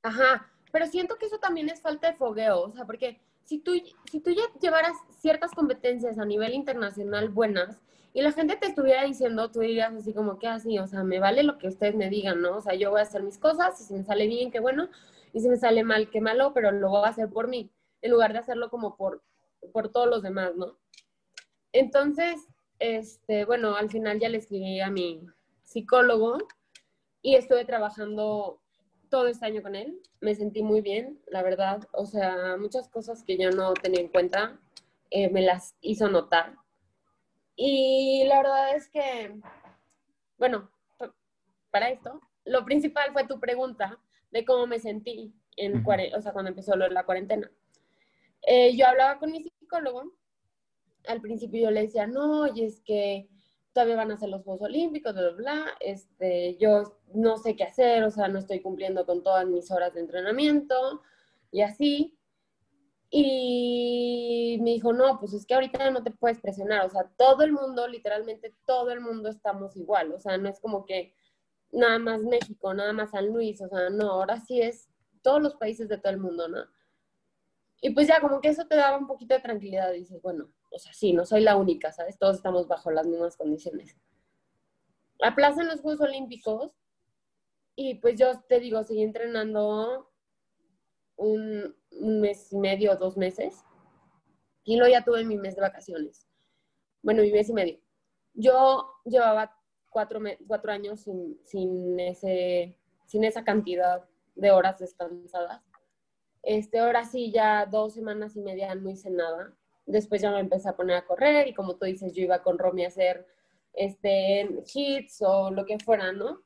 Ajá, 0.02 0.51
pero 0.72 0.86
siento 0.86 1.16
que 1.16 1.26
eso 1.26 1.38
también 1.38 1.68
es 1.68 1.80
falta 1.80 2.10
de 2.10 2.16
fogueo, 2.16 2.62
o 2.62 2.70
sea, 2.70 2.84
porque 2.84 3.20
si 3.44 3.58
tú, 3.58 3.72
si 4.10 4.20
tú 4.20 4.30
ya 4.30 4.42
llevaras 4.60 4.96
ciertas 5.20 5.52
competencias 5.52 6.18
a 6.18 6.24
nivel 6.24 6.54
internacional 6.54 7.28
buenas, 7.28 7.78
y 8.14 8.20
la 8.20 8.32
gente 8.32 8.56
te 8.56 8.66
estuviera 8.66 9.04
diciendo, 9.04 9.50
tú 9.50 9.60
dirías 9.60 9.94
así 9.94 10.12
como 10.12 10.38
que 10.38 10.46
así, 10.46 10.78
o 10.78 10.86
sea, 10.86 11.02
me 11.02 11.18
vale 11.18 11.42
lo 11.42 11.58
que 11.58 11.68
ustedes 11.68 11.94
me 11.94 12.10
digan, 12.10 12.42
¿no? 12.42 12.56
O 12.56 12.60
sea, 12.60 12.74
yo 12.74 12.90
voy 12.90 13.00
a 13.00 13.04
hacer 13.04 13.22
mis 13.22 13.38
cosas 13.38 13.80
y 13.80 13.84
si 13.84 13.94
me 13.94 14.04
sale 14.04 14.26
bien, 14.26 14.50
qué 14.50 14.60
bueno, 14.60 14.88
y 15.32 15.40
si 15.40 15.48
me 15.48 15.56
sale 15.56 15.82
mal, 15.82 16.10
qué 16.10 16.20
malo, 16.20 16.52
pero 16.52 16.72
lo 16.72 16.90
voy 16.90 17.04
a 17.04 17.08
hacer 17.08 17.30
por 17.30 17.48
mí, 17.48 17.70
en 18.02 18.10
lugar 18.10 18.32
de 18.32 18.40
hacerlo 18.40 18.68
como 18.68 18.96
por, 18.96 19.22
por 19.72 19.90
todos 19.90 20.08
los 20.08 20.22
demás, 20.22 20.54
¿no? 20.56 20.76
Entonces, 21.72 22.48
este, 22.78 23.44
bueno, 23.44 23.76
al 23.76 23.90
final 23.90 24.20
ya 24.20 24.28
le 24.28 24.38
escribí 24.38 24.80
a 24.80 24.90
mi 24.90 25.26
psicólogo 25.62 26.38
y 27.22 27.36
estuve 27.36 27.64
trabajando 27.64 28.61
todo 29.12 29.26
este 29.28 29.44
año 29.44 29.60
con 29.60 29.76
él. 29.76 30.00
Me 30.22 30.34
sentí 30.34 30.62
muy 30.62 30.80
bien, 30.80 31.20
la 31.26 31.42
verdad. 31.42 31.86
O 31.92 32.06
sea, 32.06 32.56
muchas 32.58 32.88
cosas 32.88 33.22
que 33.22 33.36
yo 33.36 33.50
no 33.50 33.74
tenía 33.74 34.00
en 34.00 34.08
cuenta 34.08 34.58
eh, 35.10 35.28
me 35.28 35.42
las 35.42 35.76
hizo 35.82 36.08
notar. 36.08 36.56
Y 37.54 38.24
la 38.26 38.38
verdad 38.38 38.74
es 38.74 38.88
que, 38.88 39.38
bueno, 40.38 40.70
para 41.70 41.90
esto, 41.90 42.22
lo 42.46 42.64
principal 42.64 43.12
fue 43.12 43.26
tu 43.26 43.38
pregunta, 43.38 43.98
de 44.30 44.46
cómo 44.46 44.66
me 44.66 44.80
sentí 44.80 45.34
en 45.58 45.84
o 45.86 46.22
sea, 46.22 46.32
cuando 46.32 46.48
empezó 46.48 46.74
la 46.74 47.04
cuarentena. 47.04 47.50
Eh, 48.46 48.74
yo 48.74 48.86
hablaba 48.86 49.18
con 49.18 49.30
mi 49.30 49.42
psicólogo, 49.42 50.10
al 51.06 51.20
principio 51.20 51.64
yo 51.64 51.70
le 51.70 51.82
decía, 51.82 52.06
no, 52.06 52.46
y 52.46 52.64
es 52.64 52.80
que 52.80 53.28
todavía 53.72 53.96
van 53.96 54.12
a 54.12 54.18
ser 54.18 54.28
los 54.28 54.42
Juegos 54.42 54.62
Olímpicos, 54.62 55.14
bla, 55.14 55.22
bla, 55.22 55.32
bla, 55.32 55.66
este, 55.80 56.56
yo 56.58 56.98
no 57.14 57.36
sé 57.38 57.56
qué 57.56 57.64
hacer, 57.64 58.04
o 58.04 58.10
sea, 58.10 58.28
no 58.28 58.38
estoy 58.38 58.60
cumpliendo 58.60 59.06
con 59.06 59.22
todas 59.22 59.46
mis 59.46 59.70
horas 59.70 59.94
de 59.94 60.00
entrenamiento 60.00 61.02
y 61.50 61.62
así. 61.62 62.18
Y 63.10 64.58
me 64.62 64.70
dijo, 64.70 64.92
no, 64.94 65.18
pues 65.20 65.34
es 65.34 65.44
que 65.44 65.54
ahorita 65.54 65.90
no 65.90 66.02
te 66.02 66.10
puedes 66.10 66.40
presionar, 66.40 66.86
o 66.86 66.90
sea, 66.90 67.10
todo 67.18 67.42
el 67.42 67.52
mundo, 67.52 67.86
literalmente 67.86 68.54
todo 68.64 68.90
el 68.90 69.00
mundo 69.00 69.28
estamos 69.28 69.76
igual, 69.76 70.12
o 70.12 70.20
sea, 70.20 70.38
no 70.38 70.48
es 70.48 70.58
como 70.60 70.86
que 70.86 71.14
nada 71.72 71.98
más 71.98 72.22
México, 72.22 72.72
nada 72.72 72.94
más 72.94 73.10
San 73.10 73.28
Luis, 73.28 73.60
o 73.60 73.68
sea, 73.68 73.90
no, 73.90 74.12
ahora 74.12 74.40
sí 74.40 74.62
es 74.62 74.88
todos 75.22 75.42
los 75.42 75.56
países 75.56 75.88
de 75.88 75.98
todo 75.98 76.12
el 76.12 76.20
mundo, 76.20 76.48
¿no? 76.48 76.64
Y 77.84 77.90
pues 77.90 78.06
ya 78.06 78.20
como 78.20 78.40
que 78.40 78.48
eso 78.48 78.64
te 78.64 78.76
daba 78.76 78.96
un 78.96 79.08
poquito 79.08 79.34
de 79.34 79.40
tranquilidad, 79.40 79.92
dices, 79.92 80.22
bueno, 80.22 80.48
o 80.70 80.78
sea, 80.78 80.92
sí, 80.92 81.12
no 81.12 81.26
soy 81.26 81.40
la 81.40 81.56
única, 81.56 81.90
¿sabes? 81.90 82.16
Todos 82.16 82.36
estamos 82.36 82.68
bajo 82.68 82.92
las 82.92 83.08
mismas 83.08 83.36
condiciones. 83.36 83.96
Aplazan 85.20 85.66
los 85.66 85.80
Juegos 85.80 86.00
Olímpicos 86.00 86.70
y 87.74 87.96
pues 87.96 88.16
yo 88.16 88.40
te 88.48 88.60
digo, 88.60 88.84
seguí 88.84 89.02
entrenando 89.02 90.12
un, 91.16 91.74
mes 91.90 92.52
y 92.52 92.58
medio, 92.58 92.94
dos 92.94 93.16
meses, 93.16 93.64
y 94.62 94.76
luego 94.76 94.92
ya 94.92 95.04
tuve 95.04 95.24
mi 95.24 95.36
mes 95.36 95.56
de 95.56 95.62
vacaciones. 95.62 96.28
Bueno, 97.02 97.22
mi 97.22 97.32
mes 97.32 97.48
y 97.48 97.52
medio. 97.52 97.80
Yo 98.32 98.92
llevaba 99.04 99.58
cuatro, 99.90 100.20
cuatro 100.46 100.70
años 100.70 101.00
sin, 101.00 101.36
sin, 101.44 101.98
ese, 101.98 102.78
sin 103.06 103.24
esa 103.24 103.42
cantidad 103.42 104.08
de 104.36 104.52
horas 104.52 104.78
descansadas. 104.78 105.62
Este, 106.42 106.80
ahora 106.80 107.04
sí, 107.04 107.30
ya 107.30 107.66
dos 107.66 107.94
semanas 107.94 108.36
y 108.36 108.40
media 108.40 108.74
no 108.74 108.90
hice 108.90 109.10
nada. 109.10 109.52
Después 109.86 110.22
ya 110.22 110.30
me 110.30 110.40
empecé 110.40 110.68
a 110.68 110.76
poner 110.76 110.96
a 110.96 111.06
correr 111.06 111.48
y 111.48 111.54
como 111.54 111.76
tú 111.76 111.86
dices, 111.86 112.12
yo 112.12 112.22
iba 112.22 112.42
con 112.42 112.58
Romy 112.58 112.84
a 112.84 112.88
hacer 112.88 113.26
este, 113.72 114.48
hits 114.74 115.22
o 115.22 115.50
lo 115.50 115.64
que 115.64 115.78
fuera, 115.78 116.12
¿no? 116.12 116.42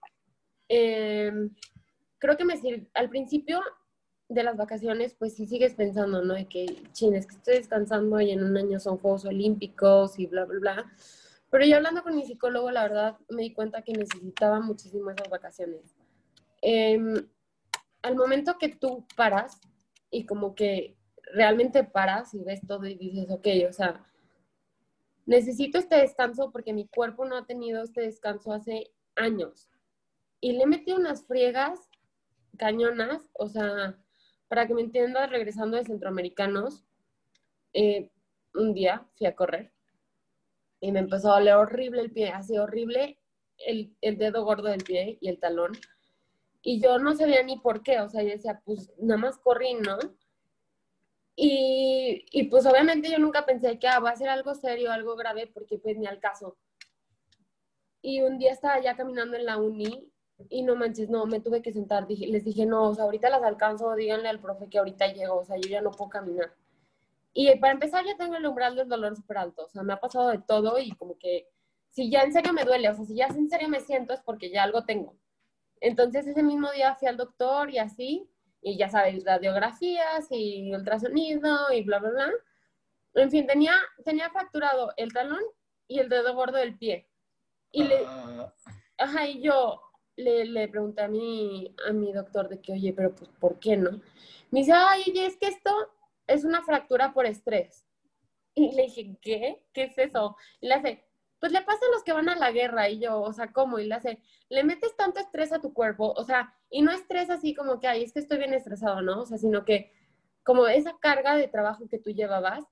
Em, 0.68 1.54
creo 2.18 2.36
que 2.36 2.44
me 2.44 2.54
al 2.94 3.08
principio 3.08 3.60
de 4.28 4.42
las 4.42 4.56
vacaciones, 4.56 5.14
pues 5.14 5.34
sí 5.34 5.46
sigues 5.46 5.74
pensando, 5.74 6.22
¿no? 6.22 6.34
De 6.34 6.46
que, 6.46 6.66
chines, 6.92 7.26
que 7.26 7.36
estoy 7.36 7.54
descansando 7.54 8.20
y 8.20 8.32
en 8.32 8.42
un 8.42 8.56
año 8.56 8.80
son 8.80 8.98
Juegos 8.98 9.24
Olímpicos 9.24 10.18
y 10.18 10.26
bla, 10.26 10.44
bla, 10.44 10.58
bla. 10.58 10.92
Pero 11.50 11.64
yo 11.64 11.76
hablando 11.76 12.02
con 12.02 12.16
mi 12.16 12.24
psicólogo, 12.26 12.70
la 12.70 12.82
verdad, 12.82 13.18
me 13.28 13.42
di 13.42 13.52
cuenta 13.52 13.82
que 13.82 13.92
necesitaba 13.92 14.60
muchísimo 14.60 15.10
esas 15.10 15.28
vacaciones. 15.30 15.94
Em, 16.60 17.28
al 18.02 18.16
momento 18.16 18.58
que 18.58 18.68
tú 18.68 19.06
paras 19.16 19.60
y 20.10 20.26
como 20.26 20.54
que 20.54 20.96
realmente 21.32 21.84
paras 21.84 22.34
y 22.34 22.42
ves 22.42 22.60
todo 22.66 22.86
y 22.86 22.94
dices, 22.94 23.30
ok, 23.30 23.46
o 23.68 23.72
sea, 23.72 24.06
necesito 25.26 25.78
este 25.78 25.96
descanso 25.96 26.50
porque 26.52 26.72
mi 26.72 26.86
cuerpo 26.86 27.24
no 27.24 27.36
ha 27.36 27.46
tenido 27.46 27.82
este 27.82 28.02
descanso 28.02 28.52
hace 28.52 28.92
años. 29.16 29.68
Y 30.40 30.52
le 30.52 30.66
metí 30.66 30.92
unas 30.92 31.26
friegas 31.26 31.88
cañonas, 32.56 33.28
o 33.34 33.48
sea, 33.48 33.98
para 34.48 34.66
que 34.66 34.74
me 34.74 34.82
entiendas, 34.82 35.30
regresando 35.30 35.76
de 35.76 35.84
centroamericanos, 35.84 36.84
eh, 37.72 38.10
un 38.54 38.72
día 38.72 39.06
fui 39.16 39.26
a 39.26 39.34
correr 39.34 39.72
y 40.80 40.92
me 40.92 41.00
empezó 41.00 41.32
a 41.32 41.38
doler 41.38 41.54
horrible 41.54 42.00
el 42.00 42.12
pie, 42.12 42.30
así 42.30 42.56
horrible 42.56 43.18
el, 43.58 43.94
el, 44.00 44.18
dedo 44.18 44.44
gordo 44.44 44.68
del 44.68 44.84
pie 44.84 45.18
y 45.20 45.28
el 45.28 45.38
talón. 45.38 45.72
Y 46.68 46.80
yo 46.80 46.98
no 46.98 47.14
sabía 47.14 47.44
ni 47.44 47.60
por 47.60 47.84
qué, 47.84 48.00
o 48.00 48.08
sea, 48.08 48.24
yo 48.24 48.30
decía, 48.30 48.60
pues 48.64 48.92
nada 48.98 49.18
más 49.18 49.38
corrí, 49.38 49.74
¿no? 49.74 49.98
Y, 51.36 52.26
y, 52.32 52.48
pues 52.48 52.66
obviamente 52.66 53.08
yo 53.08 53.20
nunca 53.20 53.46
pensé 53.46 53.78
que 53.78 53.86
ah, 53.86 54.00
va 54.00 54.10
a 54.10 54.16
ser 54.16 54.28
algo 54.28 54.52
serio, 54.52 54.90
algo 54.90 55.14
grave, 55.14 55.46
porque 55.46 55.78
pues 55.78 55.96
ni 55.96 56.06
al 56.06 56.18
caso. 56.18 56.56
Y 58.02 58.20
un 58.22 58.38
día 58.38 58.50
estaba 58.50 58.80
ya 58.80 58.96
caminando 58.96 59.36
en 59.36 59.46
la 59.46 59.58
uni 59.58 60.10
y 60.48 60.64
no 60.64 60.74
manches, 60.74 61.08
no, 61.08 61.24
me 61.26 61.38
tuve 61.38 61.62
que 61.62 61.72
sentar. 61.72 62.08
Les 62.10 62.44
dije, 62.44 62.66
no, 62.66 62.88
o 62.90 62.94
sea, 62.96 63.04
ahorita 63.04 63.30
las 63.30 63.44
alcanzo, 63.44 63.94
díganle 63.94 64.28
al 64.28 64.40
profe 64.40 64.68
que 64.68 64.78
ahorita 64.78 65.12
llego, 65.12 65.36
o 65.36 65.44
sea, 65.44 65.56
yo 65.58 65.68
ya 65.68 65.82
no 65.82 65.92
puedo 65.92 66.10
caminar. 66.10 66.52
Y 67.32 67.54
para 67.60 67.74
empezar, 67.74 68.04
ya 68.04 68.16
tengo 68.16 68.34
el 68.34 68.46
umbral 68.46 68.74
del 68.74 68.88
dolor 68.88 69.14
súper 69.14 69.38
alto, 69.38 69.66
o 69.66 69.68
sea, 69.68 69.84
me 69.84 69.92
ha 69.92 70.00
pasado 70.00 70.30
de 70.30 70.38
todo 70.38 70.80
y 70.80 70.90
como 70.96 71.16
que 71.16 71.48
si 71.90 72.10
ya 72.10 72.22
en 72.22 72.32
serio 72.32 72.52
me 72.52 72.64
duele, 72.64 72.88
o 72.88 72.94
sea, 72.96 73.04
si 73.04 73.14
ya 73.14 73.26
en 73.26 73.48
serio 73.48 73.68
me 73.68 73.78
siento 73.78 74.14
es 74.14 74.20
porque 74.22 74.50
ya 74.50 74.64
algo 74.64 74.84
tengo. 74.84 75.16
Entonces 75.80 76.26
ese 76.26 76.42
mismo 76.42 76.70
día 76.72 76.94
fui 76.94 77.08
al 77.08 77.16
doctor 77.16 77.70
y 77.70 77.78
así, 77.78 78.28
y 78.62 78.76
ya 78.76 78.88
sabes, 78.88 79.24
radiografías 79.24 80.26
y 80.30 80.72
ultrasonido 80.74 81.72
y 81.72 81.82
bla, 81.82 81.98
bla, 81.98 82.10
bla. 82.10 82.32
En 83.14 83.30
fin, 83.30 83.46
tenía, 83.46 83.74
tenía 84.04 84.30
fracturado 84.30 84.92
el 84.96 85.12
talón 85.12 85.42
y 85.88 86.00
el 86.00 86.08
dedo 86.08 86.34
gordo 86.34 86.58
del 86.58 86.76
pie. 86.76 87.08
Y 87.70 87.84
le, 87.84 88.04
ajá, 88.98 89.26
y 89.26 89.40
yo 89.40 89.80
le, 90.16 90.44
le 90.46 90.68
pregunté 90.68 91.02
a 91.02 91.08
mi, 91.08 91.74
a 91.88 91.92
mi 91.92 92.12
doctor 92.12 92.48
de 92.48 92.60
que, 92.60 92.72
oye, 92.72 92.92
pero 92.92 93.14
pues, 93.14 93.30
¿por 93.38 93.58
qué 93.58 93.76
no? 93.76 94.00
Me 94.50 94.60
dice, 94.60 94.72
ay, 94.72 95.04
oye, 95.10 95.26
es 95.26 95.36
que 95.36 95.46
esto 95.46 95.70
es 96.26 96.44
una 96.44 96.62
fractura 96.62 97.12
por 97.12 97.26
estrés. 97.26 97.86
Y 98.54 98.72
le 98.72 98.84
dije, 98.84 99.16
¿qué? 99.20 99.62
¿Qué 99.72 99.84
es 99.84 99.98
eso? 99.98 100.36
Y 100.60 100.68
le 100.68 100.74
hace, 100.74 101.05
pues 101.46 101.52
le 101.52 101.62
pasa 101.64 101.86
a 101.86 101.94
los 101.94 102.02
que 102.02 102.12
van 102.12 102.28
a 102.28 102.34
la 102.34 102.50
guerra 102.50 102.88
y 102.88 102.98
yo, 102.98 103.20
o 103.20 103.32
sea, 103.32 103.52
¿cómo? 103.52 103.78
Y 103.78 103.86
le 103.86 103.94
hace, 103.94 104.20
le 104.48 104.64
metes 104.64 104.96
tanto 104.96 105.20
estrés 105.20 105.52
a 105.52 105.60
tu 105.60 105.72
cuerpo, 105.72 106.12
o 106.16 106.24
sea, 106.24 106.52
y 106.70 106.82
no 106.82 106.90
estrés 106.90 107.30
así 107.30 107.54
como 107.54 107.78
que, 107.78 107.86
ay, 107.86 108.02
es 108.02 108.12
que 108.12 108.18
estoy 108.18 108.38
bien 108.38 108.52
estresado, 108.52 109.00
¿no? 109.00 109.20
O 109.20 109.26
sea, 109.26 109.38
sino 109.38 109.64
que 109.64 109.92
como 110.42 110.66
esa 110.66 110.98
carga 110.98 111.36
de 111.36 111.46
trabajo 111.46 111.86
que 111.88 112.00
tú 112.00 112.10
llevabas, 112.10 112.64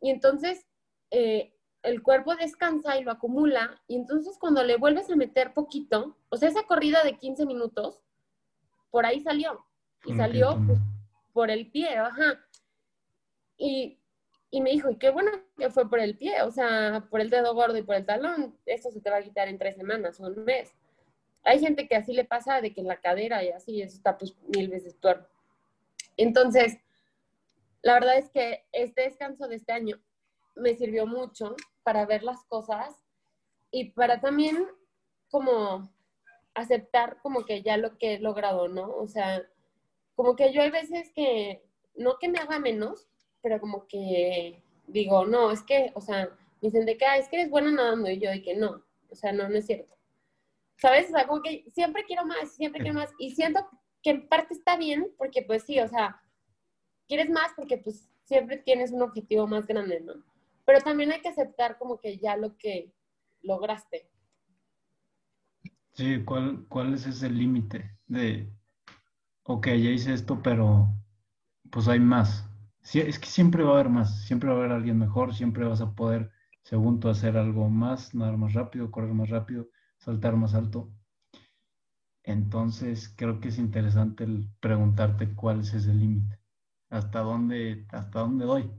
y 0.00 0.10
entonces 0.10 0.64
eh, 1.10 1.56
el 1.82 2.04
cuerpo 2.04 2.36
descansa 2.36 2.96
y 2.98 3.02
lo 3.02 3.10
acumula, 3.10 3.82
y 3.88 3.96
entonces 3.96 4.38
cuando 4.38 4.62
le 4.62 4.76
vuelves 4.76 5.10
a 5.10 5.16
meter 5.16 5.52
poquito, 5.52 6.16
o 6.28 6.36
sea, 6.36 6.50
esa 6.50 6.62
corrida 6.62 7.02
de 7.02 7.18
15 7.18 7.46
minutos, 7.46 8.00
por 8.92 9.06
ahí 9.06 9.18
salió, 9.22 9.66
y 10.04 10.14
salió 10.14 10.56
por 11.32 11.50
el 11.50 11.68
pie, 11.72 11.96
ajá. 11.96 12.38
Y 13.58 13.99
y 14.50 14.60
me 14.60 14.70
dijo, 14.70 14.90
y 14.90 14.96
qué 14.96 15.10
bueno 15.10 15.30
que 15.56 15.70
fue 15.70 15.88
por 15.88 16.00
el 16.00 16.16
pie, 16.16 16.42
o 16.42 16.50
sea, 16.50 17.06
por 17.08 17.20
el 17.20 17.30
dedo 17.30 17.54
gordo 17.54 17.76
y 17.76 17.82
por 17.82 17.94
el 17.94 18.04
talón, 18.04 18.58
esto 18.66 18.90
se 18.90 19.00
te 19.00 19.10
va 19.10 19.18
a 19.18 19.22
quitar 19.22 19.48
en 19.48 19.58
tres 19.58 19.76
semanas 19.76 20.20
o 20.20 20.26
un 20.26 20.44
mes. 20.44 20.72
Hay 21.44 21.60
gente 21.60 21.86
que 21.86 21.96
así 21.96 22.12
le 22.12 22.24
pasa 22.24 22.60
de 22.60 22.74
que 22.74 22.80
en 22.80 22.88
la 22.88 23.00
cadera 23.00 23.44
y 23.44 23.50
así, 23.50 23.80
eso 23.80 23.96
está 23.96 24.18
pues 24.18 24.34
mil 24.54 24.68
veces 24.68 24.94
peor. 24.94 25.28
Entonces, 26.16 26.78
la 27.82 27.94
verdad 27.94 28.18
es 28.18 28.28
que 28.30 28.64
este 28.72 29.02
descanso 29.02 29.48
de 29.48 29.56
este 29.56 29.72
año 29.72 30.00
me 30.56 30.74
sirvió 30.74 31.06
mucho 31.06 31.54
para 31.82 32.04
ver 32.04 32.22
las 32.24 32.44
cosas 32.44 32.94
y 33.70 33.90
para 33.90 34.20
también 34.20 34.66
como 35.30 35.88
aceptar 36.54 37.18
como 37.22 37.44
que 37.44 37.62
ya 37.62 37.76
lo 37.76 37.96
que 37.96 38.14
he 38.14 38.18
logrado, 38.18 38.68
¿no? 38.68 38.90
O 38.90 39.06
sea, 39.06 39.42
como 40.14 40.36
que 40.36 40.52
yo 40.52 40.60
hay 40.60 40.70
veces 40.70 41.10
que, 41.14 41.64
no 41.94 42.18
que 42.18 42.28
me 42.28 42.38
haga 42.38 42.58
menos, 42.58 43.09
pero 43.42 43.60
como 43.60 43.86
que 43.86 44.62
digo, 44.86 45.26
no, 45.26 45.50
es 45.50 45.62
que, 45.62 45.92
o 45.94 46.00
sea, 46.00 46.26
me 46.60 46.68
dicen 46.68 46.86
de 46.86 46.96
que, 46.96 47.04
es 47.18 47.28
que 47.28 47.36
eres 47.36 47.50
buena 47.50 47.70
nadando, 47.70 48.10
y 48.10 48.18
yo 48.18 48.30
de 48.30 48.42
que 48.42 48.56
no, 48.56 48.82
o 49.08 49.14
sea, 49.14 49.32
no, 49.32 49.48
no 49.48 49.56
es 49.56 49.66
cierto. 49.66 49.96
¿Sabes? 50.76 51.08
O 51.08 51.12
sea, 51.12 51.26
como 51.26 51.42
que 51.42 51.64
siempre 51.72 52.04
quiero 52.04 52.24
más, 52.24 52.54
siempre 52.54 52.80
quiero 52.80 52.98
más, 52.98 53.10
y 53.18 53.32
siento 53.32 53.66
que 54.02 54.10
en 54.10 54.28
parte 54.28 54.54
está 54.54 54.76
bien, 54.76 55.12
porque 55.18 55.42
pues 55.42 55.64
sí, 55.64 55.78
o 55.78 55.88
sea, 55.88 56.22
quieres 57.06 57.28
más 57.28 57.52
porque 57.54 57.78
pues 57.78 58.08
siempre 58.24 58.58
tienes 58.58 58.92
un 58.92 59.02
objetivo 59.02 59.46
más 59.46 59.66
grande, 59.66 60.00
¿no? 60.00 60.14
Pero 60.64 60.80
también 60.80 61.12
hay 61.12 61.20
que 61.20 61.28
aceptar 61.28 61.78
como 61.78 61.98
que 61.98 62.18
ya 62.18 62.36
lo 62.36 62.56
que 62.56 62.92
lograste. 63.42 64.08
Sí, 65.92 66.22
¿cuál, 66.24 66.64
cuál 66.68 66.94
es 66.94 67.06
ese 67.06 67.28
límite 67.28 67.90
de, 68.06 68.48
ok, 69.42 69.66
ya 69.66 69.90
hice 69.90 70.14
esto, 70.14 70.40
pero 70.42 70.88
pues 71.70 71.88
hay 71.88 72.00
más? 72.00 72.49
Es 72.82 73.18
que 73.18 73.26
siempre 73.26 73.62
va 73.62 73.70
a 73.70 73.74
haber 73.74 73.88
más, 73.90 74.24
siempre 74.24 74.48
va 74.48 74.56
a 74.56 74.58
haber 74.58 74.72
alguien 74.72 74.98
mejor, 74.98 75.34
siempre 75.34 75.64
vas 75.64 75.80
a 75.80 75.94
poder, 75.94 76.30
según 76.62 77.00
tú, 77.00 77.08
hacer 77.08 77.36
algo 77.36 77.68
más, 77.68 78.14
nadar 78.14 78.36
más 78.36 78.54
rápido, 78.54 78.90
correr 78.90 79.12
más 79.12 79.30
rápido, 79.30 79.68
saltar 79.98 80.36
más 80.36 80.54
alto. 80.54 80.90
Entonces, 82.22 83.12
creo 83.16 83.40
que 83.40 83.48
es 83.48 83.58
interesante 83.58 84.24
el 84.24 84.48
preguntarte 84.60 85.34
cuál 85.34 85.60
es 85.60 85.74
ese 85.74 85.94
límite, 85.94 86.38
hasta 86.90 87.20
dónde, 87.20 87.86
hasta 87.90 88.20
dónde 88.20 88.44
doy. 88.44 88.70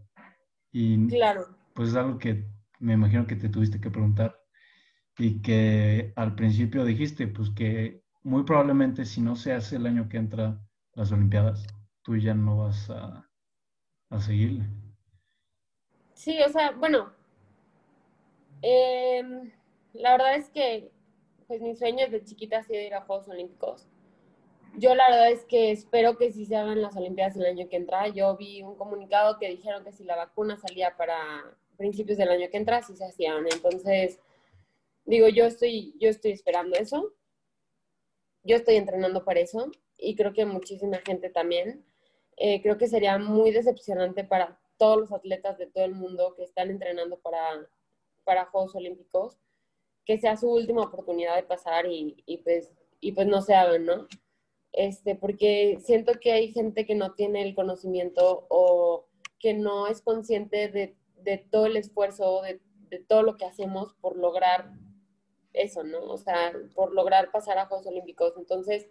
Y 0.72 1.08
claro. 1.08 1.58
pues 1.74 1.89
es 1.89 1.95
algo 1.95 2.18
que 2.18 2.47
me 2.80 2.93
imagino 2.93 3.28
que 3.28 3.36
te 3.36 3.49
tuviste 3.49 3.80
que 3.80 3.91
preguntar 3.91 4.36
y 5.18 5.41
que 5.41 6.14
al 6.16 6.36
principio 6.36 6.86
dijiste, 6.86 7.28
pues 7.28 7.49
que 7.52 8.04
muy 8.24 8.43
probablemente 8.43 9.06
si 9.06 9.22
no 9.22 9.36
se 9.36 9.54
hace 9.54 9.76
el 9.76 9.86
año 9.86 10.10
que 10.10 10.18
entra 10.18 10.60
las 10.93 11.12
Olimpiadas, 11.12 11.66
tú 12.02 12.18
ya 12.18 12.34
no 12.34 12.58
vas 12.58 12.89
a 12.89 13.30
a 14.12 14.22
seguirle. 14.22 14.66
Sí, 16.14 16.39
o 16.43 16.49
sea, 16.49 16.72
bueno, 16.72 17.12
em, 18.62 19.51
la 19.93 20.12
verdad 20.12 20.36
es 20.36 20.49
que 20.49 20.91
pues 21.47 21.62
mi 21.62 21.76
sueño 21.76 22.05
desde 22.05 22.24
chiquita 22.24 22.59
ha 22.59 22.64
sido 22.64 22.80
ir 22.80 22.93
a 22.93 23.01
Juegos 23.01 23.28
Olímpicos. 23.28 23.88
Yo 24.78 24.95
la 24.95 25.09
verdad 25.09 25.32
es 25.32 25.43
que 25.43 25.72
espero 25.72 26.18
que 26.18 26.32
si 26.32 26.45
se 26.45 26.55
hagan 26.55 26.82
las 26.82 26.95
Olimpiadas 26.95 27.36
el 27.36 27.45
año 27.45 27.68
que 27.68 27.76
entra. 27.76 28.07
Yo 28.07 28.38
vi 28.38 28.62
un 28.62 28.78
comunicado 28.78 29.38
que 29.38 29.49
dijeron 29.49 29.84
que 29.84 29.91
si 29.91 30.05
la 30.05 30.16
vacuna 30.16 30.55
salía 30.55 30.95
para 30.95 31.18
principios 31.76 32.18
del 32.18 32.30
año 32.30 32.47
que 32.49 32.55
entra, 32.55 32.82
sí 32.84 32.95
se 32.95 33.05
hacían. 33.05 33.45
Entonces, 33.51 34.20
digo, 35.03 35.28
yo 35.28 35.45
estoy, 35.45 35.93
yo 35.99 36.07
estoy 36.09 36.32
esperando 36.32 36.78
eso. 36.78 37.14
Yo 38.43 38.55
estoy 38.55 38.76
entrenando 38.76 39.26
para 39.26 39.41
eso 39.41 39.72
y 39.97 40.16
creo 40.16 40.32
que 40.32 40.45
muchísima 40.45 40.99
gente 41.05 41.30
también. 41.30 41.84
Eh, 42.43 42.59
creo 42.63 42.75
que 42.79 42.87
sería 42.87 43.19
muy 43.19 43.51
decepcionante 43.51 44.23
para 44.23 44.59
todos 44.77 44.99
los 44.99 45.11
atletas 45.11 45.59
de 45.59 45.67
todo 45.67 45.85
el 45.85 45.93
mundo 45.93 46.33
que 46.35 46.43
están 46.43 46.71
entrenando 46.71 47.19
para, 47.19 47.69
para 48.23 48.45
Juegos 48.45 48.73
Olímpicos, 48.73 49.37
que 50.05 50.17
sea 50.17 50.35
su 50.35 50.49
última 50.49 50.81
oportunidad 50.81 51.35
de 51.35 51.43
pasar 51.43 51.85
y, 51.85 52.23
y, 52.25 52.37
pues, 52.37 52.71
y 52.99 53.11
pues 53.11 53.27
no 53.27 53.43
se 53.43 53.53
hagan, 53.53 53.85
¿no? 53.85 54.07
Este, 54.71 55.13
porque 55.13 55.77
siento 55.83 56.13
que 56.19 56.31
hay 56.31 56.51
gente 56.51 56.87
que 56.87 56.95
no 56.95 57.13
tiene 57.13 57.43
el 57.43 57.53
conocimiento 57.53 58.47
o 58.49 59.05
que 59.37 59.53
no 59.53 59.85
es 59.85 60.01
consciente 60.01 60.67
de, 60.67 60.95
de 61.17 61.37
todo 61.37 61.67
el 61.67 61.77
esfuerzo, 61.77 62.41
de, 62.41 62.59
de, 62.89 62.97
todo 62.97 63.21
lo 63.21 63.37
que 63.37 63.45
hacemos 63.45 63.93
por 64.01 64.17
lograr 64.17 64.71
eso, 65.53 65.83
¿no? 65.83 66.01
O 66.05 66.17
sea, 66.17 66.53
por 66.73 66.91
lograr 66.91 67.29
pasar 67.29 67.59
a 67.59 67.67
Juegos 67.67 67.85
Olímpicos. 67.85 68.33
Entonces, 68.35 68.87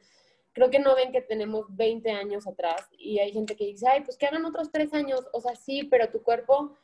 creo 0.53 0.70
que 0.70 0.78
no 0.78 0.94
ven 0.94 1.12
que 1.12 1.22
tenemos 1.22 1.66
20 1.76 2.11
años 2.11 2.46
atrás 2.46 2.88
y 2.92 3.18
hay 3.18 3.32
gente 3.32 3.57
que 3.57 3.66
dice, 3.66 3.86
ay, 3.88 4.03
pues 4.03 4.16
que 4.16 4.26
hagan 4.26 4.44
otros 4.44 4.70
tres 4.72 4.92
años, 4.92 5.28
o 5.32 5.40
sea, 5.40 5.55
sí, 5.55 5.84
pero 5.84 6.11
tu 6.11 6.22
cuerpo 6.22 6.76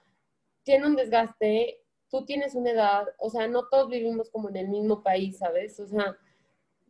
tiene 0.63 0.87
un 0.87 0.97
desgaste, 0.97 1.83
tú 2.09 2.25
tienes 2.25 2.55
una 2.55 2.71
edad, 2.71 3.07
o 3.19 3.31
sea, 3.31 3.49
no 3.49 3.69
todos 3.69 3.89
vivimos 3.89 4.31
como 4.31 4.49
en 4.49 4.57
el 4.57 4.69
mismo 4.69 5.03
país, 5.03 5.39
¿sabes? 5.39 5.79
O 5.81 5.87
sea, 5.87 6.17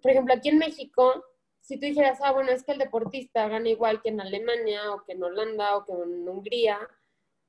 por 0.02 0.10
ejemplo, 0.10 0.34
aquí 0.34 0.50
en 0.50 0.58
México, 0.58 1.24
si 1.60 1.76
tú 1.76 1.86
dijeras, 1.86 2.18
ah, 2.22 2.32
bueno, 2.32 2.52
es 2.52 2.62
que 2.62 2.72
el 2.72 2.78
deportista 2.78 3.48
gana 3.48 3.68
igual 3.68 4.00
que 4.02 4.10
en 4.10 4.20
Alemania 4.20 4.92
o 4.92 5.02
que 5.04 5.12
en 5.12 5.22
Holanda 5.22 5.76
o 5.76 5.84
que 5.84 5.92
en 5.92 6.28
Hungría, 6.28 6.78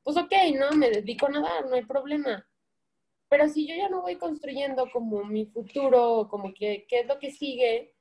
pues 0.03 0.17
ok, 0.17 0.32
¿no? 0.57 0.71
Me 0.71 0.89
dedico 0.89 1.28
a 1.28 1.30
nadar, 1.30 1.65
no 1.65 1.75
hay 1.75 1.86
problema. 1.86 2.47
Pero 3.30 3.49
si 3.49 3.67
yo 3.67 3.75
ya 3.75 3.89
no 3.89 4.01
voy 4.01 4.15
construyendo 4.15 4.89
como 4.91 5.23
mi 5.25 5.45
futuro, 5.45 6.28
como 6.30 6.53
que 6.53 6.86
qué 6.88 7.01
es 7.01 7.07
lo 7.07 7.19
que 7.19 7.32
sigue, 7.32 7.93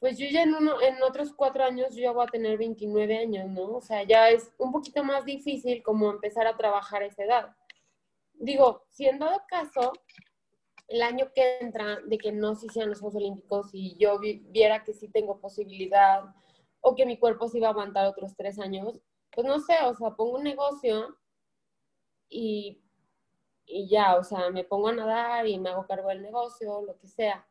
pues 0.00 0.18
yo 0.18 0.26
ya 0.30 0.42
en, 0.42 0.54
uno, 0.54 0.80
en 0.82 1.02
otros 1.02 1.32
cuatro 1.32 1.64
años 1.64 1.94
yo 1.94 2.02
ya 2.02 2.12
voy 2.12 2.24
a 2.26 2.30
tener 2.30 2.58
29 2.58 3.18
años, 3.18 3.48
¿no? 3.48 3.76
O 3.76 3.80
sea, 3.80 4.02
ya 4.02 4.28
es 4.28 4.52
un 4.58 4.70
poquito 4.70 5.02
más 5.02 5.24
difícil 5.24 5.82
como 5.82 6.10
empezar 6.10 6.46
a 6.46 6.56
trabajar 6.56 7.02
a 7.02 7.06
esa 7.06 7.24
edad. 7.24 7.56
Digo, 8.34 8.84
si 8.90 9.06
en 9.06 9.18
dado 9.18 9.40
caso, 9.48 9.92
el 10.88 11.02
año 11.02 11.32
que 11.34 11.58
entra 11.60 12.00
de 12.02 12.18
que 12.18 12.30
no 12.30 12.54
se 12.54 12.66
hicieran 12.66 12.90
los 12.90 13.00
Juegos 13.00 13.16
Olímpicos 13.16 13.70
y 13.72 13.96
yo 13.96 14.18
viera 14.18 14.84
que 14.84 14.92
sí 14.92 15.08
tengo 15.08 15.40
posibilidad 15.40 16.24
o 16.80 16.94
que 16.94 17.06
mi 17.06 17.18
cuerpo 17.18 17.48
sí 17.48 17.58
va 17.58 17.68
a 17.68 17.70
aguantar 17.70 18.06
otros 18.06 18.36
tres 18.36 18.58
años, 18.58 19.00
pues 19.32 19.46
no 19.46 19.58
sé, 19.60 19.74
o 19.84 19.94
sea, 19.94 20.10
pongo 20.10 20.36
un 20.36 20.44
negocio 20.44 21.16
y, 22.28 22.82
y 23.64 23.88
ya, 23.88 24.16
o 24.16 24.22
sea, 24.22 24.50
me 24.50 24.64
pongo 24.64 24.88
a 24.88 24.92
nadar 24.92 25.46
y 25.46 25.58
me 25.58 25.70
hago 25.70 25.86
cargo 25.86 26.10
del 26.10 26.22
negocio, 26.22 26.82
lo 26.82 26.96
que 26.98 27.08
sea 27.08 27.46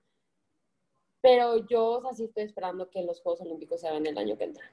pero 1.26 1.66
yo 1.66 1.98
o 1.98 2.14
sí 2.14 2.26
estoy 2.26 2.44
esperando 2.44 2.88
que 2.92 3.02
los 3.02 3.20
Juegos 3.20 3.42
Olímpicos 3.42 3.82
se 3.82 3.88
hagan 3.88 4.06
el 4.06 4.16
año 4.16 4.38
que 4.38 4.44
entra. 4.44 4.64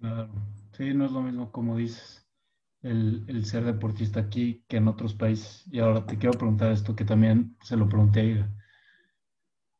Claro, 0.00 0.30
sí, 0.72 0.94
no 0.94 1.04
es 1.04 1.12
lo 1.12 1.20
mismo 1.20 1.52
como 1.52 1.76
dices, 1.76 2.26
el, 2.80 3.44
ser 3.44 3.64
deportista 3.64 4.20
aquí 4.20 4.64
que 4.68 4.78
en 4.78 4.88
otros 4.88 5.12
países. 5.12 5.66
Y 5.70 5.80
ahora 5.80 6.06
te 6.06 6.16
quiero 6.16 6.38
preguntar 6.38 6.72
esto 6.72 6.96
que 6.96 7.04
también 7.04 7.58
se 7.62 7.76
lo 7.76 7.90
pregunté 7.90 8.20
a 8.20 8.24
Ida. 8.24 8.54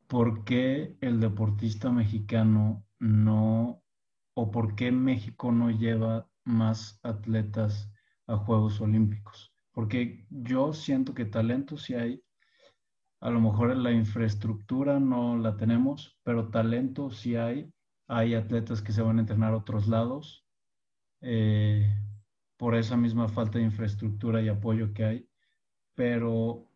¿Por 0.07 0.44
qué 0.44 0.99
el 1.01 1.18
deportista 1.18 1.90
mexicano 1.90 2.84
no, 2.99 3.82
o 4.34 4.51
por 4.51 4.74
qué 4.74 4.92
México 4.92 5.51
no 5.51 5.70
lleva 5.70 6.28
más 6.44 7.01
atletas 7.05 7.90
a 8.26 8.36
Juegos 8.36 8.82
Olímpicos? 8.82 9.51
Porque 9.72 10.26
yo 10.28 10.74
siento 10.74 11.14
que 11.14 11.24
talento 11.24 11.78
sí 11.78 11.94
hay, 11.94 12.22
a 13.21 13.31
lo 13.31 13.41
mejor 13.41 13.77
la 13.77 13.93
infraestructura 13.93 15.01
no 15.01 15.37
la 15.37 15.57
tenemos, 15.57 16.19
pero 16.23 16.51
talento 16.51 17.11
sí 17.11 17.37
hay. 17.37 17.73
Hay 18.09 18.35
atletas 18.35 18.83
que 18.83 18.93
se 18.93 19.03
van 19.03 19.19
a 19.19 19.21
entrenar 19.21 19.53
a 19.53 19.57
otros 19.57 19.89
lados 19.89 20.47
eh, 21.21 21.93
por 22.57 22.75
esa 22.75 22.97
misma 22.97 23.29
falta 23.29 23.59
de 23.59 23.64
infraestructura 23.64 24.43
y 24.43 24.49
apoyo 24.49 24.93
que 24.93 25.05
hay. 25.05 25.29
Pero 25.95 26.67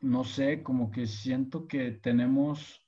no 0.00 0.24
sé, 0.24 0.62
como 0.62 0.90
que 0.90 1.06
siento 1.06 1.66
que 1.66 1.90
tenemos 1.90 2.86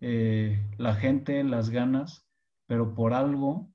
eh, 0.00 0.58
la 0.78 0.94
gente, 0.94 1.42
las 1.44 1.70
ganas, 1.70 2.26
pero 2.66 2.94
por 2.94 3.12
algo 3.12 3.68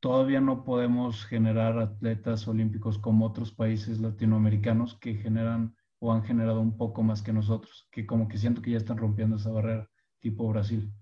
todavía 0.00 0.40
no 0.40 0.64
podemos 0.64 1.24
generar 1.26 1.78
atletas 1.78 2.48
olímpicos 2.48 2.98
como 2.98 3.26
otros 3.26 3.52
países 3.52 4.00
latinoamericanos 4.00 4.98
que 4.98 5.14
generan 5.14 5.76
o 6.04 6.12
han 6.12 6.24
generado 6.24 6.60
un 6.60 6.76
poco 6.76 7.04
más 7.04 7.22
que 7.22 7.32
nosotros, 7.32 7.86
que 7.92 8.04
como 8.04 8.26
que 8.26 8.36
siento 8.36 8.60
que 8.60 8.72
ya 8.72 8.76
están 8.76 8.98
rompiendo 8.98 9.36
esa 9.36 9.52
barrera, 9.52 9.88
tipo 10.18 10.48
Brasil. 10.48 10.92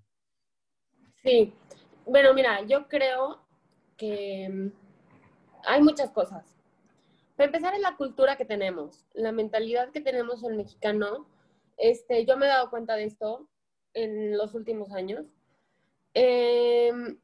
Sí, 1.23 1.55
bueno, 2.05 2.35
mira, 2.35 2.61
yo 2.67 2.87
creo 2.87 3.41
que 3.97 4.47
mm, 4.47 4.69
hay 5.65 5.81
muchas 5.83 6.11
cosas. 6.11 6.55
Para 7.35 7.47
empezar, 7.47 7.73
es 7.73 7.81
la 7.81 7.97
cultura 7.97 8.37
que 8.37 8.45
tenemos, 8.45 9.07
la 9.15 9.33
mentalidad 9.33 9.91
que 9.91 10.03
tenemos 10.03 10.45
el 10.45 10.55
mexicano. 10.55 11.27
Este, 11.79 12.27
yo 12.27 12.37
me 12.37 12.45
he 12.45 12.51
dado 12.51 12.69
cuenta 12.69 12.95
de 12.95 13.05
esto 13.05 13.49
en 13.95 14.37
los 14.37 14.55
últimos 14.55 14.93
años. 14.93 15.25
Em, 16.13 17.19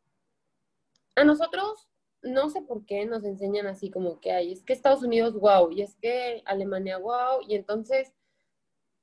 a 1.14 1.24
nosotros, 1.24 1.90
no 2.26 2.50
sé 2.50 2.62
por 2.62 2.84
qué 2.84 3.06
nos 3.06 3.24
enseñan 3.24 3.66
así 3.66 3.90
como 3.90 4.20
que 4.20 4.32
hay, 4.32 4.52
es 4.52 4.62
que 4.62 4.72
Estados 4.72 5.02
Unidos, 5.02 5.34
wow, 5.34 5.70
y 5.70 5.82
es 5.82 5.94
que 5.96 6.42
Alemania, 6.44 6.98
wow, 6.98 7.40
y 7.46 7.54
entonces 7.54 8.12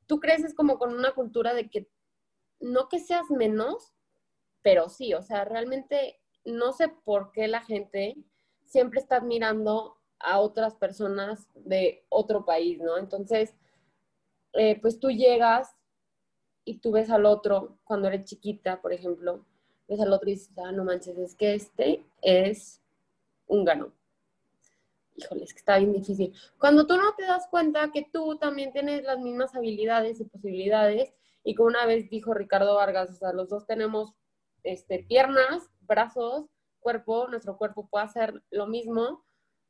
tú 0.06 0.20
creces 0.20 0.54
como 0.54 0.78
con 0.78 0.94
una 0.94 1.14
cultura 1.14 1.54
de 1.54 1.70
que 1.70 1.90
no 2.60 2.90
que 2.90 3.00
seas 3.00 3.30
menos, 3.30 3.94
pero 4.62 4.90
sí, 4.90 5.14
o 5.14 5.22
sea, 5.22 5.46
realmente 5.46 6.20
no 6.46 6.74
sé 6.74 6.90
por 6.90 7.32
qué 7.32 7.48
la 7.48 7.62
gente 7.62 8.16
siempre 8.66 9.00
está 9.00 9.18
admirando 9.18 9.98
a 10.20 10.40
otras 10.40 10.76
personas 10.76 11.48
de 11.56 12.06
otro 12.10 12.46
país, 12.46 12.80
¿no? 12.80 12.98
Entonces, 12.98 13.54
eh, 14.54 14.80
pues 14.82 15.00
tú 15.00 15.10
llegas 15.10 15.76
y 16.66 16.80
tú 16.80 16.92
ves 16.92 17.10
al 17.10 17.26
otro 17.26 17.78
cuando 17.84 18.08
eres 18.08 18.26
chiquita, 18.26 18.82
por 18.82 18.94
ejemplo, 18.94 19.46
ves 19.88 20.00
al 20.00 20.14
otro 20.14 20.30
y 20.30 20.34
dices, 20.34 20.52
ah, 20.58 20.72
no 20.72 20.84
manches, 20.86 21.18
es 21.18 21.36
que 21.36 21.56
este 21.56 22.06
es 22.22 22.83
húngaro. 23.48 23.94
Híjole, 25.16 25.44
es 25.44 25.54
que 25.54 25.60
está 25.60 25.78
bien 25.78 25.94
difícil. 25.94 26.34
Cuando 26.58 26.88
tú 26.88 26.98
no 26.98 27.14
te 27.16 27.24
das 27.24 27.48
cuenta 27.48 27.92
que 27.92 28.08
tú 28.12 28.38
también 28.38 28.72
tienes 28.72 29.04
las 29.04 29.20
mismas 29.20 29.56
habilidades 29.56 30.20
y 30.20 30.26
posibilidades, 30.26 31.14
y 31.44 31.56
como 31.56 31.68
una 31.68 31.86
vez 31.86 32.10
dijo 32.10 32.34
Ricardo 32.34 32.76
Vargas, 32.76 33.12
o 33.12 33.14
sea, 33.14 33.34
los 33.34 33.50
dos 33.50 33.68
tenemos 33.68 34.14
este, 34.64 35.04
piernas, 35.04 35.70
brazos, 35.82 36.46
cuerpo, 36.80 37.28
nuestro 37.28 37.58
cuerpo 37.58 37.88
puede 37.88 38.06
hacer 38.06 38.42
lo 38.50 38.68
mismo, 38.68 39.24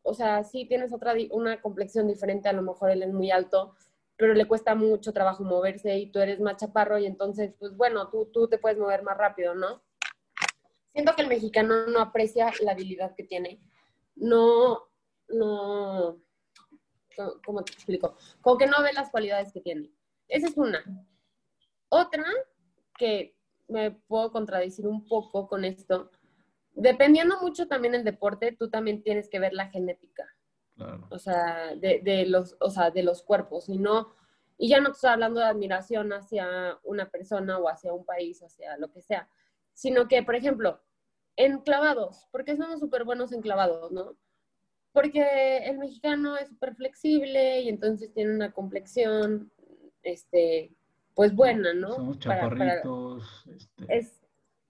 o 0.03 0.13
sea, 0.13 0.43
sí 0.43 0.65
tienes 0.65 0.93
otra, 0.93 1.13
una 1.31 1.61
complexión 1.61 2.07
diferente, 2.07 2.49
a 2.49 2.53
lo 2.53 2.61
mejor 2.61 2.91
él 2.91 3.03
es 3.03 3.13
muy 3.13 3.31
alto, 3.31 3.75
pero 4.17 4.33
le 4.33 4.45
cuesta 4.45 4.75
mucho 4.75 5.13
trabajo 5.13 5.43
moverse 5.43 5.97
y 5.97 6.11
tú 6.11 6.19
eres 6.19 6.39
más 6.39 6.57
chaparro 6.57 6.97
y 6.99 7.05
entonces, 7.05 7.53
pues 7.57 7.75
bueno, 7.75 8.09
tú, 8.09 8.29
tú 8.31 8.47
te 8.47 8.57
puedes 8.57 8.77
mover 8.77 9.03
más 9.03 9.17
rápido, 9.17 9.55
¿no? 9.55 9.81
Siento 10.93 11.13
que 11.15 11.23
el 11.23 11.27
mexicano 11.27 11.87
no 11.87 11.99
aprecia 11.99 12.51
la 12.61 12.71
habilidad 12.71 13.15
que 13.15 13.23
tiene. 13.23 13.59
No, 14.15 14.83
no, 15.27 16.19
¿cómo 17.43 17.63
te 17.63 17.73
explico? 17.73 18.15
Como 18.41 18.57
que 18.57 18.67
no 18.67 18.81
ve 18.83 18.93
las 18.93 19.09
cualidades 19.09 19.51
que 19.51 19.61
tiene. 19.61 19.91
Esa 20.27 20.47
es 20.47 20.57
una. 20.57 20.83
Otra, 21.89 22.23
que 22.97 23.35
me 23.67 23.91
puedo 23.91 24.31
contradecir 24.31 24.87
un 24.87 25.05
poco 25.05 25.47
con 25.47 25.65
esto, 25.65 26.11
dependiendo 26.73 27.39
mucho 27.41 27.67
también 27.67 27.95
el 27.95 28.03
deporte, 28.03 28.51
tú 28.51 28.69
también 28.69 29.01
tienes 29.01 29.29
que 29.29 29.39
ver 29.39 29.53
la 29.53 29.69
genética. 29.69 30.27
O 31.09 31.19
sea, 31.19 31.75
de, 31.75 32.25
los, 32.27 32.57
o 32.59 32.69
sea, 32.69 32.91
de 32.91 33.03
los 33.03 33.21
cuerpos. 33.21 33.69
Y, 33.69 33.77
no, 33.77 34.13
y 34.57 34.69
ya 34.69 34.81
no 34.81 34.91
estoy 34.91 35.11
hablando 35.11 35.39
de 35.39 35.45
admiración 35.45 36.11
hacia 36.13 36.79
una 36.83 37.09
persona 37.09 37.57
o 37.59 37.69
hacia 37.69 37.93
un 37.93 38.05
país, 38.05 38.41
hacia 38.43 38.77
lo 38.77 38.91
que 38.91 39.01
sea, 39.01 39.29
sino 39.73 40.07
que, 40.07 40.23
por 40.23 40.35
ejemplo, 40.35 40.81
en 41.35 41.59
clavados, 41.59 42.27
¿por 42.31 42.43
qué 42.45 42.55
somos 42.55 42.79
súper 42.79 43.03
buenos 43.03 43.31
en 43.31 43.41
clavados, 43.41 43.91
no? 43.91 44.15
Porque 44.91 45.57
el 45.65 45.79
mexicano 45.79 46.37
es 46.37 46.49
súper 46.49 46.75
flexible 46.75 47.61
y 47.61 47.69
entonces 47.69 48.13
tiene 48.13 48.35
una 48.35 48.51
complexión, 48.51 49.51
este, 50.03 50.75
pues 51.15 51.33
buena, 51.33 51.73
¿no? 51.73 51.93
Somos 51.93 52.19
chaparritos. 52.19 53.45
Este. 53.47 53.97
Es, 53.97 54.21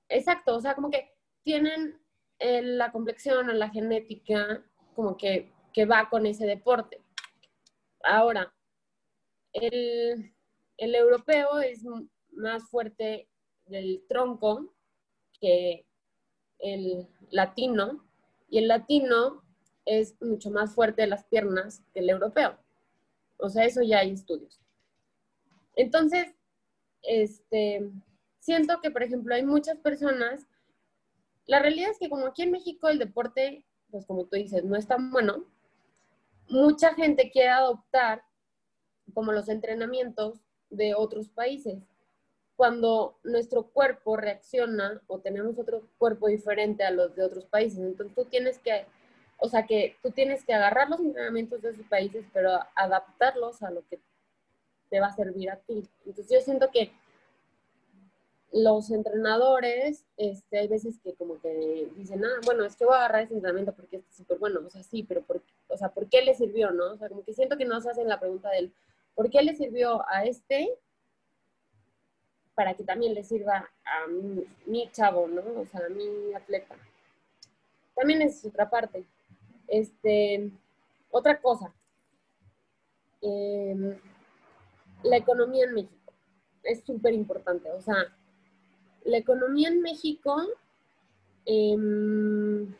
exacto, 0.07 0.55
o 0.55 0.61
sea, 0.61 0.75
como 0.75 0.89
que 0.89 1.13
tienen 1.43 1.99
eh, 2.39 2.61
la 2.61 2.91
complexión 2.91 3.49
o 3.49 3.53
la 3.53 3.69
genética 3.69 4.63
como 4.95 5.17
que, 5.17 5.51
va 5.89 6.09
con 6.09 6.25
ese 6.25 6.45
deporte. 6.45 7.01
Ahora, 8.03 8.53
el, 9.53 10.33
europeo 10.77 11.59
es 11.59 11.83
más 12.31 12.69
fuerte 12.69 13.29
del 13.65 14.03
tronco 14.07 14.73
que 15.43 15.85
el 16.59 17.09
latino 17.29 18.01
y 18.49 18.59
el 18.59 18.69
latino 18.69 19.43
es 19.85 20.15
mucho 20.21 20.49
más 20.51 20.73
fuerte 20.73 21.01
de 21.01 21.09
las 21.09 21.25
piernas 21.25 21.83
que 21.93 21.99
el 21.99 22.09
europeo. 22.09 22.57
O 23.37 23.49
sea, 23.49 23.65
eso 23.65 23.81
ya 23.81 23.99
hay 23.99 24.11
estudios. 24.11 24.61
Entonces, 25.75 26.33
este, 27.01 27.91
siento 28.39 28.79
que, 28.81 28.91
por 28.91 29.03
ejemplo, 29.03 29.35
hay 29.35 29.43
muchas 29.43 29.77
personas 29.79 30.47
la 31.45 31.59
realidad 31.59 31.91
es 31.91 31.99
que 31.99 32.09
como 32.09 32.27
aquí 32.27 32.43
en 32.43 32.51
México 32.51 32.87
el 32.87 32.99
deporte, 32.99 33.65
pues 33.91 34.05
como 34.05 34.25
tú 34.25 34.37
dices, 34.37 34.63
no 34.63 34.75
es 34.75 34.87
tan 34.87 35.11
bueno, 35.11 35.45
mucha 36.47 36.93
gente 36.93 37.31
quiere 37.31 37.49
adoptar 37.49 38.23
como 39.13 39.33
los 39.33 39.49
entrenamientos 39.49 40.39
de 40.69 40.95
otros 40.95 41.29
países. 41.29 41.83
Cuando 42.55 43.17
nuestro 43.23 43.63
cuerpo 43.63 44.15
reacciona 44.15 45.01
o 45.07 45.19
tenemos 45.19 45.57
otro 45.57 45.81
cuerpo 45.97 46.27
diferente 46.27 46.83
a 46.83 46.91
los 46.91 47.15
de 47.15 47.23
otros 47.23 47.45
países, 47.45 47.79
entonces 47.79 48.15
tú 48.15 48.25
tienes 48.25 48.59
que, 48.59 48.85
o 49.37 49.49
sea 49.49 49.65
que 49.65 49.97
tú 50.03 50.11
tienes 50.11 50.45
que 50.45 50.53
agarrar 50.53 50.89
los 50.89 50.99
entrenamientos 50.99 51.61
de 51.61 51.71
esos 51.71 51.85
países, 51.87 52.25
pero 52.31 52.59
adaptarlos 52.75 53.63
a 53.63 53.71
lo 53.71 53.85
que 53.87 53.99
te 54.89 54.99
va 54.99 55.07
a 55.07 55.15
servir 55.15 55.49
a 55.49 55.55
ti. 55.57 55.83
Entonces 56.05 56.29
yo 56.29 56.41
siento 56.41 56.69
que 56.71 56.91
los 58.53 58.91
entrenadores, 58.91 60.05
este, 60.15 60.59
hay 60.59 60.67
veces 60.67 60.99
que 61.03 61.13
como 61.15 61.41
que 61.41 61.89
dicen, 61.95 62.23
ah, 62.23 62.39
bueno, 62.45 62.63
es 62.63 62.75
que 62.75 62.85
voy 62.85 62.93
a 62.93 62.97
agarrar 62.97 63.23
ese 63.23 63.33
entrenamiento 63.33 63.73
porque 63.73 63.97
es 63.97 64.03
súper 64.15 64.37
bueno, 64.37 64.61
o 64.63 64.69
sea, 64.69 64.83
sí, 64.83 65.01
pero 65.01 65.23
por, 65.23 65.41
o 65.67 65.77
sea, 65.77 65.89
¿por 65.89 66.07
qué 66.07 66.21
le 66.21 66.35
sirvió, 66.35 66.69
no? 66.69 66.93
O 66.93 66.97
sea, 66.97 67.09
como 67.09 67.23
que 67.23 67.33
siento 67.33 67.57
que 67.57 67.65
no 67.65 67.81
se 67.81 67.89
hacen 67.89 68.07
la 68.07 68.19
pregunta 68.19 68.51
del, 68.51 68.71
¿por 69.15 69.31
qué 69.31 69.41
le 69.41 69.55
sirvió 69.55 70.07
a 70.07 70.25
este 70.25 70.77
para 72.55 72.73
que 72.75 72.83
también 72.83 73.13
le 73.13 73.23
sirva 73.23 73.69
a 73.85 74.07
mi, 74.65 74.89
chavo, 74.91 75.27
¿no? 75.27 75.41
O 75.61 75.65
sea, 75.65 75.85
a 75.85 75.89
mi 75.89 76.33
atleta. 76.33 76.75
También 77.95 78.21
es 78.21 78.45
otra 78.45 78.69
parte. 78.69 79.03
Este, 79.67 80.51
otra 81.09 81.39
cosa, 81.41 81.73
em, 83.21 83.97
la 85.03 85.17
economía 85.17 85.65
en 85.65 85.73
México 85.73 86.13
es 86.63 86.83
súper 86.83 87.13
importante, 87.13 87.71
o 87.71 87.81
sea, 87.81 87.95
la 89.05 89.17
economía 89.17 89.69
en 89.69 89.81
México, 89.81 90.35
em, 91.45 92.73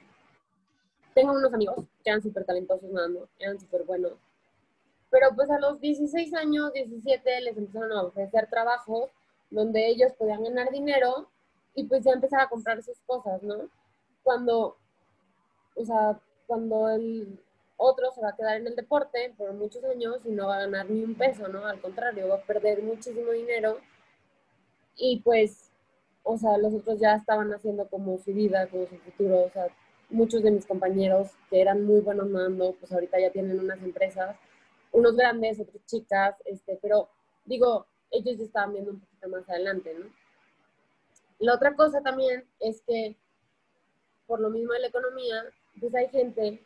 tengo 1.13 1.33
unos 1.33 1.53
amigos 1.53 1.85
que 2.03 2.09
eran 2.09 2.21
súper 2.21 2.45
talentosos 2.45 2.89
nadando, 2.91 3.27
eran 3.39 3.59
súper 3.59 3.83
buenos, 3.83 4.13
pero 5.09 5.27
pues 5.35 5.49
a 5.51 5.59
los 5.59 5.79
16 5.79 6.33
años, 6.33 6.73
17, 6.73 7.41
les 7.41 7.57
empezaron 7.57 7.91
a 7.91 8.03
ofrecer 8.03 8.49
trabajos 8.49 9.11
donde 9.53 9.87
ellos 9.87 10.13
podían 10.13 10.43
ganar 10.43 10.71
dinero 10.71 11.29
y 11.75 11.85
pues 11.85 12.03
ya 12.03 12.11
empezar 12.11 12.41
a 12.41 12.49
comprar 12.49 12.81
sus 12.83 12.99
cosas, 13.01 13.41
¿no? 13.43 13.69
Cuando, 14.23 14.77
o 15.75 15.85
sea, 15.85 16.19
cuando 16.47 16.89
el 16.89 17.39
otro 17.77 18.11
se 18.11 18.21
va 18.21 18.29
a 18.29 18.35
quedar 18.35 18.57
en 18.57 18.67
el 18.67 18.75
deporte 18.75 19.33
por 19.37 19.53
muchos 19.53 19.83
años 19.83 20.25
y 20.25 20.29
no 20.29 20.47
va 20.47 20.57
a 20.57 20.61
ganar 20.61 20.89
ni 20.89 21.03
un 21.03 21.15
peso, 21.15 21.47
¿no? 21.47 21.65
Al 21.65 21.81
contrario, 21.81 22.27
va 22.29 22.35
a 22.35 22.41
perder 22.41 22.83
muchísimo 22.83 23.31
dinero 23.31 23.77
y 24.95 25.19
pues 25.21 25.73
o 26.23 26.37
sea, 26.37 26.57
los 26.57 26.73
otros 26.73 26.99
ya 26.99 27.15
estaban 27.15 27.53
haciendo 27.53 27.87
como 27.87 28.17
su 28.17 28.33
vida, 28.33 28.67
como 28.67 28.87
su 28.87 28.97
futuro, 28.97 29.43
o 29.43 29.49
sea, 29.49 29.67
muchos 30.09 30.41
de 30.41 30.51
mis 30.51 30.65
compañeros 30.65 31.31
que 31.49 31.61
eran 31.61 31.85
muy 31.85 31.99
buenos 31.99 32.29
nadando, 32.29 32.73
pues 32.79 32.91
ahorita 32.91 33.19
ya 33.19 33.31
tienen 33.31 33.59
unas 33.59 33.81
empresas, 33.83 34.37
unos 34.91 35.15
grandes, 35.15 35.59
otras 35.59 35.85
chicas, 35.85 36.35
este, 36.45 36.79
pero 36.81 37.09
digo, 37.45 37.85
ellos 38.13 38.37
ya 38.37 38.45
estaban 38.45 38.73
viendo 38.73 38.91
un 38.91 38.99
poquito 38.99 39.27
más 39.29 39.49
adelante, 39.49 39.93
¿no? 39.99 40.05
La 41.39 41.55
otra 41.55 41.75
cosa 41.75 42.01
también 42.01 42.45
es 42.59 42.81
que, 42.87 43.17
por 44.27 44.39
lo 44.39 44.49
mismo 44.49 44.71
de 44.73 44.79
la 44.79 44.87
economía, 44.87 45.43
pues 45.79 45.93
hay 45.93 46.07
gente 46.09 46.63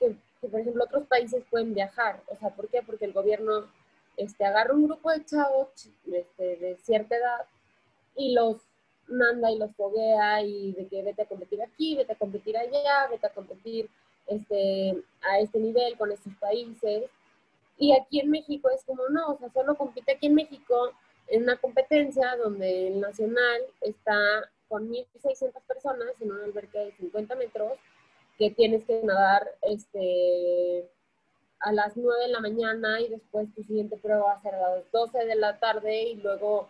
que, 0.00 0.16
por 0.48 0.60
ejemplo, 0.60 0.84
otros 0.84 1.06
países 1.06 1.44
pueden 1.50 1.74
viajar. 1.74 2.20
O 2.26 2.36
sea, 2.36 2.50
¿por 2.50 2.68
qué? 2.68 2.82
Porque 2.82 3.04
el 3.04 3.12
gobierno 3.12 3.70
este, 4.16 4.44
agarra 4.44 4.74
un 4.74 4.88
grupo 4.88 5.10
de 5.12 5.24
chavos 5.24 5.68
este, 6.12 6.56
de 6.56 6.76
cierta 6.82 7.16
edad 7.16 7.46
y 8.16 8.32
los 8.32 8.56
manda 9.06 9.50
y 9.50 9.58
los 9.58 9.74
foguea 9.76 10.42
y 10.42 10.72
de 10.72 10.88
que 10.88 11.02
vete 11.02 11.22
a 11.22 11.26
competir 11.26 11.62
aquí, 11.62 11.94
vete 11.96 12.12
a 12.12 12.18
competir 12.18 12.56
allá, 12.56 13.06
vete 13.10 13.26
a 13.26 13.32
competir 13.32 13.88
este, 14.26 15.02
a 15.22 15.38
este 15.38 15.58
nivel 15.58 15.96
con 15.96 16.10
estos 16.10 16.34
países. 16.40 17.04
Y 17.78 17.92
aquí 17.92 18.20
en 18.20 18.30
México 18.30 18.68
es 18.70 18.84
como, 18.84 19.08
no, 19.08 19.32
o 19.32 19.38
sea, 19.38 19.50
solo 19.50 19.76
compite 19.76 20.12
aquí 20.12 20.26
en 20.26 20.34
México 20.34 20.92
en 21.28 21.44
una 21.44 21.56
competencia 21.56 22.36
donde 22.36 22.88
el 22.88 23.00
nacional 23.00 23.62
está 23.80 24.50
con 24.68 24.90
1.600 24.90 25.52
personas 25.66 26.08
en 26.20 26.32
una 26.32 26.44
alberca 26.44 26.80
de 26.80 26.92
50 26.92 27.34
metros, 27.36 27.72
que 28.36 28.50
tienes 28.50 28.84
que 28.84 29.00
nadar 29.02 29.48
este, 29.62 30.88
a 31.60 31.72
las 31.72 31.96
9 31.96 32.22
de 32.22 32.28
la 32.28 32.40
mañana 32.40 33.00
y 33.00 33.08
después 33.08 33.52
tu 33.54 33.62
siguiente 33.62 33.96
prueba 33.96 34.24
va 34.24 34.32
a 34.32 34.42
ser 34.42 34.54
a 34.54 34.76
las 34.76 34.90
12 34.92 35.24
de 35.24 35.34
la 35.36 35.58
tarde 35.58 36.02
y 36.02 36.14
luego 36.16 36.68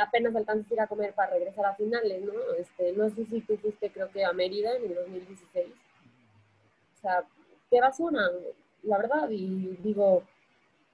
apenas 0.00 0.34
alcanzas 0.36 0.70
a 0.70 0.74
ir 0.74 0.80
a 0.80 0.86
comer 0.86 1.14
para 1.14 1.32
regresar 1.32 1.64
a 1.66 1.74
finales, 1.74 2.22
¿no? 2.22 2.32
Este, 2.58 2.92
no 2.92 3.08
sé 3.10 3.24
si 3.26 3.40
tú 3.40 3.56
fuiste, 3.56 3.90
creo 3.90 4.10
que 4.10 4.24
a 4.24 4.32
Mérida 4.32 4.76
en 4.76 4.84
el 4.84 4.94
2016. 4.94 5.66
O 6.94 7.00
sea, 7.00 7.24
qué 7.70 7.80
basura, 7.80 8.28
la 8.82 8.98
verdad. 8.98 9.28
Y 9.30 9.76
digo, 9.82 10.24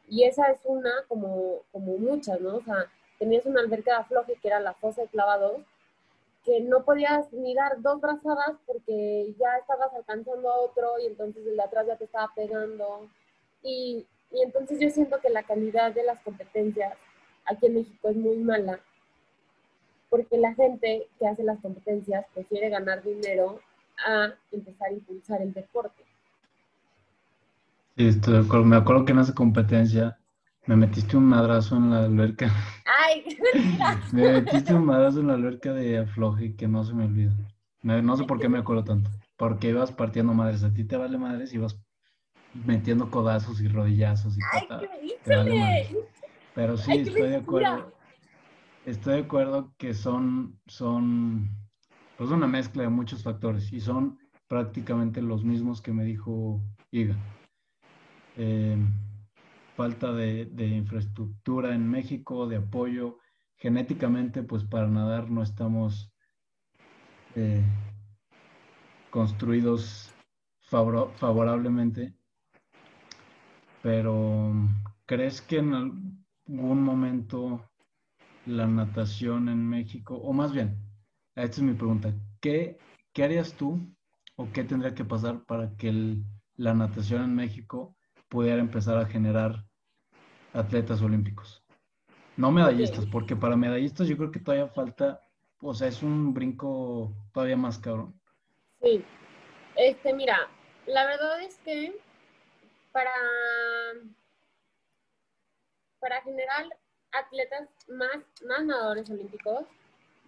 y 0.09 0.25
esa 0.25 0.51
es 0.51 0.61
una 0.65 0.91
como, 1.09 1.63
como 1.73 1.99
muchas, 1.99 2.41
¿no? 2.41 2.57
O 2.57 2.63
sea, 2.63 2.87
tenías 3.19 3.47
una 3.47 3.61
alberca 3.61 4.07
de 4.27 4.35
que 4.37 4.49
era 4.49 4.61
la 4.61 4.75
fosa 4.75 5.03
de 5.03 5.09
clavados, 5.09 5.63
que 6.45 6.61
no 6.61 6.85
podías 6.85 7.33
ni 7.33 7.55
dar 7.55 7.81
dos 7.81 8.01
brazadas 8.01 8.57
porque 8.67 9.35
ya 9.39 9.57
estabas 9.57 9.93
alcanzando 9.95 10.51
a 10.51 10.61
otro 10.61 10.99
y 11.01 11.07
entonces 11.07 11.47
el 11.47 11.57
de 11.57 11.63
atrás 11.63 11.87
ya 11.87 11.97
te 11.97 12.05
estaba 12.05 12.31
pegando. 12.35 13.09
Y, 13.63 14.07
y 14.31 14.43
entonces 14.43 14.79
yo 14.79 14.91
siento 14.91 15.21
que 15.21 15.31
la 15.31 15.43
calidad 15.43 15.93
de 15.93 16.03
las 16.03 16.21
competencias 16.21 16.93
aquí 17.47 17.67
en 17.67 17.75
México 17.75 18.09
es 18.09 18.17
muy 18.17 18.37
mala 18.37 18.81
porque 20.15 20.39
la 20.39 20.55
gente 20.55 21.09
que 21.19 21.27
hace 21.27 21.43
las 21.43 21.59
competencias 21.59 22.25
prefiere 22.33 22.69
ganar 22.69 23.03
dinero 23.03 23.61
a 24.07 24.33
empezar 24.53 24.91
a 24.91 24.93
impulsar 24.93 25.43
el 25.43 25.53
deporte. 25.53 26.05
Sí, 27.97 28.09
estoy 28.09 28.35
de 28.35 28.41
acuerdo. 28.41 28.65
Me 28.65 28.77
acuerdo 28.77 29.05
que 29.05 29.13
en 29.13 29.21
esa 29.21 29.35
competencia 29.35 30.19
me 30.67 30.77
metiste 30.77 31.17
un 31.17 31.27
madrazo 31.27 31.77
en 31.77 31.91
la 31.91 32.05
alberca. 32.05 32.53
¡Ay! 32.85 33.25
me 34.13 34.33
metiste 34.33 34.75
un 34.75 34.87
madrazo 34.87 35.21
en 35.21 35.29
la 35.29 35.35
alberca 35.35 35.73
de 35.73 35.99
afloje 35.99 36.57
que 36.57 36.67
no 36.67 36.83
se 36.85 36.95
me 36.95 37.05
olvida. 37.05 37.37
No 37.83 38.17
sé 38.17 38.25
por 38.25 38.41
qué 38.41 38.49
me 38.49 38.59
acuerdo 38.59 38.85
tanto. 38.85 39.11
Porque 39.37 39.69
ibas 39.69 39.93
partiendo 39.93 40.35
madres. 40.35 40.65
A 40.65 40.73
ti 40.73 40.85
te 40.85 40.97
vale 40.97 41.19
madres 41.19 41.53
y 41.53 41.57
ibas 41.57 41.79
metiendo 42.53 43.11
codazos 43.11 43.61
y 43.61 43.69
rodillazos 43.69 44.37
y 44.37 44.41
patadas. 44.41 44.91
¡Ay, 45.27 45.89
Pero 46.55 46.77
sí, 46.77 46.99
estoy 46.99 47.29
de 47.29 47.37
acuerdo. 47.37 47.93
Estoy 48.87 49.15
de 49.15 49.21
acuerdo 49.21 49.73
que 49.79 49.95
son, 49.95 50.59
son 50.67 51.49
pues 52.17 52.31
una 52.31 52.47
mezcla 52.47 52.83
de 52.83 52.89
muchos 52.89 53.23
factores 53.23 53.73
y 53.73 53.81
son 53.81 54.19
prácticamente 54.49 55.23
los 55.23 55.45
mismos 55.45 55.81
que 55.81 55.93
me 55.93 56.05
dijo 56.05 56.61
Iga. 56.91 57.17
Eh, 58.37 58.77
falta 59.77 60.13
de, 60.13 60.67
infraestructura 60.67 61.75
en 61.75 61.89
México, 61.89 62.47
de 62.47 62.57
apoyo. 62.57 63.19
Genéticamente, 63.57 64.43
pues 64.43 64.65
para 64.65 64.89
nadar 64.89 65.31
no 65.31 65.43
estamos 65.43 66.13
eh, 67.35 67.63
construidos 69.11 70.13
favorablemente. 70.61 72.15
Pero, 73.83 74.53
¿crees 75.07 75.41
que 75.41 75.59
en 75.59 75.75
algún 75.75 76.83
momento 76.83 77.69
la 78.47 78.67
natación 78.67 79.49
en 79.49 79.67
México, 79.67 80.17
o 80.17 80.33
más 80.33 80.53
bien, 80.53 80.77
esta 81.35 81.57
es 81.57 81.63
mi 81.63 81.75
pregunta, 81.75 82.15
¿qué, 82.41 82.79
qué 83.13 83.25
harías 83.25 83.55
tú 83.55 83.79
o 84.37 84.51
qué 84.53 84.65
tendría 84.65 84.95
que 84.95 85.05
pasar 85.05 85.45
para 85.45 85.77
que 85.77 86.17
la 86.57 86.75
natación 86.75 87.23
en 87.23 87.35
México 87.35 87.97
pudiera 88.35 88.59
empezar 88.59 88.99
a 88.99 89.07
generar 89.07 89.65
atletas 90.53 91.01
olímpicos? 91.01 91.63
No 92.37 92.51
medallistas, 92.51 93.07
porque 93.07 93.37
para 93.37 93.55
medallistas 93.57 94.09
yo 94.09 94.17
creo 94.17 94.33
que 94.33 94.41
todavía 94.41 94.67
falta, 94.67 95.25
o 95.61 95.73
sea, 95.73 95.87
es 95.87 96.03
un 96.03 96.35
brinco 96.35 97.15
todavía 97.33 97.57
más 97.57 97.79
cabrón. 97.79 98.21
Sí, 98.83 99.05
este, 99.77 100.13
mira, 100.13 100.37
la 100.87 101.07
verdad 101.07 101.43
es 101.43 101.59
que 101.59 101.97
para, 102.91 103.13
para 106.01 106.21
generar 106.23 106.67
atletas 107.13 107.69
más, 107.87 108.17
más 108.49 108.65
nadadores 108.65 109.09
olímpicos, 109.11 109.65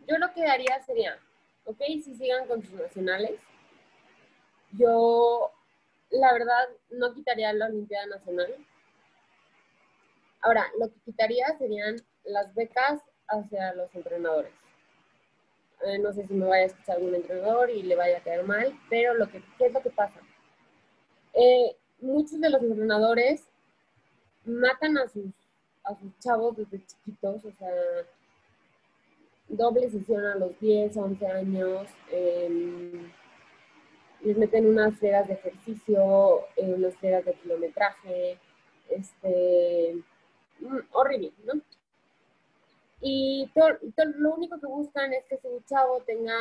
yo 0.07 0.17
lo 0.19 0.33
que 0.33 0.47
haría 0.47 0.81
sería, 0.85 1.19
ok, 1.65 1.81
si 2.05 2.15
sigan 2.15 2.47
con 2.47 2.63
sus 2.63 2.75
nacionales, 2.75 3.41
yo 4.71 5.51
la 6.19 6.33
verdad 6.33 6.69
no 6.91 7.15
quitaría 7.15 7.53
la 7.53 7.67
Olimpiada 7.67 8.07
Nacional. 8.07 8.55
Ahora, 10.43 10.67
lo 10.79 10.89
que 10.89 11.01
quitaría 11.05 11.47
serían 11.59 11.97
las 12.25 12.55
becas 12.55 13.01
hacia 13.29 13.75
los 13.75 13.95
entrenadores. 13.95 14.53
Eh, 15.85 15.99
no 15.99 16.13
sé 16.13 16.27
si 16.27 16.35
me 16.35 16.47
vaya 16.47 16.65
a 16.65 16.67
escuchar 16.67 16.97
algún 16.97 17.15
entrenador 17.15 17.71
y 17.71 17.83
le 17.83 17.97
vaya 17.97 18.19
a 18.19 18.23
caer 18.23 18.45
mal, 18.45 18.79
pero 18.89 19.15
lo 19.15 19.29
que, 19.29 19.43
¿qué 19.59 19.67
es 19.67 19.73
lo 19.73 19.83
que 19.83 19.91
pasa? 19.91 20.21
Eh, 21.35 21.77
muchos 22.01 22.41
de 22.41 22.51
los 22.51 22.63
entrenadores 22.63 23.47
matan 24.45 24.97
a 24.99 25.09
sus 25.09 25.33
a 25.87 25.95
sus 25.95 26.19
chavos 26.19 26.57
desde 26.57 26.85
chiquitos, 26.85 27.45
o 27.45 27.53
sea, 27.59 27.71
doble 29.49 29.89
sesión 29.89 30.25
a 30.27 30.35
los 30.35 30.59
10, 30.61 30.97
11 30.97 31.27
años, 31.27 31.89
em, 32.11 33.11
les 34.23 34.37
meten 34.37 34.67
unas 34.67 34.95
esferas 34.95 35.29
de 35.29 35.35
ejercicio, 35.35 36.41
eh, 36.57 36.75
unas 36.75 36.95
esferas 36.95 37.25
de 37.25 37.35
kilometraje, 37.35 38.39
este, 38.91 39.97
mm, 40.61 40.79
horrible, 40.93 41.33
¿no? 41.45 41.61
Y 43.01 43.51
lo 44.17 44.35
único 44.35 44.59
que 44.59 44.67
buscan 44.67 45.13
es 45.13 45.25
que 45.27 45.37
su 45.37 45.63
chavo 45.69 46.01
tenga 46.07 46.35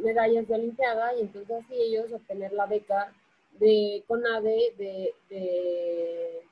medallas 0.00 0.48
de 0.48 0.54
Olimpiada 0.54 1.14
y 1.14 1.20
entonces 1.22 1.64
así 1.64 1.74
ellos 1.74 2.12
obtener 2.12 2.52
la 2.52 2.66
beca 2.66 3.12
de 3.60 4.02
CONADE 4.06 4.74
de, 4.78 5.14
de 5.28 6.42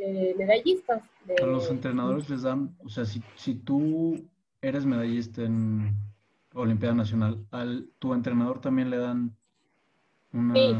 de 0.00 0.34
medallistas. 0.36 1.02
A 1.40 1.46
los 1.46 1.70
entrenadores 1.70 2.28
les 2.30 2.42
dan, 2.42 2.74
o 2.84 2.88
sea, 2.88 3.04
si, 3.04 3.22
si 3.36 3.54
tú 3.54 4.16
eres 4.62 4.84
medallista 4.84 5.42
en 5.42 5.94
Olimpiada 6.54 6.94
Nacional, 6.94 7.46
al 7.50 7.88
tu 7.98 8.12
entrenador 8.12 8.60
también 8.60 8.90
le 8.90 8.98
dan 8.98 9.36
una... 10.32 10.54
Sí, 10.54 10.76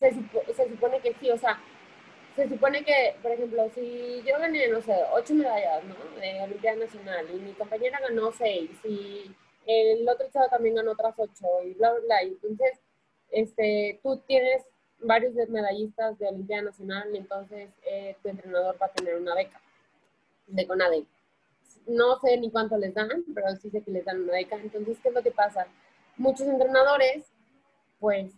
se, 0.00 0.68
supone 0.70 1.00
que 1.00 1.14
sí, 1.14 1.30
o 1.30 1.38
sea, 1.38 1.58
se 2.36 2.48
supone 2.48 2.84
que, 2.84 3.16
por 3.22 3.30
ejemplo, 3.30 3.70
si 3.74 4.22
yo 4.26 4.38
gané, 4.38 4.68
no 4.68 4.80
sé, 4.80 4.94
ocho 5.12 5.34
medallas, 5.34 5.84
¿no? 5.84 5.94
De 6.20 6.42
Olimpiada 6.42 6.78
Nacional 6.78 7.26
y 7.32 7.38
mi 7.38 7.52
compañera 7.52 8.00
ganó 8.00 8.32
seis 8.32 8.70
y 8.84 9.30
el 9.66 10.08
otro 10.08 10.28
chavo 10.30 10.48
también 10.48 10.74
ganó 10.74 10.92
otras 10.92 11.14
ocho 11.18 11.46
y 11.64 11.74
bla, 11.74 11.92
bla, 11.92 12.00
bla. 12.00 12.22
entonces, 12.22 12.80
este, 13.30 14.00
tú 14.02 14.18
tienes 14.26 14.64
varios 15.00 15.34
medallistas 15.48 16.18
de 16.18 16.28
Olimpiada 16.28 16.64
Nacional, 16.64 17.14
entonces 17.14 17.70
eh, 17.86 18.16
tu 18.22 18.28
entrenador 18.28 18.76
va 18.80 18.86
a 18.86 18.92
tener 18.92 19.16
una 19.16 19.34
beca 19.34 19.60
de 20.46 20.66
CONADE. 20.66 21.04
No 21.86 22.18
sé 22.20 22.38
ni 22.38 22.50
cuánto 22.50 22.76
les 22.76 22.94
dan, 22.94 23.24
pero 23.34 23.54
sí 23.56 23.70
sé 23.70 23.82
que 23.82 23.90
les 23.90 24.04
dan 24.04 24.22
una 24.22 24.32
beca. 24.32 24.56
Entonces, 24.56 24.98
¿qué 25.02 25.08
es 25.08 25.14
lo 25.14 25.22
que 25.22 25.30
pasa? 25.30 25.66
Muchos 26.16 26.46
entrenadores, 26.46 27.24
pues, 28.00 28.32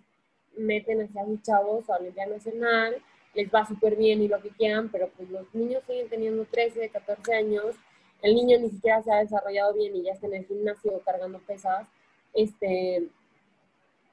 meten 0.57 1.03
hacia 1.03 1.25
sus 1.25 1.43
chavos 1.43 1.89
a 1.91 1.97
Olimpiada 1.97 2.35
Nacional, 2.35 2.97
les 3.35 3.53
va 3.53 3.67
súper 3.67 3.97
bien 3.97 4.23
y 4.23 4.29
lo 4.29 4.41
que 4.41 4.49
quieran, 4.49 4.91
pero 4.91 5.11
pues 5.15 5.29
los 5.31 5.55
niños 5.55 5.83
siguen 5.87 6.09
teniendo 6.09 6.47
13, 6.47 6.89
14 6.89 7.35
años, 7.35 7.77
el 8.23 8.35
niño 8.35 8.59
ni 8.59 8.71
siquiera 8.71 9.03
se 9.03 9.13
ha 9.13 9.19
desarrollado 9.19 9.75
bien 9.75 9.95
y 9.95 10.05
ya 10.05 10.13
está 10.13 10.27
en 10.27 10.35
el 10.35 10.47
gimnasio 10.47 11.03
cargando 11.05 11.39
pesas, 11.41 11.87
este, 12.33 13.11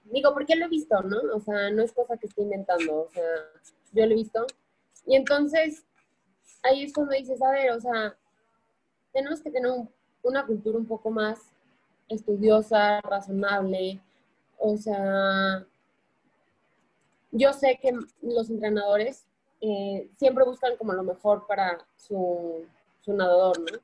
Digo, 0.06 0.34
porque 0.34 0.56
lo 0.56 0.66
he 0.66 0.70
visto, 0.70 1.02
¿no? 1.02 1.18
O 1.34 1.40
sea, 1.40 1.72
no 1.72 1.82
es 1.82 1.94
cosa 1.94 2.18
que 2.18 2.28
esté 2.28 2.42
inventando, 2.42 3.04
o 3.04 3.10
sea, 3.10 3.24
yo 3.94 4.06
lo 4.06 4.12
he 4.12 4.16
visto. 4.16 4.46
Y 5.06 5.16
entonces, 5.16 5.86
ahí 6.64 6.84
es 6.84 6.94
cuando 6.94 7.14
dices, 7.16 7.42
a 7.42 7.52
ver, 7.52 7.72
o 7.72 7.80
sea, 7.80 8.16
tenemos 9.14 9.42
que 9.42 9.52
tener 9.52 9.72
una 10.22 10.46
cultura 10.46 10.78
un 10.78 10.86
poco 10.86 11.12
más 11.12 11.40
estudiosa, 12.10 13.00
razonable, 13.02 14.02
o 14.58 14.76
sea, 14.78 15.66
yo 17.32 17.54
sé 17.54 17.80
que 17.82 17.94
los 18.22 18.50
entrenadores 18.50 19.26
eh, 19.62 20.10
siempre 20.18 20.44
buscan 20.44 20.76
como 20.78 20.94
lo 20.94 21.04
mejor 21.04 21.48
para 21.48 21.86
su, 21.96 22.66
nadador, 23.08 23.60
¿no? 23.60 23.80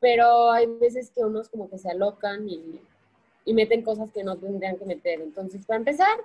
Pero 0.00 0.50
hay 0.50 0.66
veces 0.66 1.10
que 1.10 1.24
unos 1.24 1.48
como 1.48 1.68
que 1.68 1.78
se 1.78 1.90
alocan 1.90 2.48
y 2.48 2.80
y 3.48 3.54
meten 3.54 3.80
cosas 3.80 4.12
que 4.12 4.22
no 4.22 4.36
tendrían 4.36 4.76
que 4.76 4.84
meter. 4.84 5.22
Entonces, 5.22 5.64
para 5.64 5.78
empezar, 5.78 6.18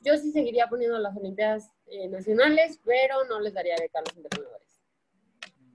yo 0.00 0.16
sí 0.16 0.32
seguiría 0.32 0.66
poniendo 0.66 0.98
las 0.98 1.14
Olimpiadas 1.14 1.70
eh, 1.88 2.08
nacionales, 2.08 2.80
pero 2.82 3.22
no 3.26 3.38
les 3.38 3.52
daría 3.52 3.76
beca 3.78 3.98
a 3.98 4.02
los 4.02 4.16
entrenadores. 4.16 4.63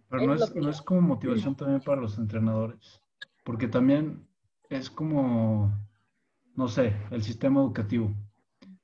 Pero 0.10 0.26
no 0.26 0.34
es, 0.34 0.56
no 0.56 0.70
es 0.70 0.82
como 0.82 1.02
motivación 1.02 1.56
también 1.56 1.82
para 1.82 2.02
los 2.02 2.18
entrenadores, 2.18 3.02
porque 3.44 3.68
también 3.68 4.28
es 4.70 4.90
como, 4.90 5.72
no 6.56 6.68
sé, 6.68 6.96
el 7.12 7.22
sistema 7.22 7.62
educativo. 7.62 8.12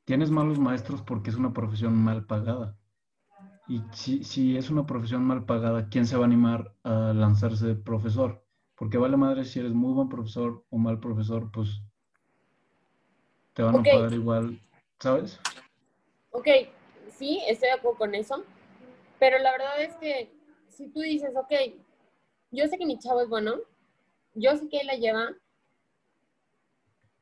Tienes 0.03 0.29
malos 0.29 0.59
maestros 0.59 1.01
porque 1.01 1.31
es 1.31 1.35
una 1.35 1.51
profesión 1.51 1.95
mal 1.95 2.25
pagada. 2.25 2.77
Y 3.67 3.81
si, 3.91 4.23
si 4.23 4.55
es 4.55 4.69
una 4.69 4.85
profesión 4.85 5.23
mal 5.23 5.45
pagada, 5.45 5.89
¿quién 5.89 6.05
se 6.05 6.15
va 6.15 6.23
a 6.23 6.27
animar 6.27 6.75
a 6.83 7.11
lanzarse 7.13 7.65
de 7.65 7.75
profesor? 7.75 8.45
Porque 8.75 8.99
vale 8.99 9.17
madre 9.17 9.45
si 9.45 9.59
eres 9.59 9.73
muy 9.73 9.93
buen 9.93 10.09
profesor 10.09 10.63
o 10.69 10.77
mal 10.77 10.99
profesor, 10.99 11.49
pues 11.51 11.81
te 13.53 13.63
van 13.63 13.77
a 13.77 13.83
pagar 13.83 14.13
igual, 14.13 14.61
¿sabes? 14.99 15.39
Ok, 16.31 16.47
sí, 17.09 17.41
estoy 17.47 17.69
de 17.69 17.75
acuerdo 17.75 17.97
con 17.97 18.13
eso, 18.13 18.43
pero 19.17 19.39
la 19.39 19.51
verdad 19.53 19.81
es 19.81 19.95
que 19.95 20.34
si 20.75 20.87
tú 20.89 20.99
dices, 20.99 21.31
ok, 21.35 21.51
yo 22.51 22.67
sé 22.67 22.77
que 22.77 22.85
mi 22.85 22.99
chavo 22.99 23.21
es 23.21 23.29
bueno, 23.29 23.55
yo 24.33 24.55
sé 24.57 24.67
que 24.67 24.79
él 24.79 24.87
la 24.87 24.95
lleva, 24.95 25.33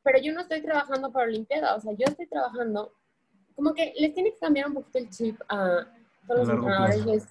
pero 0.03 0.19
yo 0.19 0.33
no 0.33 0.41
estoy 0.41 0.61
trabajando 0.61 1.11
para 1.11 1.27
Olimpiada, 1.27 1.75
o 1.75 1.79
sea, 1.79 1.93
yo 1.93 2.05
estoy 2.07 2.27
trabajando, 2.27 2.93
como 3.55 3.73
que 3.73 3.93
les 3.97 4.13
tiene 4.13 4.31
que 4.31 4.39
cambiar 4.39 4.67
un 4.67 4.73
poquito 4.73 4.97
el 4.97 5.09
chip 5.09 5.39
a 5.47 5.87
todos 6.27 6.47
los 6.47 6.49
entrenadores 6.49 7.27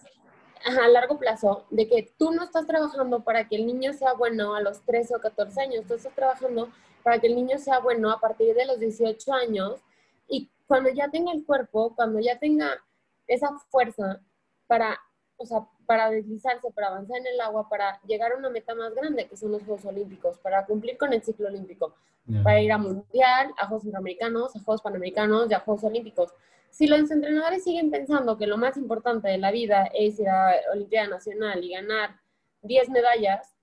a 0.65 0.89
largo 0.89 1.19
plazo, 1.19 1.67
de 1.71 1.89
que 1.89 2.15
tú 2.17 2.31
no 2.31 2.45
estás 2.45 2.67
trabajando 2.67 3.25
para 3.25 3.49
que 3.49 3.57
el 3.57 3.67
niño 3.67 3.93
sea 3.93 4.13
bueno 4.13 4.55
a 4.55 4.61
los 4.61 4.81
13 4.83 5.17
o 5.17 5.21
14 5.21 5.61
años, 5.61 5.85
tú 5.87 5.95
estás 5.95 6.15
trabajando 6.15 6.71
para 7.03 7.19
que 7.19 7.27
el 7.27 7.35
niño 7.35 7.59
sea 7.59 7.81
bueno 7.81 8.13
a 8.13 8.21
partir 8.21 8.55
de 8.55 8.65
los 8.65 8.79
18 8.79 9.33
años 9.33 9.81
y 10.29 10.49
cuando 10.69 10.91
ya 10.91 11.11
tenga 11.11 11.33
el 11.33 11.45
cuerpo, 11.45 11.97
cuando 11.97 12.21
ya 12.21 12.39
tenga 12.39 12.81
esa 13.27 13.51
fuerza 13.71 14.21
para, 14.69 15.01
o 15.37 15.45
sea, 15.45 15.67
para 15.93 16.09
deslizarse, 16.09 16.71
para 16.71 16.87
avanzar 16.87 17.19
en 17.19 17.27
el 17.27 17.41
agua, 17.43 17.69
para 17.69 18.01
llegar 18.07 18.33
a 18.33 18.39
una 18.39 18.49
meta 18.49 18.75
más 18.75 18.95
grande, 18.95 19.29
que 19.29 19.37
son 19.37 19.53
los 19.53 19.63
Juegos 19.63 19.85
Olímpicos, 19.85 20.39
para 20.39 20.65
cumplir 20.65 20.97
con 20.97 21.13
el 21.13 21.23
ciclo 21.23 21.49
olímpico, 21.49 21.95
para 22.43 22.63
ir 22.63 22.73
a 22.73 22.79
Mundial, 22.79 23.53
a 23.59 23.67
Juegos 23.67 23.83
Centroamericanos, 23.83 24.57
a 24.57 24.61
Juegos 24.61 24.81
Panamericanos 24.81 25.51
y 25.51 25.53
a 25.53 25.61
Juegos 25.61 25.85
Olímpicos. 25.85 26.33
Si 26.71 26.87
los 26.87 27.11
entrenadores 27.11 27.63
siguen 27.63 27.91
pensando 27.91 28.39
que 28.39 28.47
lo 28.47 28.57
más 28.57 28.79
importante 28.79 29.29
de 29.29 29.37
la 29.37 29.51
vida 29.51 29.91
es 29.93 30.19
ir 30.19 30.31
a 30.31 30.55
Olimpiada 30.73 31.09
Nacional 31.09 31.63
y 31.63 31.75
ganar 31.75 32.19
10 32.63 32.89
medallas, 32.89 33.55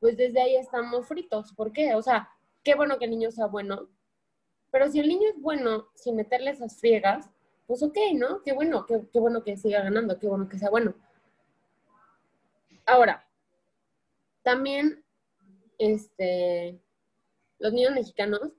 pues 0.00 0.18
desde 0.18 0.42
ahí 0.42 0.56
estamos 0.56 1.08
fritos. 1.08 1.54
¿Por 1.54 1.72
qué? 1.72 1.94
O 1.94 2.02
sea, 2.02 2.28
qué 2.62 2.74
bueno 2.74 2.98
que 2.98 3.06
el 3.06 3.10
niño 3.12 3.30
sea 3.30 3.46
bueno, 3.46 3.88
pero 4.70 4.90
si 4.90 5.00
el 5.00 5.08
niño 5.08 5.30
es 5.30 5.40
bueno 5.40 5.86
sin 5.94 6.16
meterle 6.16 6.50
esas 6.50 6.78
friegas, 6.78 7.30
pues 7.66 7.82
ok, 7.82 7.96
¿no? 8.16 8.42
Qué 8.42 8.52
bueno, 8.52 8.84
qué, 8.84 9.00
qué 9.10 9.18
bueno 9.18 9.42
que 9.42 9.56
siga 9.56 9.82
ganando, 9.82 10.18
qué 10.18 10.26
bueno 10.26 10.46
que 10.46 10.58
sea 10.58 10.68
bueno. 10.68 10.94
Ahora, 12.86 13.26
también, 14.42 15.04
este, 15.78 16.78
los 17.58 17.72
niños 17.72 17.92
mexicanos 17.92 18.52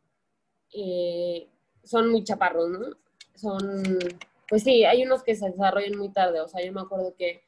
eh, 0.74 1.48
son 1.84 2.10
muy 2.10 2.24
chaparros, 2.24 2.70
¿no? 2.70 2.80
Son, 3.36 3.84
pues 4.48 4.64
sí, 4.64 4.84
hay 4.84 5.04
unos 5.04 5.24
que 5.24 5.36
se 5.36 5.50
desarrollan 5.50 5.98
muy 5.98 6.10
tarde, 6.10 6.42
o 6.42 6.48
sea, 6.48 6.66
yo 6.66 6.74
me 6.74 6.82
acuerdo 6.82 7.16
que, 7.16 7.44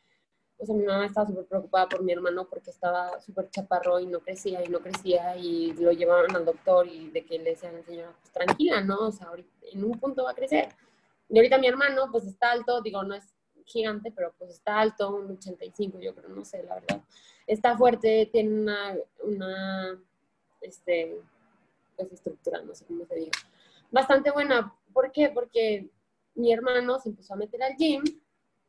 o 0.60 0.66
sea, 0.66 0.76
mi 0.76 0.86
mamá 0.86 1.06
estaba 1.06 1.28
súper 1.28 1.46
preocupada 1.46 1.90
por 1.90 2.04
mi 2.04 2.12
hermano 2.12 2.48
porque 2.48 2.70
estaba 2.70 3.20
súper 3.22 3.50
chaparro 3.50 4.00
y 4.00 4.08
no 4.08 4.20
crecía 4.20 4.64
y 4.64 4.70
no 4.70 4.80
crecía 4.80 5.36
y 5.38 5.74
lo 5.74 5.92
llevaban 5.92 6.36
al 6.36 6.46
doctor 6.46 6.88
y 6.88 7.10
de 7.12 7.26
que 7.26 7.40
le 7.40 7.52
decían, 7.52 7.84
señora, 7.86 8.14
pues 8.22 8.32
tranquila, 8.32 8.82
¿no? 8.82 8.98
O 9.08 9.12
sea, 9.12 9.28
ahorita, 9.28 9.50
en 9.72 9.84
un 9.84 10.00
punto 10.00 10.24
va 10.24 10.32
a 10.32 10.36
crecer. 10.36 10.70
Y 11.30 11.38
ahorita 11.38 11.58
mi 11.58 11.68
hermano, 11.68 12.10
pues 12.12 12.26
está 12.26 12.52
alto, 12.52 12.82
digo, 12.82 13.04
no 13.04 13.16
es 13.16 13.37
gigante, 13.68 14.11
pero 14.11 14.34
pues 14.38 14.51
está 14.51 14.80
alto, 14.80 15.15
un 15.15 15.32
85, 15.32 15.99
yo 15.99 16.15
creo, 16.15 16.30
no 16.30 16.43
sé, 16.43 16.63
la 16.63 16.76
verdad. 16.76 17.01
Está 17.45 17.78
fuerte, 17.78 18.30
tiene 18.32 18.61
una, 18.61 18.95
una 19.24 20.01
este, 20.61 21.22
pues 21.95 22.11
estructura, 22.11 22.61
no 22.61 22.74
sé 22.74 22.86
cómo 22.86 23.05
se 23.05 23.15
diga, 23.15 23.32
bastante 23.91 24.32
buena. 24.32 24.74
¿Por 24.91 25.11
qué? 25.11 25.30
Porque 25.30 25.89
mi 26.36 26.51
hermano 26.51 26.99
se 26.99 27.09
empezó 27.09 27.34
a 27.34 27.38
meter 27.38 27.61
al 27.63 27.76
gym 27.76 28.03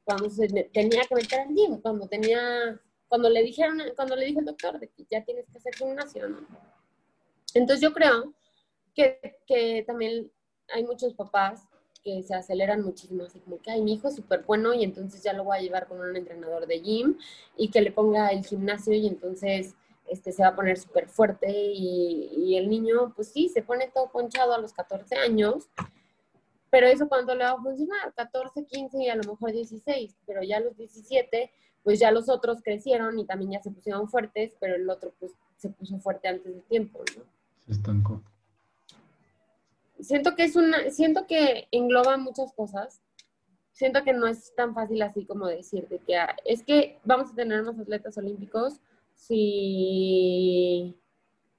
cuando 0.04 0.28
tenía 0.72 1.02
que 1.06 1.14
meter 1.14 1.40
al 1.40 1.54
gym, 1.54 1.80
cuando 1.82 2.08
tenía, 2.08 2.80
cuando 3.08 3.28
le 3.28 3.42
dijeron, 3.42 3.78
cuando 3.94 4.16
le 4.16 4.24
dijo 4.24 4.40
el 4.40 4.46
doctor 4.46 4.78
de 4.78 4.88
que 4.88 5.04
ya 5.10 5.22
tienes 5.22 5.46
que 5.50 5.58
hacer 5.58 5.74
gimnasio, 5.74 6.28
¿no? 6.30 6.46
Entonces 7.52 7.82
yo 7.82 7.92
creo 7.92 8.32
que, 8.94 9.38
que 9.46 9.84
también 9.86 10.32
hay 10.72 10.84
muchos 10.84 11.12
papás 11.12 11.67
que 12.02 12.22
se 12.22 12.34
aceleran 12.34 12.82
muchísimo, 12.82 13.24
así 13.24 13.40
como 13.40 13.60
que, 13.60 13.70
ay, 13.70 13.82
mi 13.82 13.94
hijo 13.94 14.08
es 14.08 14.16
súper 14.16 14.44
bueno 14.44 14.74
y 14.74 14.84
entonces 14.84 15.22
ya 15.22 15.32
lo 15.32 15.44
voy 15.44 15.58
a 15.58 15.60
llevar 15.60 15.86
con 15.86 16.00
un 16.00 16.16
entrenador 16.16 16.66
de 16.66 16.80
gym 16.80 17.18
y 17.56 17.70
que 17.70 17.80
le 17.80 17.92
ponga 17.92 18.28
el 18.28 18.44
gimnasio 18.44 18.94
y 18.94 19.06
entonces 19.06 19.74
este, 20.06 20.32
se 20.32 20.42
va 20.42 20.48
a 20.48 20.56
poner 20.56 20.78
súper 20.78 21.08
fuerte 21.08 21.50
y, 21.50 22.30
y, 22.36 22.56
el 22.56 22.68
niño, 22.68 23.12
pues 23.14 23.28
sí, 23.28 23.48
se 23.48 23.62
pone 23.62 23.90
todo 23.92 24.10
ponchado 24.10 24.54
a 24.54 24.58
los 24.58 24.72
14 24.72 25.16
años, 25.16 25.68
pero 26.70 26.86
eso 26.86 27.08
cuando 27.08 27.34
le 27.34 27.44
va 27.44 27.52
a 27.52 27.62
funcionar, 27.62 28.14
14, 28.14 28.64
15 28.64 29.02
y 29.02 29.08
a 29.08 29.16
lo 29.16 29.24
mejor 29.32 29.52
16, 29.52 30.16
pero 30.26 30.42
ya 30.42 30.58
a 30.58 30.60
los 30.60 30.76
17, 30.76 31.50
pues 31.82 31.98
ya 31.98 32.10
los 32.10 32.28
otros 32.28 32.62
crecieron 32.62 33.18
y 33.18 33.24
también 33.24 33.52
ya 33.52 33.62
se 33.62 33.70
pusieron 33.70 34.08
fuertes, 34.08 34.52
pero 34.60 34.76
el 34.76 34.88
otro 34.88 35.12
pues 35.18 35.32
se 35.56 35.68
puso 35.70 35.98
fuerte 35.98 36.28
antes 36.28 36.54
de 36.54 36.60
tiempo, 36.62 37.00
¿no? 37.16 37.24
Se 37.66 37.72
estancó 37.72 38.22
siento 40.00 40.34
que 40.34 40.44
es 40.44 40.56
una, 40.56 40.90
siento 40.90 41.26
que 41.26 41.68
engloba 41.70 42.16
muchas 42.16 42.52
cosas. 42.52 43.00
Siento 43.72 44.02
que 44.02 44.12
no 44.12 44.26
es 44.26 44.54
tan 44.56 44.74
fácil 44.74 45.00
así 45.02 45.24
como 45.24 45.46
decir 45.46 45.86
de 45.88 45.98
que 46.00 46.16
ah, 46.16 46.34
es 46.44 46.64
que 46.64 46.98
vamos 47.04 47.30
a 47.30 47.34
tener 47.34 47.60
unos 47.60 47.78
atletas 47.78 48.18
olímpicos 48.18 48.80
si, 49.14 50.96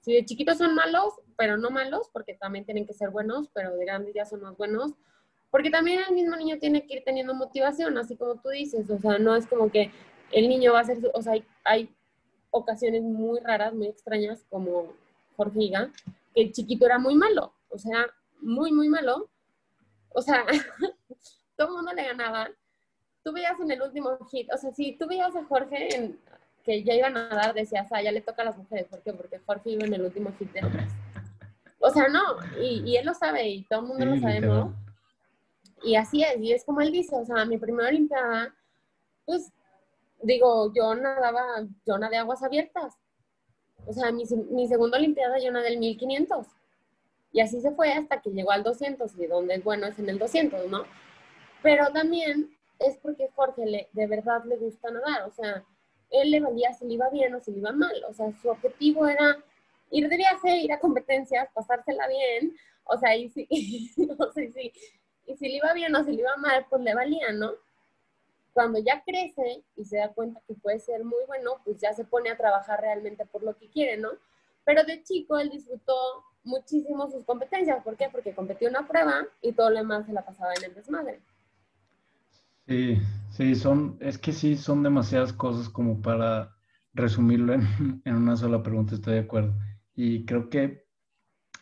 si 0.02 0.14
de 0.14 0.26
chiquitos 0.26 0.58
son 0.58 0.76
malos, 0.76 1.14
pero 1.38 1.58
no 1.58 1.70
malos, 1.70 2.10
porque 2.12 2.34
también 2.34 2.66
tienen 2.66 2.86
que 2.86 2.94
ser 2.94 3.10
buenos, 3.10 3.50
pero 3.54 3.76
de 3.76 3.86
grandes 3.86 4.14
ya 4.14 4.26
son 4.26 4.42
más 4.42 4.58
buenos. 4.58 4.94
Porque 5.52 5.70
también 5.70 6.02
el 6.08 6.14
mismo 6.14 6.36
niño 6.36 6.60
tiene 6.60 6.86
que 6.86 6.96
ir 6.96 7.04
teniendo 7.04 7.34
motivación, 7.34 7.98
así 7.98 8.16
como 8.16 8.36
tú 8.36 8.50
dices. 8.50 8.90
O 8.90 9.00
sea, 9.00 9.18
no 9.18 9.36
es 9.36 9.48
como 9.48 9.72
que 9.72 9.92
el 10.32 10.48
niño 10.48 10.74
va 10.74 10.82
a 10.82 10.86
ser, 10.86 11.00
o 11.14 11.22
sea, 11.22 11.34
hay, 11.34 11.46
hay 11.64 11.96
ocasiones 12.52 13.02
muy 13.02 13.40
raras, 13.40 13.74
muy 13.74 13.88
extrañas, 13.88 14.46
como 14.50 14.94
Jorge 15.38 15.64
Higa, 15.64 15.92
que 16.36 16.42
el 16.42 16.52
chiquito 16.52 16.86
era 16.86 17.00
muy 17.00 17.16
malo. 17.16 17.54
O 17.70 17.78
sea, 17.78 18.08
muy, 18.42 18.72
muy 18.72 18.90
malo. 18.90 19.30
O 20.10 20.22
sea, 20.22 20.46
todo 21.56 21.70
el 21.70 21.74
mundo 21.76 21.94
le 21.94 22.06
ganaba. 22.06 22.50
Tú 23.24 23.34
veías 23.34 23.60
en 23.60 23.72
el 23.72 23.82
último 23.82 24.18
hit, 24.32 24.52
o 24.54 24.58
sea, 24.58 24.72
si 24.72 24.94
tú 24.98 25.08
veías 25.08 25.36
a 25.36 25.44
Jorge 25.44 25.96
en, 25.96 26.20
que 26.64 26.84
ya 26.84 26.94
iban 26.94 27.18
a 27.18 27.28
dar, 27.30 27.54
decías, 27.54 27.88
ah, 27.92 28.02
ya 28.02 28.12
le 28.12 28.22
toca 28.22 28.42
a 28.42 28.46
las 28.46 28.58
mujeres. 28.58 28.88
¿Por 28.88 29.02
qué? 29.02 29.14
Porque 29.14 29.40
Jorge 29.40 29.72
iba 29.72 29.86
en 29.86 29.94
el 29.94 30.04
último 30.04 30.32
hit 30.38 30.52
de 30.52 30.60
atrás. 30.62 30.92
O 31.82 31.90
sea, 31.92 32.10
no, 32.10 32.22
y, 32.62 32.98
él 32.98 33.06
lo 33.06 33.14
sabe 33.14 33.48
y 33.48 33.64
todo 33.64 33.80
el 33.80 33.86
mundo 33.86 34.06
lo 34.06 34.20
sabe, 34.20 34.42
¿no? 34.42 34.76
Y 35.82 35.96
así 35.96 36.22
es, 36.22 36.38
y 36.38 36.52
es 36.52 36.66
como 36.66 36.82
él 36.82 36.92
dice, 36.92 37.16
o 37.16 37.26
sea, 37.26 37.46
mi 37.46 37.58
primera 37.58 37.88
Olimpiada, 37.88 38.54
pues, 39.24 39.54
digo, 40.22 40.74
yo 40.74 40.94
nadaba, 40.96 41.66
yo 41.86 41.98
nadé 41.98 42.18
aguas 42.18 42.44
abiertas. 42.44 42.96
O 43.86 43.94
sea, 43.94 44.12
mi, 44.12 44.26
mi 44.52 44.68
segunda 44.68 44.98
Olimpiada 44.98 45.40
yo 45.40 45.54
nadé 45.54 45.70
el 45.70 45.80
1500. 45.80 46.48
Y 47.32 47.42
así 47.42 47.62
se 47.62 47.72
fue 47.72 47.92
hasta 47.92 48.22
que 48.22 48.32
llegó 48.32 48.52
al 48.52 48.64
200 48.64 49.18
y 49.18 49.28
donde 49.28 49.56
es 49.56 49.64
bueno 49.64 49.88
es 49.88 50.00
en 50.00 50.10
el 50.10 50.18
200, 50.18 50.70
¿no? 50.70 50.84
Pero 51.62 51.92
también 51.92 52.58
es 52.80 52.98
porque 52.98 53.30
Jorge 53.36 53.66
le, 53.66 53.90
de 53.94 54.08
verdad 54.08 54.44
le 54.46 54.58
gusta 54.58 54.90
nadar, 54.90 55.24
o 55.24 55.32
sea, 55.32 55.64
él 56.10 56.32
le 56.32 56.40
valía 56.40 56.74
si 56.74 56.86
le 56.86 56.94
iba 56.94 57.10
bien 57.10 57.36
o 57.36 57.40
si 57.40 57.52
le 57.52 57.60
iba 57.60 57.72
mal, 57.72 58.04
o 58.08 58.14
sea, 58.14 58.32
su 58.42 58.50
objetivo 58.50 59.08
era 59.08 59.38
ir 59.92 60.08
de 60.08 60.18
viaje, 60.18 60.58
ir 60.58 60.72
a 60.72 60.80
competencias, 60.80 61.50
pasársela 61.54 62.08
bien, 62.08 62.56
o 62.86 62.98
sea, 62.98 63.16
y 63.16 63.30
si, 63.30 63.48
no 64.18 64.32
sé, 64.32 64.52
si, 64.52 64.72
y 65.28 65.36
si 65.36 65.48
le 65.50 65.58
iba 65.58 65.74
bien 65.74 65.96
o 65.96 66.04
si 66.04 66.12
le 66.12 66.22
iba 66.22 66.36
mal, 66.38 66.66
pues 66.70 66.82
le 66.82 66.96
valía, 66.96 67.32
¿no? 67.34 67.52
Cuando 68.54 68.80
ya 68.80 69.04
crece 69.04 69.64
y 69.76 69.86
se 69.86 69.98
da 69.98 70.10
cuenta 70.10 70.42
que 70.48 70.56
puede 70.56 70.80
ser 70.80 71.04
muy 71.04 71.24
bueno, 71.28 71.62
pues 71.64 71.80
ya 71.80 71.94
se 71.94 72.04
pone 72.04 72.30
a 72.30 72.38
trabajar 72.38 72.82
realmente 72.82 73.26
por 73.26 73.44
lo 73.44 73.56
que 73.58 73.70
quiere, 73.70 73.98
¿no? 73.98 74.10
Pero 74.66 74.84
de 74.84 75.04
chico 75.04 75.38
él 75.38 75.50
disfrutó 75.50 76.24
muchísimo 76.44 77.10
sus 77.10 77.24
competencias. 77.26 77.84
¿Por 77.84 77.96
qué? 77.96 78.10
Porque 78.12 78.34
competió 78.34 78.70
una 78.70 78.88
prueba 78.88 79.26
y 79.42 79.54
todo 79.54 79.70
lo 79.70 79.78
demás 79.78 80.06
se 80.06 80.14
la 80.14 80.26
pasaba 80.26 80.54
en 80.56 80.66
el 80.66 80.76
desmadre. 80.76 81.22
Sí, 82.68 83.02
sí, 83.32 83.56
son, 83.56 83.98
es 84.00 84.18
que 84.18 84.32
sí, 84.32 84.56
son 84.56 84.84
demasiadas 84.84 85.34
cosas 85.34 85.70
como 85.70 86.02
para 86.02 86.56
resumirlo 86.94 87.54
en, 88.06 88.16
una 88.16 88.38
sola 88.38 88.62
pregunta, 88.62 88.96
estoy 88.96 89.16
de 89.16 89.22
acuerdo. 89.22 89.56
Y 89.96 90.26
creo 90.26 90.50
que 90.50 90.86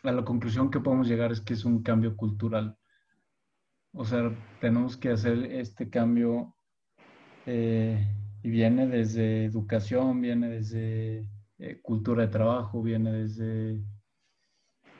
a 0.02 0.12
la 0.12 0.24
conclusión 0.24 0.70
que 0.70 0.80
podemos 0.80 1.08
llegar 1.08 1.32
es 1.32 1.40
que 1.40 1.54
es 1.54 1.64
un 1.64 1.82
cambio 1.82 2.16
cultural. 2.16 2.76
O 3.92 4.04
sea, 4.04 4.30
tenemos 4.60 4.96
que 4.96 5.10
hacer 5.10 5.46
este 5.46 5.88
cambio 5.88 6.54
eh, 7.46 8.06
y 8.42 8.50
viene 8.50 8.86
desde 8.86 9.46
educación, 9.46 10.20
viene 10.20 10.48
desde 10.50 11.26
eh, 11.58 11.80
cultura 11.80 12.26
de 12.26 12.28
trabajo, 12.28 12.82
viene 12.82 13.12
desde 13.12 13.82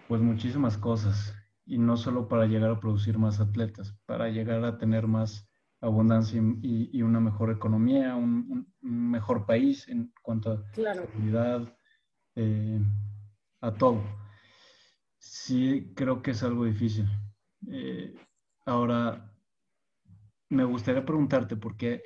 Pues 0.09 0.23
muchísimas 0.23 0.79
cosas. 0.79 1.35
Y 1.67 1.77
no 1.77 1.99
solo 1.99 2.29
para 2.29 2.47
llegar 2.47 2.71
a 2.71 2.81
producir 2.81 3.19
más 3.19 3.41
atletas, 3.41 3.95
para 4.07 4.31
llegar 4.31 4.65
a 4.65 4.79
tener 4.79 5.07
más 5.07 5.47
abundancia 5.83 6.43
y, 6.63 7.03
una 7.03 7.21
mejor 7.21 7.51
economía, 7.51 8.17
un, 8.17 8.73
mejor 8.81 9.45
país 9.45 9.87
en 9.89 10.13
cuanto 10.23 10.53
a 10.53 10.73
seguridad, 10.73 11.77
eh, 12.37 12.81
a 13.61 13.75
todo. 13.75 14.03
Sí, 15.19 15.93
creo 15.95 16.23
que 16.23 16.31
es 16.31 16.43
algo 16.43 16.65
difícil. 16.65 17.07
Eh, 17.71 18.15
ahora, 18.65 19.31
me 20.49 20.65
gustaría 20.65 21.05
preguntarte, 21.05 21.57
porque 21.57 22.03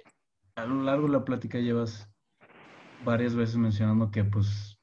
a 0.57 0.67
lo 0.67 0.83
largo 0.83 1.07
de 1.07 1.13
la 1.13 1.25
plática 1.25 1.59
llevas 1.59 2.13
varias 3.05 3.37
veces 3.37 3.57
mencionando 3.57 4.11
que 4.11 4.25
pues 4.25 4.77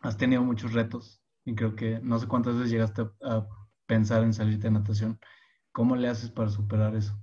has 0.00 0.16
tenido 0.16 0.42
muchos 0.42 0.72
retos 0.72 1.15
y 1.46 1.54
creo 1.54 1.76
que 1.76 2.00
no 2.02 2.18
sé 2.18 2.26
cuántas 2.26 2.54
veces 2.56 2.72
llegaste 2.72 3.02
a, 3.22 3.46
pensar 3.86 4.24
en 4.24 4.34
salirte 4.34 4.64
de 4.64 4.72
natación. 4.72 5.20
¿Cómo 5.70 5.94
le 5.94 6.08
haces 6.08 6.28
para 6.28 6.50
superar 6.50 6.96
eso? 6.96 7.16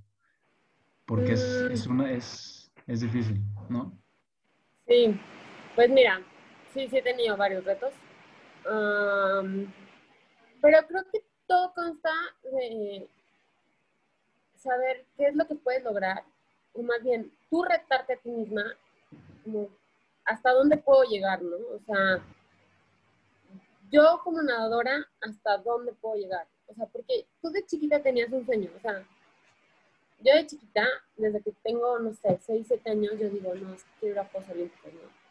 Porque 1.04 1.32
es, 1.32 1.86
mm. 1.86 1.92
una, 1.92 2.10
es, 2.10 2.72
es 2.86 3.02
difícil, 3.02 3.42
¿no? 3.68 3.92
Sí, 4.88 5.20
pues 5.74 5.90
mira, 5.90 6.22
sí, 6.72 6.88
sí 6.88 6.96
he 6.96 7.02
tenido 7.02 7.36
varios 7.36 7.62
retos. 7.64 7.92
pero 10.62 10.86
creo 10.88 11.04
que 11.12 11.22
todo 11.46 11.74
consta 11.74 12.10
de 12.50 13.06
saber 14.56 15.04
qué 15.18 15.26
es 15.26 15.34
lo 15.36 15.46
que 15.46 15.56
puedes 15.56 15.84
lograr, 15.84 16.24
o 16.72 16.82
más 16.82 17.02
bien 17.02 17.30
tú 17.50 17.62
retarte 17.62 18.14
a 18.14 18.16
ti 18.16 18.30
misma, 18.30 18.64
como 19.44 19.68
hasta 20.24 20.50
dónde 20.52 20.78
puedo 20.78 21.02
llegar, 21.02 21.42
¿no? 21.42 21.56
O 21.56 21.80
sea, 21.84 22.22
yo 23.94 24.20
como 24.24 24.42
nadadora, 24.42 25.06
hasta 25.20 25.58
dónde 25.58 25.92
puedo 25.92 26.16
llegar. 26.16 26.46
O 26.66 26.74
sea, 26.74 26.86
porque 26.86 27.26
tú 27.40 27.50
de 27.50 27.64
chiquita 27.64 28.02
tenías 28.02 28.32
un 28.32 28.44
sueño, 28.44 28.70
o 28.76 28.80
sea, 28.80 29.06
yo 30.20 30.34
de 30.34 30.46
chiquita, 30.46 30.86
desde 31.16 31.40
que 31.42 31.52
tengo, 31.62 31.98
no 32.00 32.12
sé, 32.14 32.38
6, 32.44 32.66
7 32.66 32.90
años, 32.90 33.12
yo 33.20 33.28
digo, 33.28 33.54
no, 33.54 33.74
es 33.74 33.84
que 33.84 33.90
quiero 34.00 34.14
ir 34.14 34.18
a 34.18 34.24
Juegos 34.24 34.48
¿no? 34.56 35.24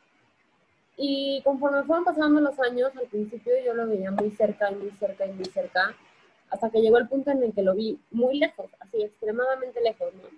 Y 0.96 1.42
conforme 1.44 1.84
fueron 1.84 2.06
pasando 2.06 2.40
los 2.40 2.58
años, 2.60 2.96
al 2.96 3.08
principio 3.08 3.54
yo 3.66 3.74
lo 3.74 3.88
veía 3.88 4.12
muy 4.12 4.32
cerca 4.32 4.72
y 4.72 4.76
muy 4.76 4.92
cerca 4.92 5.26
y 5.26 5.34
muy 5.34 5.46
cerca, 5.46 5.96
hasta 6.50 6.70
que 6.70 6.82
llegó 6.82 7.00
el 7.00 7.10
punto 7.10 7.32
en 7.32 7.44
el 7.44 7.54
que 7.54 7.64
lo 7.64 7.74
vi 7.74 8.00
muy 8.12 8.38
lejos, 8.38 8.70
así 8.80 9.02
extremadamente 9.02 9.82
lejos, 9.82 10.14
¿no? 10.14 10.30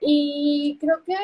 Y 0.00 0.78
creo 0.80 1.04
que 1.04 1.16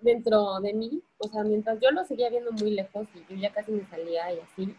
dentro 0.00 0.60
de 0.60 0.72
mí, 0.72 1.02
o 1.18 1.28
sea, 1.28 1.42
mientras 1.42 1.78
yo 1.80 1.90
lo 1.90 2.04
seguía 2.04 2.30
viendo 2.30 2.52
muy 2.52 2.70
lejos 2.70 3.06
y 3.14 3.32
yo 3.32 3.40
ya 3.40 3.52
casi 3.52 3.72
me 3.72 3.84
salía 3.86 4.32
y 4.32 4.40
así, 4.40 4.76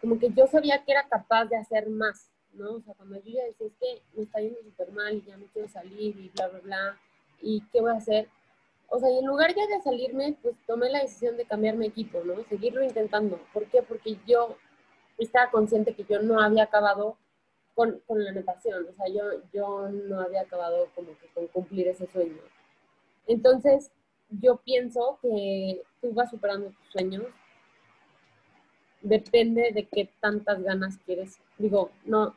como 0.00 0.18
que 0.18 0.30
yo 0.30 0.46
sabía 0.46 0.84
que 0.84 0.92
era 0.92 1.08
capaz 1.08 1.46
de 1.46 1.56
hacer 1.56 1.88
más, 1.88 2.30
¿no? 2.52 2.74
O 2.74 2.80
sea, 2.82 2.94
cuando 2.94 3.16
yo 3.22 3.32
ya 3.32 3.44
decía, 3.44 3.66
es 3.66 3.72
que 3.80 4.02
me 4.14 4.24
está 4.24 4.40
yendo 4.40 4.62
súper 4.62 4.92
mal 4.92 5.14
y 5.14 5.22
ya 5.22 5.36
no 5.36 5.46
quiero 5.52 5.68
salir 5.68 6.18
y 6.18 6.30
bla, 6.34 6.48
bla, 6.48 6.60
bla, 6.60 7.00
y 7.40 7.62
qué 7.72 7.80
voy 7.80 7.92
a 7.92 7.96
hacer. 7.96 8.28
O 8.88 8.98
sea, 8.98 9.10
y 9.10 9.18
en 9.18 9.26
lugar 9.26 9.54
ya 9.54 9.66
de 9.66 9.82
salirme, 9.82 10.36
pues 10.42 10.54
tomé 10.66 10.90
la 10.90 11.00
decisión 11.00 11.36
de 11.36 11.46
cambiar 11.46 11.76
mi 11.76 11.86
equipo, 11.86 12.22
¿no? 12.24 12.34
Seguirlo 12.44 12.84
intentando. 12.84 13.40
¿Por 13.52 13.66
qué? 13.66 13.82
Porque 13.82 14.18
yo 14.26 14.56
estaba 15.18 15.50
consciente 15.50 15.94
que 15.94 16.04
yo 16.04 16.20
no 16.20 16.40
había 16.40 16.64
acabado 16.64 17.16
con, 17.74 18.00
con 18.06 18.22
la 18.22 18.32
natación, 18.32 18.86
o 18.88 18.94
sea, 18.94 19.08
yo, 19.08 19.42
yo 19.52 19.88
no 19.88 20.20
había 20.20 20.42
acabado 20.42 20.88
como 20.94 21.08
que 21.18 21.26
con 21.34 21.46
cumplir 21.48 21.88
ese 21.88 22.06
sueño. 22.06 22.40
Entonces, 23.26 23.90
yo 24.28 24.56
pienso 24.56 25.18
que 25.22 25.82
tú 26.00 26.12
vas 26.12 26.30
superando 26.30 26.70
tus 26.70 26.92
sueños. 26.92 27.24
Depende 29.02 29.70
de 29.72 29.86
qué 29.86 30.10
tantas 30.20 30.62
ganas 30.62 30.98
quieres. 31.04 31.38
Digo, 31.58 31.90
no, 32.04 32.34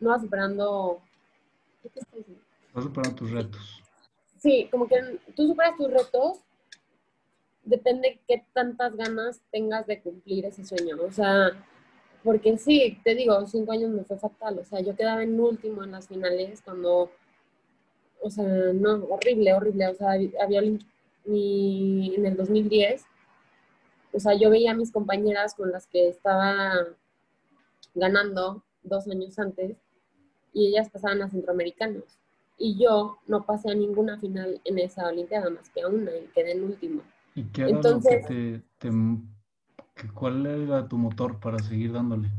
no 0.00 0.10
vas 0.10 0.22
superando. 0.22 1.00
¿Qué 1.82 1.88
te 1.88 2.00
estás 2.00 2.18
diciendo? 2.18 2.44
Vas 2.72 2.84
superando 2.84 3.16
tus 3.16 3.30
retos. 3.30 3.82
Sí, 4.38 4.68
como 4.70 4.86
que 4.86 5.20
tú 5.34 5.46
superas 5.46 5.76
tus 5.76 5.90
retos. 5.90 6.38
Depende 7.62 8.10
de 8.10 8.20
qué 8.28 8.44
tantas 8.52 8.94
ganas 8.94 9.40
tengas 9.50 9.86
de 9.86 10.02
cumplir 10.02 10.44
ese 10.44 10.64
sueño. 10.66 10.96
O 11.02 11.10
sea, 11.10 11.52
porque 12.22 12.58
sí, 12.58 12.98
te 13.02 13.14
digo, 13.14 13.46
cinco 13.46 13.72
años 13.72 13.90
me 13.90 14.04
fue 14.04 14.18
fatal. 14.18 14.58
O 14.58 14.64
sea, 14.64 14.80
yo 14.80 14.94
quedaba 14.94 15.22
en 15.22 15.40
último 15.40 15.82
en 15.82 15.92
las 15.92 16.08
finales 16.08 16.60
cuando 16.62 17.10
o 18.24 18.30
sea, 18.30 18.72
no, 18.72 19.04
horrible, 19.10 19.52
horrible. 19.52 19.88
O 19.88 19.94
sea, 19.94 20.12
había 20.42 20.62
mi, 21.26 22.14
en 22.14 22.24
el 22.24 22.36
2010, 22.36 23.04
o 24.12 24.20
sea, 24.20 24.34
yo 24.34 24.48
veía 24.48 24.72
a 24.72 24.74
mis 24.74 24.90
compañeras 24.90 25.54
con 25.54 25.70
las 25.70 25.86
que 25.86 26.08
estaba 26.08 26.72
ganando 27.94 28.62
dos 28.82 29.06
años 29.08 29.38
antes 29.38 29.76
y 30.54 30.68
ellas 30.68 30.88
pasaban 30.88 31.20
a 31.20 31.28
centroamericanos. 31.28 32.04
Y 32.56 32.82
yo 32.82 33.18
no 33.26 33.44
pasé 33.44 33.70
a 33.70 33.74
ninguna 33.74 34.18
final 34.18 34.60
en 34.64 34.78
esa 34.78 35.08
Olimpiada 35.08 35.50
más 35.50 35.68
que 35.70 35.82
a 35.82 35.88
una 35.88 36.16
y 36.16 36.26
quedé 36.34 36.52
en 36.52 36.64
último. 36.64 37.02
¿Y 37.34 37.44
qué 37.44 37.62
era 37.62 37.70
Entonces, 37.72 38.26
que 38.26 38.62
te, 38.78 38.90
¿Cuál 40.14 40.46
era 40.46 40.88
tu 40.88 40.96
motor 40.96 41.40
para 41.40 41.58
seguir 41.58 41.92
dándole? 41.92 42.30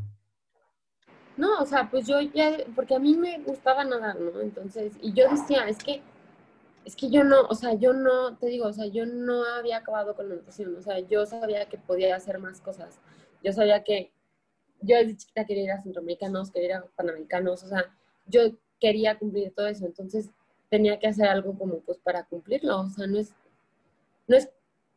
No, 1.38 1.59
o 1.59 1.65
sea, 1.65 1.89
pues 1.89 2.07
yo 2.07 2.21
ya, 2.21 2.57
porque 2.75 2.95
a 2.95 2.99
mí 2.99 3.15
me 3.15 3.39
gustaba 3.39 3.83
nadar, 3.83 4.19
¿no? 4.19 4.41
Entonces, 4.41 4.93
y 5.01 5.13
yo 5.13 5.29
decía, 5.29 5.67
es 5.67 5.77
que 5.83 6.01
es 6.86 6.95
que 6.95 7.09
yo 7.09 7.23
no, 7.23 7.41
o 7.49 7.55
sea, 7.55 7.73
yo 7.73 7.93
no, 7.93 8.38
te 8.38 8.45
digo, 8.45 8.67
o 8.67 8.73
sea, 8.73 8.86
yo 8.86 9.07
no 9.07 9.43
había 9.43 9.77
acabado 9.77 10.15
con 10.15 10.29
la 10.29 10.36
natación, 10.36 10.75
o 10.75 10.81
sea, 10.83 10.99
yo 10.99 11.25
sabía 11.25 11.67
que 11.67 11.79
podía 11.79 12.15
hacer 12.15 12.38
más 12.38 12.61
cosas. 12.61 12.99
Yo 13.43 13.51
sabía 13.53 13.83
que 13.83 14.11
yo 14.81 14.97
desde 14.97 15.17
chiquita 15.17 15.45
quería 15.45 15.63
ir 15.63 15.71
a 15.71 15.81
centroamericanos, 15.81 16.51
quería 16.51 16.69
ir 16.69 16.75
a 16.75 16.86
panamericanos, 16.95 17.63
o 17.63 17.67
sea, 17.67 17.91
yo 18.27 18.41
quería 18.79 19.17
cumplir 19.17 19.51
todo 19.53 19.67
eso, 19.67 19.86
entonces 19.86 20.29
tenía 20.69 20.99
que 20.99 21.07
hacer 21.07 21.27
algo 21.27 21.57
como 21.57 21.79
pues 21.79 21.97
para 21.97 22.23
cumplirlo, 22.25 22.81
o 22.81 22.89
sea, 22.89 23.07
no 23.07 23.17
es, 23.17 23.33
no 24.27 24.38
es, 24.38 24.49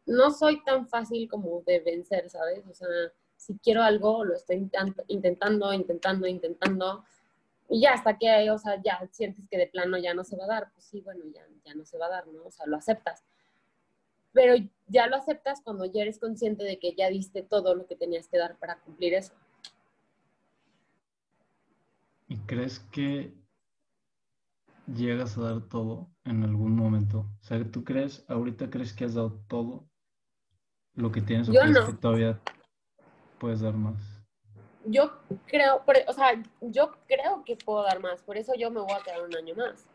no 0.05 0.31
soy 0.31 0.63
tan 0.65 0.87
fácil 0.89 1.29
como 1.29 1.63
de 1.63 1.81
vencer, 1.81 2.29
¿sabes? 2.29 2.67
O 2.67 2.75
sea, 2.75 2.89
si 3.39 3.57
quiero 3.61 3.83
algo, 3.83 4.25
lo 4.25 4.35
estoy 4.35 4.57
intentando, 5.07 5.73
intentando, 5.73 6.27
intentando, 6.27 7.05
y 7.71 7.83
ya 7.83 7.93
hasta 7.93 8.19
que, 8.19 8.51
o 8.51 8.59
sea, 8.59 8.83
ya 8.83 9.01
sientes 9.13 9.49
que 9.49 9.57
de 9.57 9.69
plano 9.69 9.97
ya 9.97 10.13
no 10.13 10.25
se 10.25 10.37
va 10.37 10.45
a 10.45 10.49
dar, 10.49 10.73
pues 10.73 10.85
sí, 10.85 11.01
bueno, 11.03 11.25
ya, 11.33 11.47
ya 11.65 11.75
no 11.75 11.85
se 11.85 11.99
va 11.99 12.07
a 12.07 12.11
dar, 12.11 12.27
¿no? 12.27 12.45
O 12.45 12.51
sea, 12.51 12.67
lo 12.67 12.77
aceptas. 12.77 13.25
Pero 14.33 14.55
ya 14.89 15.07
lo 15.07 15.17
aceptas 15.17 15.61
cuando 15.63 15.85
ya 15.85 16.03
eres 16.03 16.19
consciente 16.19 16.65
de 16.65 16.79
que 16.79 16.95
ya 16.95 17.09
diste 17.09 17.43
todo 17.43 17.75
lo 17.75 17.87
que 17.87 17.97
tenías 17.97 18.29
que 18.29 18.39
dar 18.39 18.59
para 18.59 18.81
cumplir 18.81 19.15
eso. 19.15 19.33
¿Y 22.27 22.39
crees 22.39 22.81
que 22.81 23.35
llegas 24.87 25.39
a 25.39 25.43
dar 25.43 25.61
todo 25.69 26.11
en 26.25 26.43
algún 26.45 26.75
momento? 26.75 27.27
O 27.41 27.45
sea, 27.45 27.63
¿tú 27.71 27.85
crees, 27.85 28.25
ahorita 28.29 28.69
crees 28.69 28.93
que 28.93 29.05
has 29.05 29.15
dado 29.15 29.41
todo 29.47 29.89
lo 30.95 31.13
que 31.13 31.21
tienes 31.21 31.49
o 31.49 31.53
Yo 31.53 31.61
crees 31.61 31.77
no. 31.77 31.87
que 31.87 31.93
todavía 31.95 32.41
puedes 33.39 33.61
dar 33.61 33.75
más? 33.75 34.19
yo 34.91 35.13
creo, 35.47 35.83
o 36.07 36.13
sea, 36.13 36.43
yo 36.61 36.93
creo 37.07 37.45
que 37.45 37.57
puedo 37.57 37.83
dar 37.83 38.01
más, 38.01 38.23
por 38.23 38.37
eso 38.37 38.55
yo 38.55 38.71
me 38.71 38.81
voy 38.81 38.93
a 38.93 39.03
quedar 39.03 39.23
un 39.23 39.37
año 39.37 39.55
más. 39.55 39.87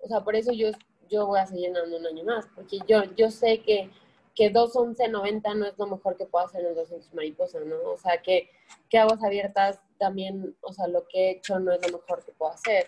O 0.00 0.06
sea, 0.06 0.22
por 0.22 0.36
eso 0.36 0.52
yo, 0.52 0.70
yo 1.08 1.26
voy 1.26 1.40
a 1.40 1.46
seguir 1.46 1.72
dando 1.72 1.96
un 1.96 2.06
año 2.06 2.24
más, 2.24 2.46
porque 2.54 2.78
yo, 2.86 3.02
yo 3.16 3.30
sé 3.30 3.62
que, 3.62 3.90
que 4.34 4.52
2.11.90 4.52 5.56
no 5.56 5.66
es 5.66 5.76
lo 5.78 5.86
mejor 5.86 6.16
que 6.16 6.26
puedo 6.26 6.44
hacer 6.44 6.60
en 6.60 6.68
el 6.68 6.74
200 6.76 7.14
mariposa, 7.14 7.58
¿no? 7.60 7.76
O 7.92 7.98
sea, 7.98 8.22
que, 8.22 8.50
que 8.88 8.98
aguas 8.98 9.22
abiertas 9.24 9.80
también, 9.98 10.56
o 10.60 10.72
sea, 10.72 10.86
lo 10.86 11.06
que 11.08 11.18
he 11.18 11.30
hecho 11.32 11.58
no 11.58 11.72
es 11.72 11.80
lo 11.90 11.98
mejor 11.98 12.24
que 12.24 12.32
puedo 12.32 12.52
hacer. 12.52 12.86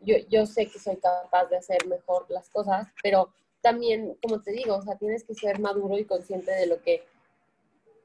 Yo, 0.00 0.16
yo 0.28 0.46
sé 0.46 0.66
que 0.66 0.78
soy 0.78 0.96
capaz 0.96 1.46
de 1.46 1.56
hacer 1.56 1.86
mejor 1.86 2.26
las 2.28 2.48
cosas, 2.50 2.86
pero 3.02 3.30
también, 3.62 4.16
como 4.22 4.40
te 4.42 4.52
digo, 4.52 4.76
o 4.76 4.82
sea, 4.82 4.96
tienes 4.96 5.24
que 5.24 5.34
ser 5.34 5.58
maduro 5.58 5.98
y 5.98 6.04
consciente 6.04 6.52
de 6.52 6.66
lo 6.66 6.80
que, 6.82 7.04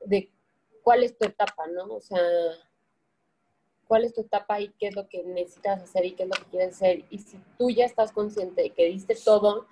de 0.05 0.31
cuál 0.89 1.03
es 1.03 1.15
tu 1.15 1.27
etapa, 1.27 1.67
¿no? 1.67 1.83
O 1.83 2.01
sea, 2.01 2.17
cuál 3.85 4.05
es 4.05 4.13
tu 4.15 4.21
etapa 4.21 4.59
y 4.59 4.69
qué 4.69 4.87
es 4.87 4.95
lo 4.95 5.07
que 5.07 5.23
necesitas 5.23 5.83
hacer 5.83 6.03
y 6.03 6.13
qué 6.13 6.23
es 6.23 6.29
lo 6.29 6.33
que 6.33 6.49
quieres 6.49 6.75
hacer. 6.77 7.05
Y 7.11 7.19
si 7.19 7.39
tú 7.59 7.69
ya 7.69 7.85
estás 7.85 8.11
consciente 8.11 8.63
de 8.63 8.69
que 8.71 8.87
diste 8.87 9.15
todo 9.23 9.67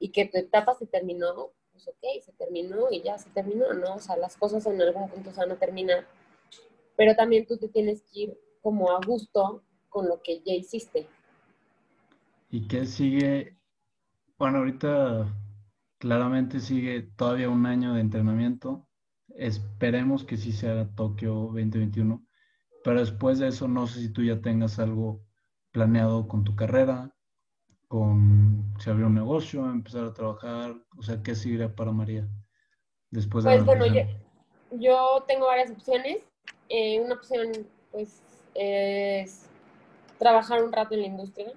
y 0.00 0.08
que 0.08 0.24
tu 0.26 0.38
etapa 0.38 0.74
se 0.74 0.86
terminó, 0.86 1.52
pues 1.70 1.86
ok, 1.86 2.24
se 2.24 2.32
terminó 2.32 2.90
y 2.90 3.02
ya 3.02 3.18
se 3.18 3.30
terminó, 3.30 3.72
¿no? 3.72 3.94
O 3.94 3.98
sea, 4.00 4.16
las 4.16 4.36
cosas 4.36 4.66
en 4.66 4.82
algún 4.82 5.08
punto 5.10 5.30
se 5.30 5.36
van 5.38 5.52
a 5.52 5.60
terminar, 5.60 6.08
pero 6.96 7.14
también 7.14 7.46
tú 7.46 7.56
te 7.56 7.68
tienes 7.68 8.02
que 8.02 8.20
ir 8.22 8.40
como 8.62 8.90
a 8.90 8.98
gusto 9.06 9.62
con 9.90 10.08
lo 10.08 10.20
que 10.22 10.40
ya 10.40 10.54
hiciste. 10.54 11.06
¿Y 12.50 12.66
qué 12.66 12.84
sigue? 12.86 13.56
Bueno, 14.36 14.58
ahorita 14.58 15.24
claramente 15.98 16.58
sigue 16.58 17.02
todavía 17.14 17.48
un 17.48 17.64
año 17.64 17.94
de 17.94 18.00
entrenamiento. 18.00 18.88
Esperemos 19.46 20.24
que 20.24 20.36
sí 20.36 20.52
sea 20.52 20.88
Tokio 20.94 21.34
2021 21.34 22.24
pero 22.82 23.00
después 23.00 23.38
de 23.38 23.48
eso, 23.48 23.68
no 23.68 23.86
sé 23.86 24.00
si 24.00 24.12
tú 24.12 24.22
ya 24.22 24.40
tengas 24.40 24.78
algo 24.78 25.24
planeado 25.70 26.26
con 26.28 26.44
tu 26.44 26.56
carrera, 26.56 27.14
con 27.88 28.74
si 28.80 28.90
abrir 28.90 29.06
un 29.06 29.14
negocio, 29.14 29.64
empezar 29.66 30.04
a 30.04 30.14
trabajar, 30.14 30.74
o 30.98 31.02
sea, 31.02 31.22
¿qué 31.22 31.34
seguirá 31.34 31.74
para 31.74 31.92
María 31.92 32.28
después 33.10 33.44
de 33.44 33.50
Pues 33.50 33.64
bueno, 33.64 33.86
yo 34.72 35.24
tengo 35.28 35.46
varias 35.46 35.70
opciones. 35.70 36.18
Eh, 36.68 37.00
una 37.00 37.14
opción, 37.14 37.52
pues, 37.90 38.22
es 38.54 39.46
trabajar 40.18 40.64
un 40.64 40.72
rato 40.72 40.94
en 40.94 41.02
la 41.02 41.06
industria. 41.06 41.52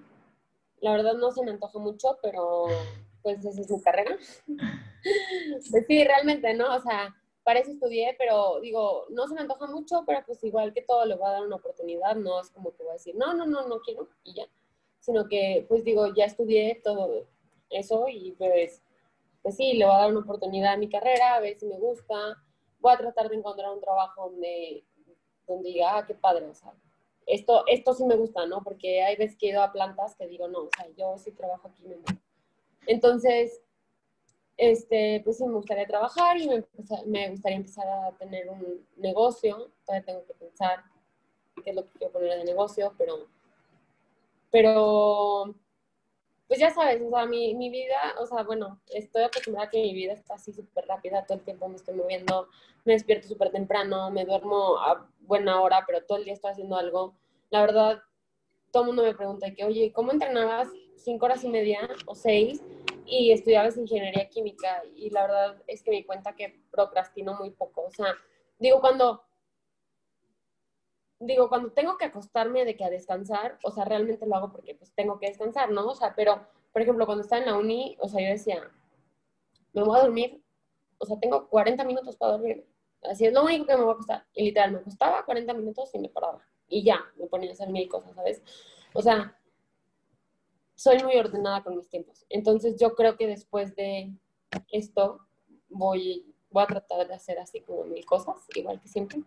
La 0.81 0.91
verdad 0.91 1.15
no 1.15 1.31
se 1.31 1.43
me 1.43 1.51
antoja 1.51 1.79
mucho, 1.79 2.19
pero 2.21 2.65
pues 3.23 3.43
esa 3.43 3.61
es 3.61 3.71
mi 3.71 3.81
carrera. 3.81 4.17
pues 5.71 5.87
sí, 5.87 6.03
realmente, 6.03 6.53
¿no? 6.53 6.75
O 6.75 6.81
sea, 6.81 7.15
para 7.45 7.59
eso 7.59 7.69
estudié, 7.69 8.15
pero 8.17 8.59
digo, 8.59 9.05
no 9.09 9.27
se 9.27 9.35
me 9.35 9.41
antoja 9.41 9.67
mucho, 9.67 10.03
pero 10.07 10.23
pues 10.25 10.43
igual 10.43 10.73
que 10.73 10.81
todo 10.81 11.05
le 11.05 11.13
voy 11.15 11.27
a 11.27 11.33
dar 11.33 11.43
una 11.43 11.57
oportunidad, 11.57 12.15
no 12.15 12.41
es 12.41 12.49
como 12.49 12.75
que 12.75 12.81
voy 12.81 12.89
a 12.89 12.93
decir, 12.93 13.15
no, 13.15 13.35
no, 13.35 13.45
no, 13.45 13.67
no 13.67 13.81
quiero 13.81 14.09
y 14.23 14.33
ya, 14.33 14.47
sino 14.99 15.27
que 15.27 15.63
pues 15.69 15.83
digo, 15.83 16.11
ya 16.15 16.25
estudié 16.25 16.81
todo 16.83 17.27
eso 17.69 18.07
y 18.09 18.31
pues, 18.31 18.81
pues 19.43 19.55
sí, 19.55 19.73
le 19.73 19.85
voy 19.85 19.93
a 19.93 19.99
dar 19.99 20.09
una 20.09 20.21
oportunidad 20.21 20.73
a 20.73 20.77
mi 20.77 20.89
carrera, 20.89 21.35
a 21.35 21.39
ver 21.39 21.59
si 21.59 21.67
me 21.67 21.77
gusta, 21.77 22.15
voy 22.79 22.93
a 22.93 22.97
tratar 22.97 23.29
de 23.29 23.35
encontrar 23.35 23.71
un 23.71 23.79
trabajo 23.79 24.31
donde, 24.31 24.83
donde 25.45 25.69
diga, 25.69 25.99
ah, 25.99 26.05
qué 26.07 26.15
padre, 26.15 26.47
o 26.47 26.55
sea, 26.55 26.73
esto, 27.27 27.63
esto 27.67 27.93
sí 27.93 28.05
me 28.05 28.15
gusta, 28.15 28.47
¿no? 28.47 28.63
Porque 28.63 29.03
hay 29.03 29.17
veces 29.17 29.37
que 29.37 29.47
he 29.47 29.51
ido 29.51 29.61
a 29.61 29.71
plantas 29.71 30.15
que 30.15 30.27
digo, 30.27 30.47
no, 30.47 30.61
o 30.61 30.69
sea, 30.75 30.87
yo 30.97 31.15
sí 31.19 31.31
trabajo 31.31 31.67
aquí, 31.67 31.83
me 31.83 31.97
Entonces, 32.87 33.61
este, 34.57 35.21
pues 35.23 35.37
sí, 35.37 35.45
me 35.45 35.55
gustaría 35.55 35.85
trabajar 35.85 36.37
y 36.37 36.47
me, 36.47 36.63
me, 37.05 37.29
gustaría 37.31 37.57
empezar 37.57 37.87
a 37.87 38.11
tener 38.17 38.49
un 38.49 38.85
negocio. 38.97 39.71
Todavía 39.85 40.05
tengo 40.05 40.25
que 40.25 40.33
pensar 40.33 40.83
qué 41.63 41.71
es 41.71 41.75
lo 41.75 41.83
que 41.83 41.91
quiero 41.97 42.13
poner 42.13 42.37
de 42.37 42.45
negocio, 42.45 42.93
pero, 42.97 43.27
pero 44.51 45.55
pues 46.47 46.59
ya 46.59 46.69
sabes, 46.69 47.01
o 47.01 47.09
sea, 47.09 47.25
mi, 47.25 47.55
mi, 47.55 47.69
vida, 47.69 48.15
o 48.19 48.25
sea, 48.25 48.43
bueno, 48.43 48.79
estoy 48.93 49.23
acostumbrada 49.23 49.67
a 49.67 49.69
que 49.69 49.81
mi 49.81 49.93
vida 49.93 50.13
está 50.13 50.35
así 50.35 50.53
súper 50.53 50.85
rápida, 50.85 51.25
todo 51.25 51.39
el 51.39 51.43
tiempo 51.43 51.67
me 51.67 51.75
estoy 51.75 51.95
moviendo, 51.95 52.47
me 52.85 52.93
despierto 52.93 53.27
súper 53.27 53.51
temprano, 53.51 54.11
me 54.11 54.25
duermo 54.25 54.77
a 54.77 55.09
buena 55.21 55.59
hora, 55.61 55.83
pero 55.87 56.03
todo 56.05 56.19
el 56.19 56.25
día 56.25 56.33
estoy 56.33 56.51
haciendo 56.51 56.77
algo. 56.77 57.15
La 57.49 57.61
verdad, 57.61 57.99
todo 58.71 58.83
el 58.83 58.87
mundo 58.87 59.03
me 59.03 59.15
pregunta 59.15 59.51
que, 59.53 59.65
oye, 59.65 59.91
¿cómo 59.91 60.11
entrenabas 60.11 60.67
cinco 60.97 61.25
horas 61.25 61.43
y 61.43 61.49
media 61.49 61.89
o 62.05 62.13
seis 62.13 62.61
y 63.05 63.31
estudiabas 63.31 63.77
ingeniería 63.77 64.29
química? 64.29 64.83
Y 64.95 65.09
la 65.09 65.23
verdad 65.23 65.63
es 65.67 65.83
que 65.83 65.91
me 65.91 65.97
di 65.97 66.03
cuenta 66.05 66.35
que 66.35 66.61
procrastino 66.71 67.35
muy 67.35 67.51
poco. 67.51 67.85
O 67.85 67.91
sea, 67.91 68.13
digo, 68.59 68.81
cuando 68.81 69.23
digo, 71.19 71.49
cuando 71.49 71.71
tengo 71.71 71.97
que 71.97 72.05
acostarme 72.05 72.65
de 72.65 72.75
que 72.75 72.85
a 72.85 72.89
descansar, 72.89 73.57
o 73.63 73.71
sea, 73.71 73.85
realmente 73.85 74.25
lo 74.25 74.35
hago 74.35 74.51
porque 74.51 74.75
pues 74.75 74.91
tengo 74.93 75.19
que 75.19 75.27
descansar, 75.27 75.71
¿no? 75.71 75.87
O 75.87 75.95
sea, 75.95 76.13
pero, 76.15 76.45
por 76.71 76.81
ejemplo, 76.81 77.05
cuando 77.05 77.23
estaba 77.23 77.41
en 77.41 77.49
la 77.49 77.57
uni, 77.57 77.97
o 77.99 78.07
sea, 78.07 78.21
yo 78.21 78.29
decía, 78.29 78.69
me 79.73 79.83
voy 79.83 79.97
a 79.97 80.03
dormir, 80.03 80.43
o 80.97 81.05
sea, 81.05 81.19
tengo 81.19 81.47
40 81.49 81.83
minutos 81.83 82.15
para 82.17 82.33
dormir. 82.33 82.67
Así 83.03 83.25
es 83.25 83.33
lo 83.33 83.43
único 83.43 83.65
que 83.65 83.75
me 83.77 83.83
voy 83.83 83.91
a 83.91 83.93
acostar. 83.93 84.25
Y 84.33 84.45
literal, 84.45 84.71
me 84.71 84.79
acostaba 84.79 85.25
40 85.25 85.53
minutos 85.53 85.93
y 85.93 85.99
me 85.99 86.09
paraba. 86.09 86.41
Y 86.67 86.83
ya, 86.83 86.99
me 87.17 87.27
ponía 87.27 87.49
a 87.49 87.53
hacer 87.53 87.69
mil 87.69 87.87
cosas, 87.87 88.15
¿sabes? 88.15 88.41
O 88.93 89.01
sea, 89.01 89.37
soy 90.75 91.03
muy 91.03 91.15
ordenada 91.17 91.63
con 91.63 91.77
mis 91.77 91.89
tiempos. 91.89 92.25
Entonces 92.29 92.75
yo 92.79 92.95
creo 92.95 93.17
que 93.17 93.27
después 93.27 93.75
de 93.75 94.13
esto 94.71 95.19
voy, 95.69 96.33
voy 96.51 96.63
a 96.63 96.67
tratar 96.67 97.07
de 97.07 97.13
hacer 97.13 97.39
así 97.39 97.61
como 97.61 97.85
mil 97.85 98.05
cosas, 98.05 98.35
igual 98.55 98.79
que 98.79 98.87
siempre 98.87 99.23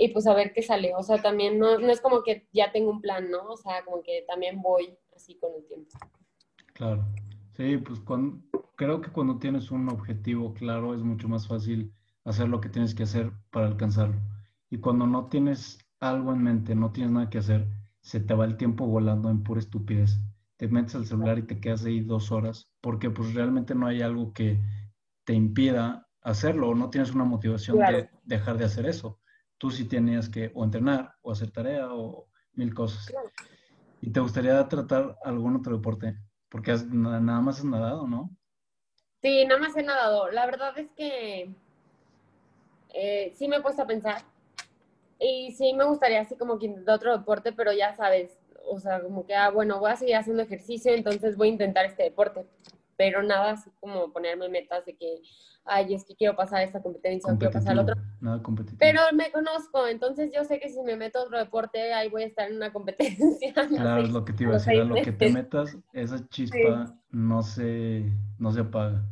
y 0.00 0.08
pues 0.08 0.26
a 0.26 0.34
ver 0.34 0.52
qué 0.54 0.62
sale. 0.62 0.94
O 0.94 1.02
sea, 1.02 1.20
también 1.20 1.58
no, 1.58 1.78
no 1.78 1.90
es 1.90 2.00
como 2.00 2.22
que 2.22 2.46
ya 2.52 2.72
tengo 2.72 2.90
un 2.90 3.02
plan, 3.02 3.30
¿no? 3.30 3.42
O 3.50 3.56
sea, 3.56 3.84
como 3.84 4.02
que 4.02 4.24
también 4.26 4.62
voy 4.62 4.96
así 5.14 5.34
con 5.34 5.50
el 5.54 5.66
tiempo. 5.66 5.90
Claro. 6.72 7.04
Sí, 7.54 7.76
pues 7.76 8.00
cuando, 8.00 8.40
creo 8.76 9.02
que 9.02 9.10
cuando 9.10 9.38
tienes 9.38 9.70
un 9.70 9.90
objetivo 9.90 10.54
claro 10.54 10.94
es 10.94 11.02
mucho 11.02 11.28
más 11.28 11.46
fácil 11.46 11.92
hacer 12.24 12.48
lo 12.48 12.62
que 12.62 12.70
tienes 12.70 12.94
que 12.94 13.02
hacer 13.02 13.30
para 13.50 13.66
alcanzarlo. 13.66 14.18
Y 14.70 14.78
cuando 14.78 15.06
no 15.06 15.28
tienes 15.28 15.78
algo 16.00 16.32
en 16.32 16.42
mente, 16.42 16.74
no 16.74 16.92
tienes 16.92 17.12
nada 17.12 17.28
que 17.28 17.38
hacer, 17.38 17.66
se 18.00 18.20
te 18.20 18.34
va 18.34 18.44
el 18.44 18.56
tiempo 18.56 18.86
volando 18.86 19.30
en 19.30 19.42
pura 19.42 19.60
estupidez. 19.60 20.18
Te 20.56 20.68
metes 20.68 20.94
al 20.94 21.06
celular 21.06 21.38
y 21.38 21.42
te 21.42 21.60
quedas 21.60 21.84
ahí 21.84 22.00
dos 22.00 22.32
horas 22.32 22.68
porque 22.80 23.10
pues 23.10 23.34
realmente 23.34 23.74
no 23.74 23.86
hay 23.86 24.02
algo 24.02 24.32
que 24.32 24.60
te 25.24 25.32
impida 25.32 26.08
hacerlo 26.22 26.68
o 26.68 26.74
no 26.74 26.90
tienes 26.90 27.12
una 27.12 27.24
motivación 27.24 27.78
de 27.78 28.10
dejar 28.24 28.58
de 28.58 28.66
hacer 28.66 28.86
eso 28.86 29.20
tú 29.60 29.70
sí 29.70 29.84
tenías 29.84 30.30
que 30.30 30.50
o 30.54 30.64
entrenar 30.64 31.14
o 31.20 31.30
hacer 31.30 31.50
tarea 31.50 31.92
o 31.92 32.26
mil 32.54 32.74
cosas. 32.74 33.12
¿Y 34.00 34.10
te 34.10 34.20
gustaría 34.20 34.66
tratar 34.68 35.18
algún 35.22 35.56
otro 35.56 35.76
deporte? 35.76 36.16
Porque 36.48 36.74
nada 36.90 37.40
más 37.42 37.58
has 37.58 37.66
nadado, 37.66 38.08
¿no? 38.08 38.30
Sí, 39.20 39.44
nada 39.44 39.60
más 39.60 39.76
he 39.76 39.82
nadado. 39.82 40.30
La 40.30 40.46
verdad 40.46 40.76
es 40.78 40.90
que 40.92 41.54
eh, 42.94 43.34
sí 43.36 43.48
me 43.48 43.56
he 43.56 43.60
puesto 43.60 43.82
a 43.82 43.86
pensar. 43.86 44.22
Y 45.20 45.52
sí 45.52 45.74
me 45.74 45.84
gustaría 45.84 46.22
así 46.22 46.34
como 46.36 46.58
que 46.58 46.66
intentar 46.66 46.96
otro 46.96 47.16
deporte, 47.16 47.52
pero 47.52 47.72
ya 47.72 47.94
sabes, 47.94 48.38
o 48.64 48.80
sea, 48.80 49.02
como 49.02 49.26
que, 49.26 49.34
ah, 49.34 49.50
bueno, 49.50 49.78
voy 49.78 49.90
a 49.90 49.96
seguir 49.96 50.16
haciendo 50.16 50.42
ejercicio, 50.42 50.92
entonces 50.94 51.36
voy 51.36 51.48
a 51.48 51.52
intentar 51.52 51.84
este 51.84 52.04
deporte. 52.04 52.46
Pero 52.96 53.22
nada 53.22 53.52
así 53.52 53.70
como 53.80 54.12
ponerme 54.12 54.48
metas 54.48 54.84
de 54.86 54.94
que, 54.94 55.22
ay, 55.64 55.94
es 55.94 56.04
que 56.04 56.14
quiero 56.14 56.36
pasar 56.36 56.62
esta 56.62 56.82
competencia 56.82 57.32
o 57.32 57.38
quiero 57.38 57.52
pasar 57.52 57.78
otro. 57.78 57.94
Nada 58.20 58.42
competitivo. 58.42 58.78
Pero 58.78 59.00
me 59.12 59.30
conozco, 59.30 59.86
entonces 59.86 60.30
yo 60.34 60.44
sé 60.44 60.58
que 60.58 60.68
si 60.68 60.82
me 60.82 60.96
meto 60.96 61.22
otro 61.22 61.38
deporte, 61.38 61.92
ahí 61.92 62.08
voy 62.08 62.22
a 62.22 62.26
estar 62.26 62.50
en 62.50 62.56
una 62.56 62.72
competencia. 62.72 63.52
Claro, 63.68 64.02
es 64.02 64.10
lo 64.10 64.24
que 64.24 64.32
te 64.32 64.44
iba 64.44 64.52
a 64.52 64.58
decir, 64.58 64.80
a 64.80 64.84
lo 64.84 64.94
que 64.96 65.12
te 65.12 65.30
metas, 65.30 65.76
esa 65.92 66.26
chispa 66.28 66.94
no, 67.10 67.42
se, 67.42 68.04
no 68.38 68.52
se 68.52 68.60
apaga. 68.60 69.02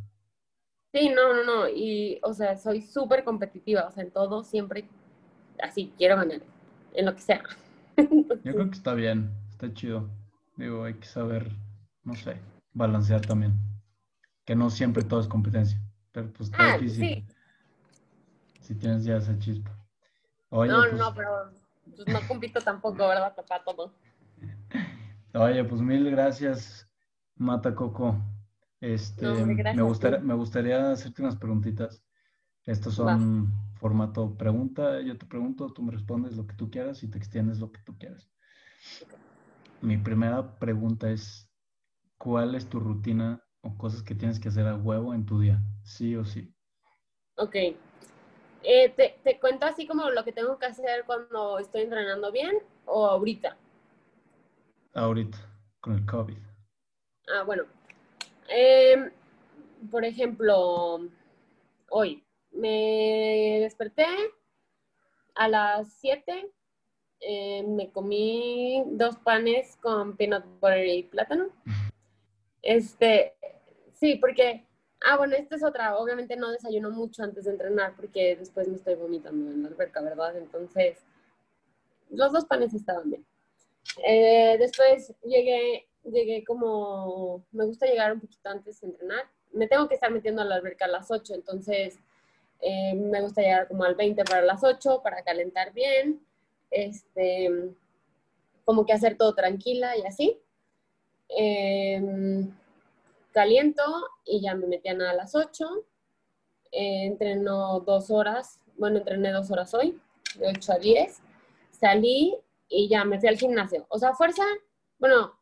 Sí, 0.91 1.09
no, 1.09 1.33
no, 1.33 1.43
no, 1.43 1.69
y, 1.69 2.19
o 2.23 2.33
sea, 2.33 2.57
soy 2.57 2.81
súper 2.81 3.23
competitiva, 3.23 3.87
o 3.87 3.91
sea, 3.91 4.03
en 4.03 4.11
todo 4.11 4.43
siempre 4.43 4.89
así, 5.61 5.93
quiero 5.97 6.15
ganar, 6.15 6.41
en 6.93 7.05
lo 7.05 7.15
que 7.15 7.21
sea. 7.21 7.43
Yo 7.97 8.53
creo 8.53 8.69
que 8.69 8.75
está 8.75 8.93
bien, 8.93 9.31
está 9.49 9.73
chido. 9.73 10.09
Digo, 10.55 10.83
hay 10.83 10.95
que 10.95 11.07
saber, 11.07 11.51
no 12.03 12.15
sé, 12.15 12.37
balancear 12.73 13.21
también. 13.21 13.53
Que 14.45 14.55
no 14.55 14.69
siempre 14.69 15.03
todo 15.03 15.19
es 15.19 15.27
competencia. 15.27 15.79
Pero 16.11 16.31
pues 16.33 16.49
está 16.49 16.73
ah, 16.73 16.77
difícil. 16.77 17.25
Si 18.61 18.75
tienes 18.75 19.03
ya 19.03 19.17
esa 19.17 19.37
chispa. 19.39 19.71
Oye, 20.49 20.71
no, 20.71 20.81
pues 20.81 20.93
no, 20.93 21.13
pero 21.13 21.51
pues, 21.95 22.07
no 22.07 22.27
compito 22.27 22.59
tampoco, 22.59 23.07
¿verdad? 23.07 23.35
Para 23.47 23.63
todo. 23.63 23.93
Oye, 25.33 25.63
pues 25.63 25.81
mil 25.81 26.09
gracias, 26.09 26.89
Mata 27.35 27.75
Coco. 27.75 28.17
Este, 28.81 29.27
me, 29.45 29.81
gustaría, 29.81 30.19
me 30.19 30.33
gustaría 30.33 30.91
hacerte 30.91 31.21
unas 31.21 31.35
preguntitas. 31.35 32.01
Estos 32.65 32.95
son 32.95 33.51
formato 33.79 34.37
pregunta, 34.37 35.01
yo 35.01 35.17
te 35.17 35.25
pregunto, 35.25 35.71
tú 35.73 35.81
me 35.81 35.91
respondes 35.91 36.35
lo 36.35 36.45
que 36.45 36.55
tú 36.55 36.69
quieras 36.69 37.01
y 37.03 37.09
te 37.09 37.17
extiendes 37.17 37.59
lo 37.59 37.71
que 37.71 37.81
tú 37.85 37.97
quieras. 37.97 38.29
Mi 39.81 39.97
primera 39.97 40.59
pregunta 40.59 41.09
es, 41.09 41.49
¿cuál 42.17 42.55
es 42.55 42.69
tu 42.69 42.79
rutina 42.79 43.41
o 43.61 43.77
cosas 43.77 44.03
que 44.03 44.15
tienes 44.15 44.39
que 44.39 44.49
hacer 44.49 44.67
a 44.67 44.75
huevo 44.75 45.13
en 45.13 45.25
tu 45.25 45.39
día, 45.39 45.61
sí 45.83 46.15
o 46.15 46.25
sí. 46.25 46.53
Ok. 47.35 47.55
Eh, 47.55 48.89
te, 48.95 49.17
te, 49.23 49.39
cuento 49.39 49.65
así 49.65 49.87
como 49.87 50.09
lo 50.09 50.23
que 50.23 50.33
tengo 50.33 50.57
que 50.59 50.65
hacer 50.65 51.05
cuando 51.05 51.59
estoy 51.59 51.81
entrenando 51.81 52.31
bien 52.31 52.57
o 52.85 53.05
ahorita? 53.05 53.57
Ahorita, 54.93 55.37
con 55.79 55.93
el 55.93 56.05
COVID. 56.05 56.37
Ah, 57.33 57.43
bueno. 57.43 57.63
Em, 58.49 59.11
por 59.89 60.03
ejemplo, 60.03 60.99
hoy 61.89 62.23
me 62.51 63.59
desperté 63.61 64.05
a 65.35 65.47
las 65.47 65.93
7, 65.99 66.51
eh, 67.21 67.63
me 67.63 67.91
comí 67.91 68.83
dos 68.87 69.17
panes 69.17 69.77
con 69.77 70.15
peanut 70.15 70.45
butter 70.59 70.85
y 70.85 71.03
plátano. 71.03 71.49
Este, 72.61 73.33
sí, 73.93 74.15
porque, 74.15 74.65
ah, 75.05 75.17
bueno, 75.17 75.35
esta 75.35 75.55
es 75.55 75.63
otra, 75.63 75.97
obviamente 75.97 76.35
no 76.35 76.51
desayuno 76.51 76.89
mucho 76.91 77.23
antes 77.23 77.45
de 77.45 77.51
entrenar 77.51 77.95
porque 77.95 78.35
después 78.35 78.67
me 78.67 78.75
estoy 78.75 78.95
vomitando 78.95 79.51
en 79.51 79.63
la 79.63 79.69
alberca, 79.69 80.01
¿verdad? 80.01 80.37
Entonces, 80.37 80.97
los 82.09 82.31
dos 82.31 82.45
panes 82.45 82.73
estaban 82.73 83.09
bien. 83.09 83.25
Eh, 84.05 84.57
después 84.59 85.13
llegué, 85.23 85.87
llegué 86.03 86.43
como, 86.43 87.45
me 87.51 87.65
gusta 87.65 87.85
llegar 87.85 88.13
un 88.13 88.21
poquito 88.21 88.49
antes 88.49 88.81
de 88.81 88.87
entrenar. 88.87 89.29
Me 89.51 89.67
tengo 89.67 89.87
que 89.87 89.95
estar 89.95 90.11
metiendo 90.11 90.41
a 90.41 90.45
la 90.45 90.55
alberca 90.55 90.85
a 90.85 90.89
las 90.89 91.09
8, 91.11 91.33
entonces 91.33 91.99
eh, 92.61 92.93
me 92.93 93.21
gusta 93.21 93.41
llegar 93.41 93.67
como 93.67 93.83
al 93.83 93.95
20 93.95 94.23
para 94.25 94.41
las 94.41 94.63
8 94.63 95.01
para 95.03 95.23
calentar 95.23 95.73
bien, 95.73 96.25
este, 96.71 97.71
como 98.65 98.85
que 98.85 98.93
hacer 98.93 99.17
todo 99.17 99.33
tranquila 99.33 99.97
y 99.97 100.05
así. 100.05 100.39
Em, 101.29 102.53
caliento 103.31 103.83
y 104.25 104.41
ya 104.41 104.55
me 104.55 104.67
metían 104.67 105.01
a 105.01 105.13
las 105.13 105.35
8. 105.35 105.85
Eh, 106.71 107.05
entreno 107.05 107.79
dos 107.79 108.11
horas, 108.11 108.59
bueno, 108.77 108.97
entrené 108.99 109.31
dos 109.31 109.49
horas 109.51 109.73
hoy, 109.73 109.99
de 110.35 110.49
8 110.49 110.73
a 110.73 110.77
10. 110.77 111.19
Salí 111.71 112.37
y 112.67 112.89
ya 112.89 113.05
me 113.05 113.19
fui 113.19 113.29
al 113.29 113.37
gimnasio. 113.37 113.85
O 113.89 113.97
sea, 113.97 114.13
fuerza, 114.13 114.43
bueno, 114.99 115.33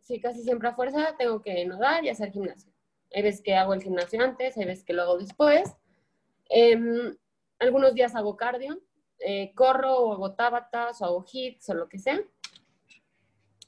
sí, 0.00 0.20
casi 0.20 0.42
siempre 0.42 0.68
a 0.68 0.74
fuerza 0.74 1.16
tengo 1.18 1.42
que 1.42 1.64
nadar 1.66 2.04
y 2.04 2.08
hacer 2.08 2.32
gimnasio. 2.32 2.72
Hay 3.12 3.22
veces 3.22 3.42
que 3.42 3.56
hago 3.56 3.74
el 3.74 3.82
gimnasio 3.82 4.22
antes, 4.22 4.56
hay 4.56 4.64
veces 4.66 4.84
que 4.84 4.92
lo 4.92 5.02
hago 5.02 5.18
después. 5.18 5.76
Em, 6.52 7.16
algunos 7.60 7.94
días 7.94 8.16
hago 8.16 8.36
cardio, 8.36 8.82
eh, 9.20 9.52
corro 9.54 9.96
o 9.96 10.12
hago 10.12 10.34
tabatas 10.34 11.00
o 11.00 11.04
hago 11.04 11.24
hits 11.32 11.68
o 11.70 11.74
lo 11.74 11.88
que 11.88 11.98
sea. 11.98 12.20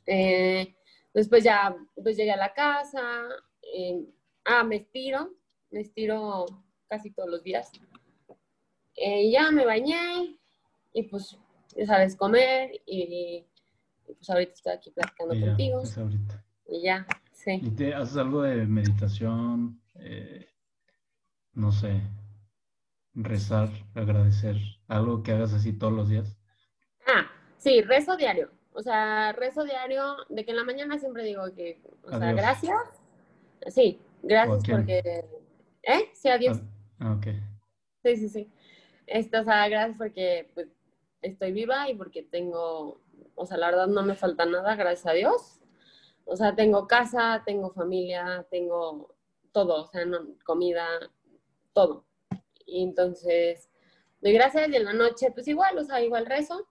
Eh, 0.07 0.75
después 1.15 1.45
ya 1.45 1.77
pues 1.95 2.17
llegué 2.17 2.33
a 2.33 2.37
la 2.37 2.53
casa. 2.53 3.01
Em, 3.63 4.05
ah, 4.45 4.65
me 4.65 4.77
estiro, 4.77 5.33
me 5.71 5.81
estiro 5.81 6.47
casi 6.89 7.13
todos 7.13 7.31
los 7.31 7.45
días. 7.45 7.71
Eh, 8.97 9.31
ya 9.31 9.51
me 9.53 9.65
bañé 9.65 10.37
y 10.93 11.05
pues, 11.05 11.39
ya 11.77 11.87
sabes, 11.87 12.17
comer 12.17 12.83
y, 12.85 13.47
pues 14.05 14.29
ahorita 14.29 14.53
estoy 14.53 14.73
aquí 14.73 14.91
platicando 14.91 15.39
contigo. 15.39 15.83
Y 16.69 16.83
ya, 16.83 17.07
sí. 17.31 17.61
¿Y 17.63 17.71
te 17.71 17.95
haces 17.95 18.17
algo 18.17 18.43
de 18.43 18.67
meditación? 18.67 19.81
no 21.55 21.71
sé, 21.71 22.01
rezar, 23.15 23.69
agradecer, 23.95 24.57
algo 24.89 25.23
que 25.23 25.33
hagas 25.33 25.53
así 25.53 25.73
todos 25.73 25.93
los 25.93 26.09
días? 26.09 26.39
Ah, 27.07 27.31
sí, 27.59 27.83
rezo 27.83 28.17
diario. 28.17 28.51
O 28.75 28.83
sea, 28.83 29.33
rezo 29.33 29.65
diario 29.65 30.17
de 30.29 30.45
que 30.45 30.53
en 30.53 30.57
la 30.57 30.65
mañana 30.65 30.99
siempre 30.99 31.25
digo 31.25 31.43
que, 31.55 31.81
o 32.05 32.19
sea, 32.19 32.33
gracias. 32.33 32.79
Sí, 33.69 34.01
gracias 34.23 34.63
porque... 34.69 35.25
¿Eh? 35.83 36.11
Sí, 36.15 36.29
adiós. 36.29 36.61
Ah, 36.99 37.15
ok. 37.15 37.27
Sí, 38.03 38.17
sí, 38.17 38.29
sí. 38.29 38.53
Esto, 39.07 39.41
o 39.41 39.45
sea, 39.45 39.69
gracias 39.69 39.99
porque 39.99 40.51
pues, 40.55 40.69
estoy 41.21 41.53
viva 41.53 41.89
y 41.91 41.95
porque 41.95 42.23
tengo, 42.23 43.01
o 43.35 43.47
sea, 43.47 43.57
la 43.59 43.71
verdad 43.71 43.89
no 43.89 44.03
me 44.03 44.15
falta 44.15 44.47
nada, 44.47 44.75
gracias 44.75 45.07
a 45.07 45.13
Dios. 45.13 45.61
O 46.25 46.37
sea, 46.37 46.55
tengo 46.55 46.87
casa, 46.87 47.43
tengo 47.45 47.71
familia, 47.73 48.47
tengo 48.51 49.15
todo, 49.53 49.83
o 49.83 49.87
sea, 49.89 50.05
comida, 50.45 50.87
todo. 51.73 52.07
Y 52.67 52.83
entonces, 52.83 53.71
doy 54.21 54.33
gracias 54.33 54.69
y 54.71 54.77
en 54.77 54.85
la 54.85 54.93
noche, 54.93 55.31
pues 55.33 55.49
igual, 55.49 55.79
o 55.79 55.85
sea, 55.85 56.03
igual 56.03 56.27
rezo. 56.27 56.69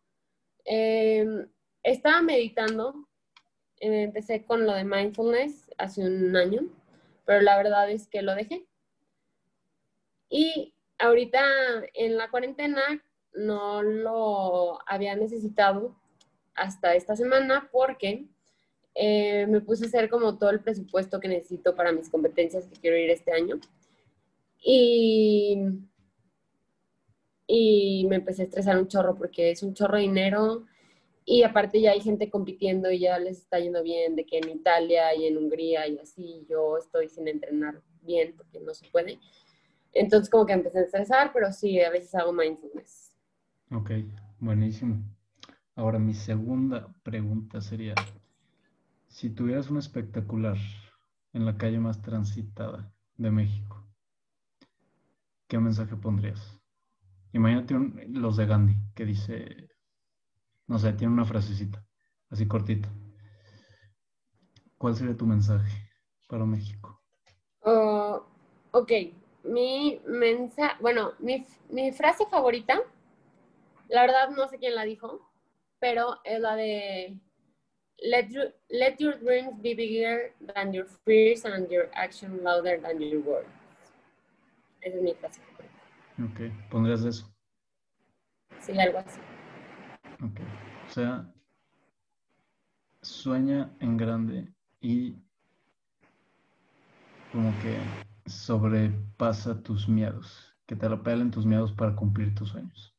Em, 0.65 1.49
estaba 1.83 2.21
meditando, 2.21 3.07
eh, 3.79 4.03
empecé 4.03 4.45
con 4.45 4.65
lo 4.65 4.73
de 4.73 4.83
mindfulness 4.83 5.71
hace 5.77 6.01
un 6.05 6.35
año, 6.35 6.61
pero 7.25 7.41
la 7.41 7.57
verdad 7.57 7.89
es 7.89 8.07
que 8.07 8.21
lo 8.21 8.35
dejé. 8.35 8.67
Y 10.29 10.73
ahorita 10.99 11.41
en 11.93 12.17
la 12.17 12.29
cuarentena 12.29 12.81
no 13.33 13.81
lo 13.81 14.79
había 14.87 15.15
necesitado 15.15 15.95
hasta 16.53 16.95
esta 16.95 17.15
semana 17.15 17.69
porque 17.71 18.27
eh, 18.93 19.47
me 19.47 19.61
puse 19.61 19.85
a 19.85 19.87
hacer 19.87 20.09
como 20.09 20.37
todo 20.37 20.49
el 20.49 20.61
presupuesto 20.61 21.19
que 21.19 21.27
necesito 21.27 21.75
para 21.75 21.91
mis 21.91 22.09
competencias 22.09 22.67
que 22.67 22.79
quiero 22.79 22.97
ir 22.97 23.09
este 23.09 23.31
año. 23.31 23.59
Y, 24.61 25.57
y 27.47 28.05
me 28.07 28.17
empecé 28.17 28.43
a 28.43 28.45
estresar 28.45 28.77
un 28.77 28.87
chorro 28.87 29.17
porque 29.17 29.51
es 29.51 29.63
un 29.63 29.73
chorro 29.73 29.97
de 29.97 30.03
dinero 30.03 30.65
y 31.25 31.43
aparte 31.43 31.81
ya 31.81 31.91
hay 31.91 32.01
gente 32.01 32.29
compitiendo 32.29 32.91
y 32.91 32.99
ya 32.99 33.17
les 33.19 33.39
está 33.39 33.59
yendo 33.59 33.83
bien, 33.83 34.15
de 34.15 34.25
que 34.25 34.37
en 34.37 34.49
Italia 34.49 35.15
y 35.15 35.27
en 35.27 35.37
Hungría 35.37 35.87
y 35.87 35.97
así 35.99 36.45
yo 36.49 36.77
estoy 36.77 37.09
sin 37.09 37.27
entrenar 37.27 37.81
bien 38.01 38.33
porque 38.35 38.59
no 38.59 38.73
se 38.73 38.87
puede. 38.89 39.19
Entonces 39.93 40.29
como 40.29 40.45
que 40.45 40.53
empecé 40.53 40.79
a 40.79 40.83
estresar, 40.83 41.31
pero 41.33 41.51
sí, 41.51 41.79
a 41.81 41.89
veces 41.89 42.15
hago 42.15 42.33
mindfulness. 42.33 43.11
Ok, 43.71 43.91
buenísimo. 44.39 45.03
Ahora 45.75 45.99
mi 45.99 46.13
segunda 46.13 46.93
pregunta 47.03 47.61
sería, 47.61 47.95
si 49.07 49.29
tuvieras 49.29 49.69
un 49.69 49.77
espectacular 49.77 50.57
en 51.33 51.45
la 51.45 51.57
calle 51.57 51.79
más 51.79 52.01
transitada 52.01 52.93
de 53.17 53.31
México, 53.31 53.85
¿qué 55.51 55.59
mensaje 55.59 55.97
pondrías? 55.97 56.57
Imagínate 57.33 57.75
los 58.07 58.37
de 58.37 58.45
Gandhi, 58.45 58.73
que 58.95 59.03
dice, 59.03 59.67
no 60.65 60.79
sé, 60.79 60.93
tiene 60.93 61.11
una 61.11 61.25
frasecita, 61.25 61.85
así 62.29 62.47
cortita. 62.47 62.87
¿Cuál 64.77 64.95
sería 64.95 65.17
tu 65.17 65.25
mensaje 65.25 65.89
para 66.29 66.45
México? 66.45 67.03
Oh, 67.65 68.25
ok, 68.71 68.91
mi 69.43 69.99
mensaje, 70.07 70.77
bueno, 70.79 71.11
mi, 71.19 71.45
mi 71.69 71.91
frase 71.91 72.25
favorita, 72.27 72.79
la 73.89 74.03
verdad 74.03 74.29
no 74.29 74.47
sé 74.47 74.57
quién 74.57 74.73
la 74.73 74.85
dijo, 74.85 75.19
pero 75.79 76.21
es 76.23 76.39
la 76.39 76.55
de 76.55 77.19
let, 77.97 78.29
let 78.69 78.95
your 78.99 79.19
dreams 79.19 79.61
be 79.61 79.73
bigger 79.75 80.33
than 80.55 80.71
your 80.71 80.87
fears 81.03 81.43
and 81.43 81.69
your 81.69 81.89
action 81.93 82.41
louder 82.41 82.79
than 82.79 83.01
your 83.01 83.19
words. 83.19 83.60
Esa 84.81 84.97
es 84.97 85.03
mi 85.03 85.13
frase. 85.13 85.41
Ok, 86.23 86.69
¿pondrías 86.69 87.03
eso? 87.03 87.33
Sí, 88.59 88.79
algo 88.79 88.99
así. 88.99 89.19
Ok, 90.23 90.39
o 90.87 90.91
sea, 90.91 91.33
sueña 93.01 93.71
en 93.79 93.97
grande 93.97 94.53
y 94.79 95.15
como 97.31 97.51
que 97.61 97.77
sobrepasa 98.29 99.63
tus 99.63 99.87
miedos, 99.87 100.53
que 100.65 100.75
te 100.75 100.89
lo 100.89 101.01
pelen 101.01 101.31
tus 101.31 101.45
miedos 101.45 101.71
para 101.71 101.95
cumplir 101.95 102.35
tus 102.35 102.49
sueños. 102.49 102.93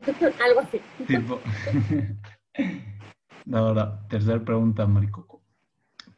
algo 0.44 0.60
así. 0.60 0.80
Tipo. 1.06 1.38
Ahora, 3.52 4.06
tercera 4.08 4.44
pregunta, 4.44 4.86
Maricoco. 4.86 5.42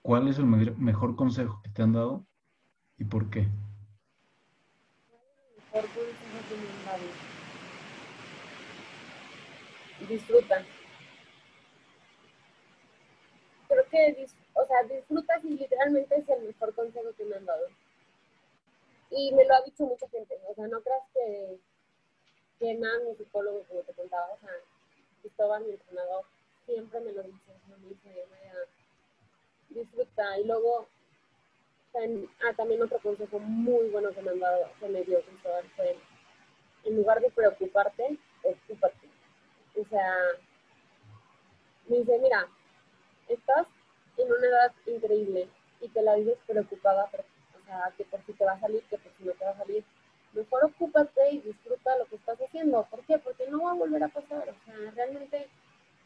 ¿Cuál 0.03 0.29
es 0.29 0.39
el 0.39 0.47
mejor 0.47 1.17
consejo 1.17 1.61
que 1.63 1.71
te 1.71 1.83
han 1.83 1.93
dado 1.93 2.27
y 2.99 3.05
por 3.05 3.31
qué? 3.31 3.49
Disfruta. 10.07 10.65
Creo 13.69 13.89
que, 13.89 14.27
o 14.53 14.67
sea, 14.67 14.83
disfrutas 14.83 15.45
y 15.45 15.51
literalmente 15.51 16.15
es 16.17 16.29
el 16.29 16.43
mejor 16.43 16.75
consejo 16.75 17.13
que 17.17 17.25
me 17.25 17.37
han 17.37 17.47
dado. 17.47 17.69
Y 19.11 19.33
me 19.33 19.45
lo 19.47 19.55
ha 19.55 19.63
dicho 19.63 19.85
mucha 19.85 20.09
gente, 20.09 20.39
o 20.49 20.55
sea, 20.55 20.67
no 20.69 20.81
creas 20.83 21.05
que, 21.15 21.59
que 22.59 22.75
nada, 22.75 22.99
mi 23.09 23.15
psicólogo, 23.15 23.65
como 23.65 23.81
te 23.83 23.93
contaba, 23.95 24.33
o 24.33 24.39
sea, 24.41 24.51
Cristóbal, 25.21 25.65
mi 25.65 25.73
entrenador, 25.73 26.25
siempre 26.67 27.01
me 27.01 27.13
lo 27.13 27.23
dice, 27.23 27.53
me 27.69 27.89
dice, 27.89 28.27
disfruta. 29.71 30.39
Y 30.39 30.45
luego 30.45 30.89
ah, 31.95 32.53
también 32.57 32.83
otro 32.83 32.99
consejo 33.01 33.39
muy 33.39 33.89
bueno 33.91 34.11
que 34.11 34.23
me 34.23 34.31
han 34.31 34.41
dado, 34.41 34.71
que 34.81 34.89
me 34.89 35.03
dio 35.03 35.21
Cristóbal 35.23 35.65
fue, 35.77 35.97
en 36.85 36.97
lugar 36.97 37.21
de 37.21 37.31
preocuparte, 37.31 38.19
ocúpate. 38.43 39.09
O 39.81 39.85
sea, 39.89 40.15
me 41.89 41.99
dice, 41.99 42.19
mira, 42.19 42.49
estás 43.29 43.67
en 44.17 44.27
una 44.27 44.47
edad 44.47 44.73
increíble 44.87 45.49
y 45.81 45.89
te 45.89 46.03
la 46.03 46.17
vives 46.17 46.39
preocupada, 46.47 47.05
o 47.05 47.65
sea, 47.65 47.93
que 47.97 48.05
por 48.05 48.25
si 48.25 48.33
te 48.33 48.45
va 48.45 48.53
a 48.53 48.61
salir, 48.61 48.83
que 48.85 48.99
por 48.99 49.13
si 49.17 49.25
no 49.25 49.33
te 49.33 49.45
va 49.45 49.51
a 49.53 49.59
salir. 49.59 49.85
Mejor 50.33 50.65
ocúpate 50.65 51.31
y 51.31 51.41
disfruta 51.41 51.99
lo 51.99 52.07
que 52.07 52.17
estás 52.17 52.41
haciendo. 52.41 52.87
¿Por 52.91 53.05
qué? 53.05 53.19
Porque 53.19 53.47
no 53.49 53.65
va 53.65 53.73
a 53.73 53.75
volver 53.75 54.03
a 54.03 54.09
pasar. 54.09 54.49
O 54.49 54.65
sea, 54.65 54.91
realmente 54.95 55.47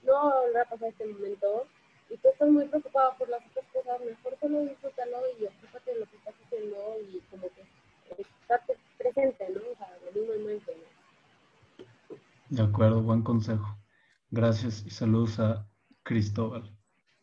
no 0.03 0.15
va 0.15 0.31
a 0.31 0.41
volver 0.41 0.63
a 0.63 0.65
pasar 0.65 0.89
este 0.89 1.07
momento 1.07 1.67
y 2.11 2.17
tú 2.19 2.29
estás 2.29 2.49
muy 2.51 2.67
preocupado 2.69 3.15
por 3.19 3.29
las 3.29 3.41
otras 3.47 3.65
cosas, 3.73 4.01
mejor 4.01 4.37
solo 4.41 4.61
disfrútalo 4.63 5.19
y 5.39 5.45
ocúpate 5.45 5.93
de 5.93 6.01
lo 6.01 6.07
que 6.07 6.17
estás 6.17 6.35
haciendo 6.45 6.77
y 7.01 7.21
como 7.31 7.43
que 7.49 8.23
estate 8.23 8.79
presente, 8.99 9.49
¿no? 9.55 9.61
O 9.73 9.77
sea, 9.77 9.99
lo 10.05 10.13
mismo 10.13 10.35
momento, 10.35 10.73
¿no? 10.77 10.97
De 12.49 12.63
acuerdo, 12.63 13.03
buen 13.03 13.23
consejo. 13.23 13.77
Gracias 14.31 14.85
y 14.87 14.91
saludos 14.91 15.41
a 15.41 15.67
Cristóbal. 16.03 16.71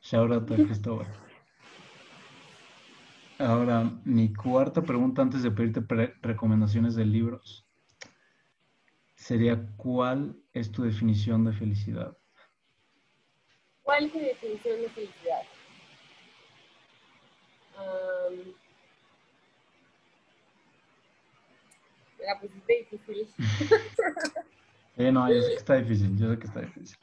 Shout 0.01 0.31
out 0.31 0.51
a 0.51 0.55
Cristóbal. 0.55 1.07
Ahora, 3.39 3.91
mi 4.03 4.33
cuarta 4.33 4.81
pregunta 4.81 5.21
antes 5.21 5.43
de 5.43 5.51
pedirte 5.51 5.81
recomendaciones 6.21 6.95
de 6.95 7.05
libros 7.05 7.65
sería, 9.15 9.65
¿cuál 9.77 10.37
es 10.51 10.71
tu 10.71 10.83
definición 10.83 11.45
de 11.45 11.53
felicidad? 11.53 12.17
¿Cuál 13.83 14.05
es 14.05 14.13
mi 14.13 14.21
definición 14.21 14.81
de 14.81 14.89
felicidad? 14.89 15.41
Um, 17.77 18.53
me 22.19 22.25
la 22.25 22.39
pusiste 22.39 22.87
difícil. 22.91 23.27
eh, 24.97 25.11
no, 25.11 25.33
yo 25.33 25.41
sé 25.41 25.49
que 25.49 25.55
está 25.55 25.75
difícil, 25.75 26.17
yo 26.17 26.31
sé 26.31 26.39
que 26.39 26.47
está 26.47 26.61
difícil. 26.61 26.97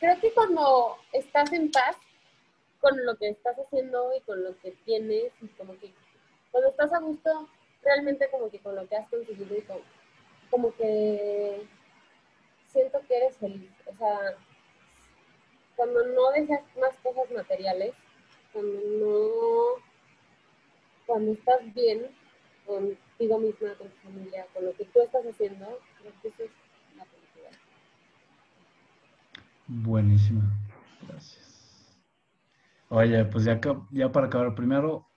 Creo 0.00 0.20
que 0.20 0.32
cuando 0.32 0.96
estás 1.12 1.52
en 1.52 1.70
paz 1.70 1.96
con 2.80 3.04
lo 3.04 3.16
que 3.16 3.28
estás 3.28 3.56
haciendo 3.58 4.10
y 4.16 4.20
con 4.22 4.42
lo 4.42 4.58
que 4.58 4.72
tienes, 4.84 5.32
y 5.40 5.48
como 5.48 5.78
que 5.78 5.92
cuando 6.50 6.70
estás 6.70 6.92
a 6.92 6.98
gusto, 6.98 7.48
realmente 7.82 8.28
como 8.30 8.50
que 8.50 8.58
con 8.58 8.74
lo 8.74 8.88
que 8.88 8.96
has 8.96 9.08
conseguido 9.08 9.56
y 9.56 9.64
como 10.50 10.74
que 10.74 11.66
siento 12.66 13.00
que 13.06 13.16
eres 13.16 13.36
feliz. 13.36 13.70
O 13.86 13.94
sea, 13.94 14.36
cuando 15.80 16.06
no 16.08 16.30
deseas 16.32 16.60
más 16.78 16.94
cosas 17.02 17.30
materiales, 17.34 17.94
cuando 18.52 18.78
no, 19.00 19.82
cuando 21.06 21.32
estás 21.32 21.72
bien, 21.72 22.06
contigo 22.66 23.38
misma, 23.38 23.74
con 23.78 23.88
tu 23.88 23.96
familia, 24.02 24.46
con 24.52 24.66
lo 24.66 24.74
que 24.74 24.84
tú 24.84 25.00
estás 25.00 25.24
haciendo, 25.24 25.78
creo 25.98 26.12
que 26.20 26.28
eso 26.28 26.42
es 26.42 26.50
la 26.98 27.06
felicidad. 27.06 27.58
Buenísima, 29.68 30.42
gracias. 31.08 31.98
Oye, 32.90 33.24
pues 33.24 33.44
ya, 33.44 33.58
ya 33.90 34.12
para 34.12 34.26
acabar, 34.26 34.54
primero, 34.54 35.08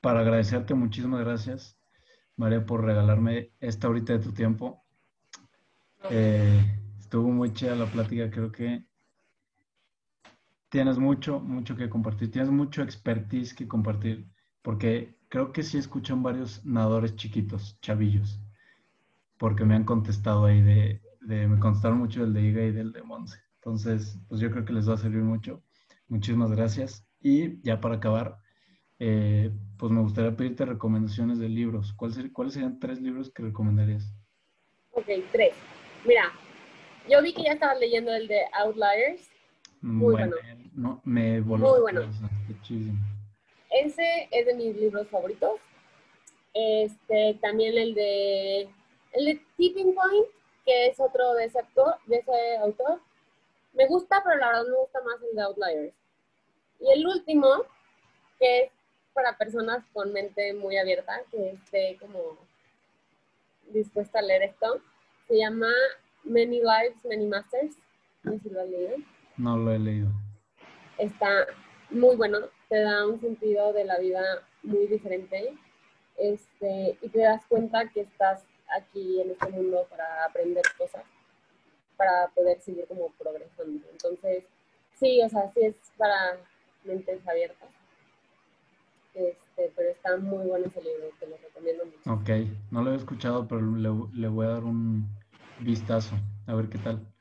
para 0.00 0.20
agradecerte, 0.20 0.74
muchísimas 0.74 1.18
gracias, 1.18 1.76
María, 2.36 2.64
por 2.64 2.84
regalarme 2.84 3.50
esta 3.58 3.88
horita 3.88 4.12
de 4.12 4.20
tu 4.20 4.32
tiempo. 4.32 4.84
Eh, 6.10 6.78
estuvo 7.00 7.26
muy 7.26 7.52
chida 7.52 7.74
la 7.74 7.86
plática, 7.86 8.30
creo 8.30 8.52
que 8.52 8.91
tienes 10.72 10.96
mucho, 10.96 11.38
mucho 11.38 11.76
que 11.76 11.90
compartir, 11.90 12.30
tienes 12.30 12.50
mucho 12.50 12.82
expertise 12.82 13.52
que 13.52 13.68
compartir, 13.68 14.26
porque 14.62 15.14
creo 15.28 15.52
que 15.52 15.62
sí 15.62 15.76
escuchan 15.76 16.22
varios 16.22 16.64
nadadores 16.64 17.14
chiquitos, 17.14 17.78
chavillos, 17.82 18.40
porque 19.36 19.66
me 19.66 19.74
han 19.74 19.84
contestado 19.84 20.46
ahí 20.46 20.62
de, 20.62 21.02
me 21.20 21.58
contestaron 21.58 21.98
mucho 21.98 22.22
del 22.22 22.32
de 22.32 22.40
Iga 22.40 22.62
y 22.64 22.72
del 22.72 22.90
de 22.92 23.02
Monse. 23.02 23.38
Entonces, 23.56 24.18
pues 24.30 24.40
yo 24.40 24.50
creo 24.50 24.64
que 24.64 24.72
les 24.72 24.88
va 24.88 24.94
a 24.94 24.96
servir 24.96 25.22
mucho. 25.22 25.62
Muchísimas 26.08 26.50
gracias. 26.50 27.06
Y 27.20 27.60
ya 27.60 27.78
para 27.78 27.96
acabar, 27.96 28.38
eh, 28.98 29.52
pues 29.76 29.92
me 29.92 30.00
gustaría 30.00 30.34
pedirte 30.34 30.64
recomendaciones 30.64 31.38
de 31.38 31.50
libros. 31.50 31.92
¿Cuáles, 31.92 32.18
¿Cuáles 32.32 32.54
serían 32.54 32.78
tres 32.78 32.98
libros 32.98 33.30
que 33.30 33.42
recomendarías? 33.42 34.10
Ok, 34.92 35.06
tres. 35.32 35.54
Mira, 36.06 36.32
yo 37.10 37.22
vi 37.22 37.34
que 37.34 37.44
ya 37.44 37.52
estabas 37.52 37.78
leyendo 37.78 38.12
el 38.14 38.26
de 38.26 38.40
Outliers 38.54 39.31
muy 39.82 40.14
bueno. 40.14 40.36
No, 40.74 41.00
me 41.04 41.40
voló. 41.40 41.70
Muy 41.70 41.80
bueno. 41.80 42.10
Ese 43.70 44.28
es 44.30 44.46
de 44.46 44.54
mis 44.54 44.76
libros 44.76 45.08
favoritos. 45.08 45.60
Este, 46.54 47.38
también 47.40 47.76
el 47.76 47.94
de, 47.94 48.62
el 49.12 49.24
de 49.24 49.40
Tipping 49.56 49.94
Point, 49.94 50.26
que 50.64 50.88
es 50.88 51.00
otro 51.00 51.34
de 51.34 51.46
ese, 51.46 51.58
actor, 51.58 51.96
de 52.06 52.16
ese 52.16 52.56
autor. 52.58 53.00
Me 53.72 53.86
gusta, 53.86 54.22
pero 54.22 54.38
la 54.38 54.48
verdad 54.48 54.64
me 54.66 54.76
gusta 54.76 55.00
más 55.02 55.16
el 55.22 55.36
de 55.36 55.42
Outliers. 55.42 55.94
Y 56.80 56.90
el 56.92 57.06
último, 57.06 57.48
que 58.38 58.64
es 58.64 58.70
para 59.14 59.36
personas 59.36 59.84
con 59.92 60.12
mente 60.12 60.52
muy 60.54 60.76
abierta, 60.76 61.22
que 61.30 61.50
esté 61.50 61.96
como 62.00 62.38
dispuesta 63.70 64.18
a 64.18 64.22
leer 64.22 64.42
esto, 64.42 64.80
se 65.28 65.38
llama 65.38 65.70
Many 66.24 66.60
Lives, 66.60 67.04
Many 67.04 67.26
Masters. 67.26 67.76
No 68.22 68.32
sé 68.32 68.40
si 68.40 68.50
lo 68.50 68.60
han 68.60 68.70
leído. 68.70 68.96
No 69.42 69.56
lo 69.56 69.72
he 69.72 69.78
leído. 69.80 70.08
Está 70.98 71.46
muy 71.90 72.14
bueno, 72.14 72.38
te 72.68 72.80
da 72.80 73.08
un 73.08 73.20
sentido 73.20 73.72
de 73.72 73.84
la 73.84 73.98
vida 73.98 74.22
muy 74.62 74.86
diferente 74.86 75.52
este, 76.16 76.96
y 77.02 77.08
te 77.08 77.18
das 77.18 77.44
cuenta 77.46 77.88
que 77.88 78.02
estás 78.02 78.44
aquí 78.78 79.20
en 79.20 79.32
este 79.32 79.48
mundo 79.50 79.84
para 79.90 80.24
aprender 80.26 80.62
cosas, 80.78 81.02
para 81.96 82.28
poder 82.28 82.60
seguir 82.60 82.86
como 82.86 83.10
progresando. 83.18 83.84
Entonces, 83.90 84.44
sí, 84.94 85.20
o 85.22 85.28
sea, 85.28 85.50
sí 85.52 85.62
es 85.62 85.74
para 85.96 86.38
mentes 86.84 87.26
abiertas. 87.26 87.68
Este, 89.12 89.72
pero 89.74 89.90
está 89.90 90.18
muy 90.18 90.46
bueno 90.46 90.66
ese 90.66 90.82
libro, 90.82 91.10
te 91.18 91.26
lo 91.26 91.36
recomiendo 91.36 91.84
mucho. 91.84 92.12
Ok, 92.12 92.48
no 92.70 92.84
lo 92.84 92.92
he 92.92 92.96
escuchado, 92.96 93.48
pero 93.48 93.60
le, 93.60 93.90
le 94.14 94.28
voy 94.28 94.46
a 94.46 94.50
dar 94.50 94.62
un 94.62 95.08
vistazo, 95.58 96.14
a 96.46 96.54
ver 96.54 96.68
qué 96.68 96.78
tal. 96.78 97.11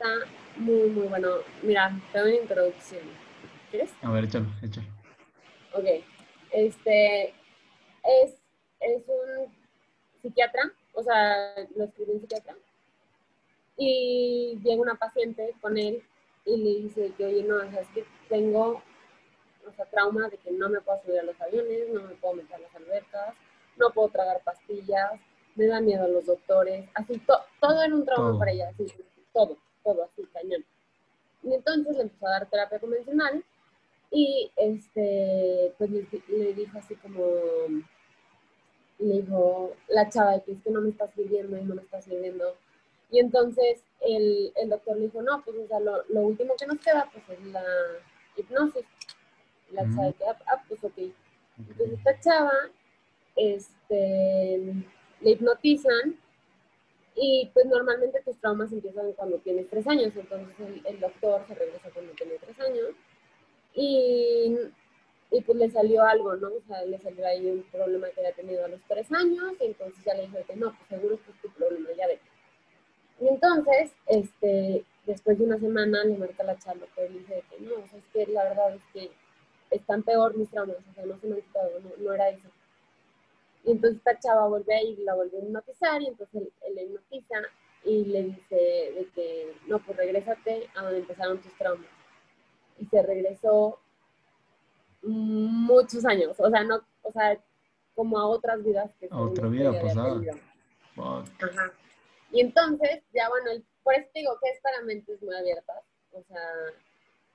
Está 0.00 0.26
muy, 0.56 0.88
muy 0.88 1.08
bueno. 1.08 1.28
Mira, 1.60 1.92
tengo 2.10 2.24
una 2.24 2.34
introducción. 2.34 3.02
¿Quieres? 3.70 3.90
A 4.00 4.10
ver, 4.10 4.24
échalo, 4.24 4.46
échalo. 4.62 4.86
Ok. 5.74 5.84
Este 6.52 7.34
es, 8.02 8.34
es 8.80 9.04
un 9.08 9.54
psiquiatra, 10.22 10.72
o 10.94 11.02
sea, 11.02 11.54
lo 11.76 11.84
escribió 11.84 12.14
un 12.14 12.20
psiquiatra. 12.22 12.54
Y 13.76 14.58
llega 14.64 14.80
una 14.80 14.94
paciente 14.94 15.54
con 15.60 15.76
él 15.76 16.02
y 16.46 16.56
le 16.56 16.80
dice 16.80 17.12
que, 17.18 17.26
oye, 17.26 17.42
no, 17.42 17.56
o 17.56 17.70
sea, 17.70 17.82
es 17.82 17.88
que 17.88 18.06
tengo 18.30 18.82
o 19.68 19.72
sea, 19.76 19.84
trauma 19.84 20.30
de 20.30 20.38
que 20.38 20.50
no 20.50 20.70
me 20.70 20.80
puedo 20.80 20.98
subir 21.02 21.20
a 21.20 21.24
los 21.24 21.38
aviones, 21.42 21.90
no 21.90 22.00
me 22.04 22.14
puedo 22.14 22.36
meter 22.36 22.54
a 22.54 22.60
las 22.60 22.74
albercas, 22.74 23.34
no 23.76 23.90
puedo 23.90 24.08
tragar 24.08 24.40
pastillas, 24.44 25.20
me 25.56 25.66
da 25.66 25.78
miedo 25.82 26.04
a 26.04 26.08
los 26.08 26.24
doctores, 26.24 26.88
así, 26.94 27.20
todo 27.60 27.82
era 27.82 27.94
un 27.94 28.06
trauma 28.06 28.38
para 28.38 28.52
ella, 28.52 28.70
así, 28.70 28.86
todo 29.34 29.58
todo 29.84 30.04
así, 30.04 30.22
cañón. 30.32 30.64
Y 31.42 31.54
entonces 31.54 31.96
le 31.96 32.02
empezó 32.02 32.26
a 32.26 32.30
dar 32.30 32.50
terapia 32.50 32.78
convencional 32.78 33.44
y 34.10 34.50
este, 34.56 35.72
pues 35.78 35.90
le, 35.90 36.52
dijo 36.54 36.78
así 36.78 36.96
como, 36.96 37.24
le 38.98 39.22
dijo 39.22 39.74
la 39.88 40.08
chava 40.08 40.40
que 40.40 40.52
es 40.52 40.62
que 40.62 40.70
no 40.70 40.80
me 40.80 40.90
estás 40.90 41.10
sirviendo 41.14 41.56
y 41.56 41.62
no 41.62 41.74
me 41.74 41.82
estás 41.82 42.04
sirviendo. 42.04 42.56
Y 43.10 43.20
entonces 43.20 43.82
el, 44.00 44.52
el 44.56 44.68
doctor 44.68 44.96
le 44.96 45.04
dijo, 45.04 45.22
no, 45.22 45.42
pues 45.44 45.56
o 45.56 45.66
sea, 45.66 45.80
lo, 45.80 46.04
lo, 46.08 46.20
último 46.22 46.54
que 46.58 46.66
nos 46.66 46.78
queda 46.78 47.08
pues 47.12 47.38
es 47.38 47.46
la 47.46 47.64
hipnosis. 48.36 48.84
La 49.72 49.82
chava 49.82 50.12
que, 50.12 50.24
ah, 50.24 50.64
pues 50.68 50.82
ok. 50.82 50.98
Entonces 51.58 51.98
esta 51.98 52.20
chava, 52.20 52.52
este, 53.36 54.74
le 55.20 55.30
hipnotizan 55.30 56.18
y 57.22 57.50
pues 57.52 57.66
normalmente 57.66 58.22
tus 58.22 58.38
traumas 58.38 58.72
empiezan 58.72 59.12
cuando 59.12 59.36
tienes 59.40 59.68
tres 59.68 59.86
años, 59.86 60.10
entonces 60.16 60.56
el, 60.86 61.00
doctor 61.00 61.44
se 61.46 61.54
regresa 61.54 61.90
cuando 61.92 62.12
tiene 62.14 62.38
tres 62.40 62.58
años 62.58 62.88
y, 63.74 64.56
y, 65.30 65.40
pues 65.42 65.58
le 65.58 65.70
salió 65.70 66.02
algo, 66.02 66.34
¿no? 66.36 66.48
O 66.48 66.62
sea, 66.66 66.82
le 66.86 66.98
salió 66.98 67.26
ahí 67.26 67.44
un 67.44 67.62
problema 67.64 68.08
que 68.08 68.20
había 68.20 68.32
tenido 68.32 68.64
a 68.64 68.68
los 68.68 68.80
tres 68.88 69.12
años 69.12 69.52
y 69.60 69.66
entonces 69.66 70.02
ya 70.02 70.14
le 70.14 70.22
dijo 70.22 70.38
que 70.46 70.56
no, 70.56 70.74
pues 70.74 70.88
seguro 70.88 71.18
que 71.22 71.30
es 71.30 71.40
tu 71.42 71.50
problema, 71.50 71.90
ya 71.94 72.06
ve. 72.06 72.18
Y 73.20 73.28
entonces, 73.28 73.92
este, 74.06 74.82
después 75.04 75.38
de 75.38 75.44
una 75.44 75.58
semana 75.58 76.02
le 76.04 76.16
marca 76.16 76.42
la 76.42 76.58
charla 76.58 76.86
que 76.94 77.02
le 77.02 77.18
dice 77.18 77.44
que 77.50 77.60
no, 77.60 77.74
o 77.74 77.86
sea, 77.86 77.98
es 77.98 78.04
que 78.14 78.32
la 78.32 78.44
verdad 78.44 78.74
es 78.76 78.82
que 78.94 79.10
están 79.70 80.02
peor 80.04 80.34
mis 80.38 80.50
traumas, 80.50 80.78
o 80.90 80.94
sea, 80.94 81.04
no 81.04 81.18
se 81.18 81.26
me 81.26 81.34
han 81.34 81.42
quitado, 81.42 81.80
no, 81.80 81.90
no 81.98 82.14
era 82.14 82.30
eso. 82.30 82.48
Y 83.64 83.72
entonces 83.72 83.98
esta 83.98 84.18
chava 84.18 84.48
vuelve 84.48 84.74
a 84.74 84.82
ir, 84.82 84.98
la 85.00 85.14
vuelve 85.14 85.38
a 85.38 85.40
hipnotizar 85.40 86.00
y 86.00 86.06
entonces 86.06 86.42
él, 86.62 86.74
le 86.74 86.82
hipnotiza 86.84 87.36
y 87.84 88.04
le 88.06 88.22
dice 88.24 88.54
de 88.54 89.08
que, 89.14 89.54
no, 89.66 89.78
pues 89.78 89.96
regrésate 89.96 90.68
a 90.76 90.82
donde 90.82 90.98
empezaron 91.00 91.38
tus 91.38 91.52
traumas. 91.54 91.86
Y 92.78 92.86
se 92.86 93.02
regresó 93.02 93.78
muchos 95.02 96.04
años, 96.04 96.38
o 96.38 96.50
sea, 96.50 96.62
no, 96.64 96.80
o 97.02 97.12
sea, 97.12 97.38
como 97.94 98.18
a 98.18 98.26
otras 98.26 98.62
vidas 98.62 98.90
que 98.98 99.08
a 99.10 99.18
otra 99.18 99.48
vida 99.48 99.72
pasada. 99.80 100.20
Ajá. 100.96 101.72
Y 102.32 102.40
entonces, 102.40 103.02
ya 103.12 103.28
bueno, 103.28 103.50
el, 103.50 103.64
por 103.82 103.94
eso 103.94 104.08
digo 104.14 104.38
que 104.42 104.50
es 104.50 104.60
para 104.60 104.82
mentes 104.82 105.20
muy 105.22 105.34
abiertas, 105.34 105.82
o 106.12 106.22
sea, 106.22 106.40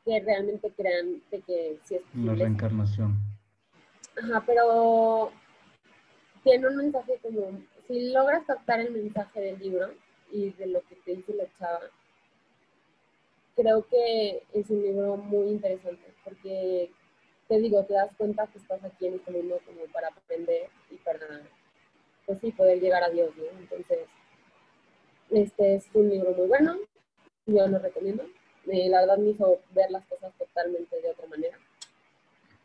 que 0.06 0.20
realmente 0.22 0.72
crean 0.72 1.22
de 1.32 1.42
que 1.42 1.80
sí 1.84 1.96
es 1.96 2.02
posible. 2.04 2.32
La 2.32 2.36
reencarnación. 2.36 3.16
Ajá, 4.18 4.44
pero 4.46 5.32
tiene 6.46 6.68
un 6.68 6.76
mensaje 6.78 7.20
como, 7.24 7.60
si 7.88 8.12
logras 8.12 8.46
captar 8.46 8.80
el 8.80 8.92
mensaje 8.92 9.42
del 9.42 9.60
libro 9.60 9.92
y 10.32 10.52
de 10.52 10.68
lo 10.68 10.82
que 10.82 10.96
te 10.96 11.16
dice 11.16 11.34
la 11.34 11.46
chava, 11.58 11.82
creo 13.56 13.86
que 13.88 14.44
es 14.54 14.70
un 14.70 14.82
libro 14.84 15.18
muy 15.18 15.48
interesante 15.48 16.06
porque 16.24 16.92
te 17.48 17.58
digo, 17.58 17.84
te 17.86 17.94
das 17.94 18.14
cuenta 18.16 18.46
que 18.48 18.60
estás 18.60 18.84
aquí 18.84 19.08
en 19.08 19.16
este 19.16 19.32
mundo 19.32 19.60
como 19.66 19.86
para 19.92 20.10
aprender 20.10 20.70
y 20.92 20.96
para, 20.98 21.20
pues 22.28 22.40
sí, 22.40 22.52
poder 22.52 22.80
llegar 22.80 23.04
a 23.04 23.10
Dios, 23.10 23.36
¿no? 23.38 23.60
Entonces, 23.60 24.08
este 25.32 25.76
es 25.76 25.86
un 25.96 26.10
libro 26.10 26.32
muy 26.32 26.48
bueno, 26.48 26.78
yo 27.48 27.68
lo 27.68 27.80
recomiendo. 27.80 28.24
Eh, 28.68 28.88
la 28.90 29.02
verdad 29.02 29.18
me 29.18 29.30
hizo 29.30 29.60
ver 29.72 29.90
las 29.90 30.06
cosas 30.06 30.32
totalmente 30.38 31.02
de 31.02 31.10
otra 31.10 31.28
manera. 31.28 31.58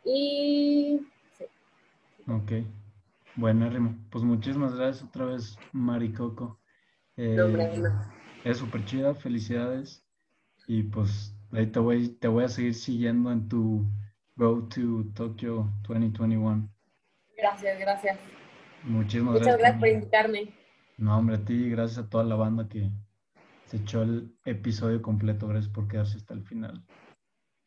Y 0.03 0.99
sí. 1.37 1.45
Ok. 2.27 2.80
Bueno, 3.35 3.69
Rimo, 3.69 3.95
pues 4.09 4.23
muchísimas 4.23 4.75
gracias 4.75 5.03
otra 5.07 5.25
vez, 5.25 5.57
Mari 5.71 6.11
Coco. 6.11 6.59
Eh, 7.15 7.37
es 8.43 8.57
súper 8.57 8.85
chida, 8.85 9.15
felicidades. 9.15 10.05
Y 10.67 10.83
pues 10.83 11.35
ahí 11.51 11.67
te 11.67 11.79
voy, 11.79 12.09
te 12.09 12.27
voy 12.27 12.43
a 12.43 12.49
seguir 12.49 12.73
siguiendo 12.73 13.31
en 13.31 13.47
tu 13.47 13.85
Go 14.35 14.67
to 14.67 15.05
Tokyo 15.13 15.69
2021. 15.87 16.69
Gracias, 17.37 17.79
gracias. 17.79 18.19
Muchísimas 18.83 19.33
Muchas 19.33 19.57
gracias. 19.57 19.79
por 19.79 19.87
invitarme. 19.87 20.53
No, 20.97 21.17
hombre, 21.17 21.35
a 21.37 21.45
ti, 21.45 21.69
gracias 21.69 22.05
a 22.05 22.09
toda 22.09 22.23
la 22.23 22.35
banda 22.35 22.67
que 22.67 22.91
se 23.65 23.77
echó 23.77 24.03
el 24.03 24.35
episodio 24.45 25.01
completo. 25.01 25.47
Gracias 25.47 25.71
por 25.71 25.87
quedarse 25.87 26.17
hasta 26.17 26.33
el 26.33 26.43
final. 26.43 26.83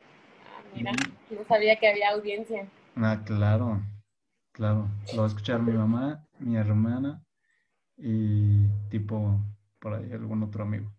Ah, 0.00 0.62
mira, 0.74 0.92
no 1.30 1.44
sabía 1.48 1.76
que 1.76 1.88
había 1.88 2.10
audiencia. 2.10 2.68
Ah, 2.96 3.22
claro. 3.24 3.82
Claro, 4.54 4.88
lo 5.12 5.18
va 5.18 5.24
a 5.24 5.26
escuchar 5.26 5.60
mi 5.60 5.72
mamá, 5.72 6.24
mi 6.38 6.56
hermana 6.56 7.20
y 7.96 8.68
tipo 8.88 9.40
por 9.80 9.94
ahí 9.94 10.12
algún 10.12 10.44
otro 10.44 10.62
amigo. 10.62 10.92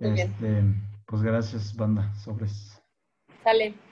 este, 0.00 0.64
pues 1.06 1.22
gracias, 1.22 1.76
banda, 1.76 2.12
sobres. 2.16 2.82
Sale. 3.44 3.83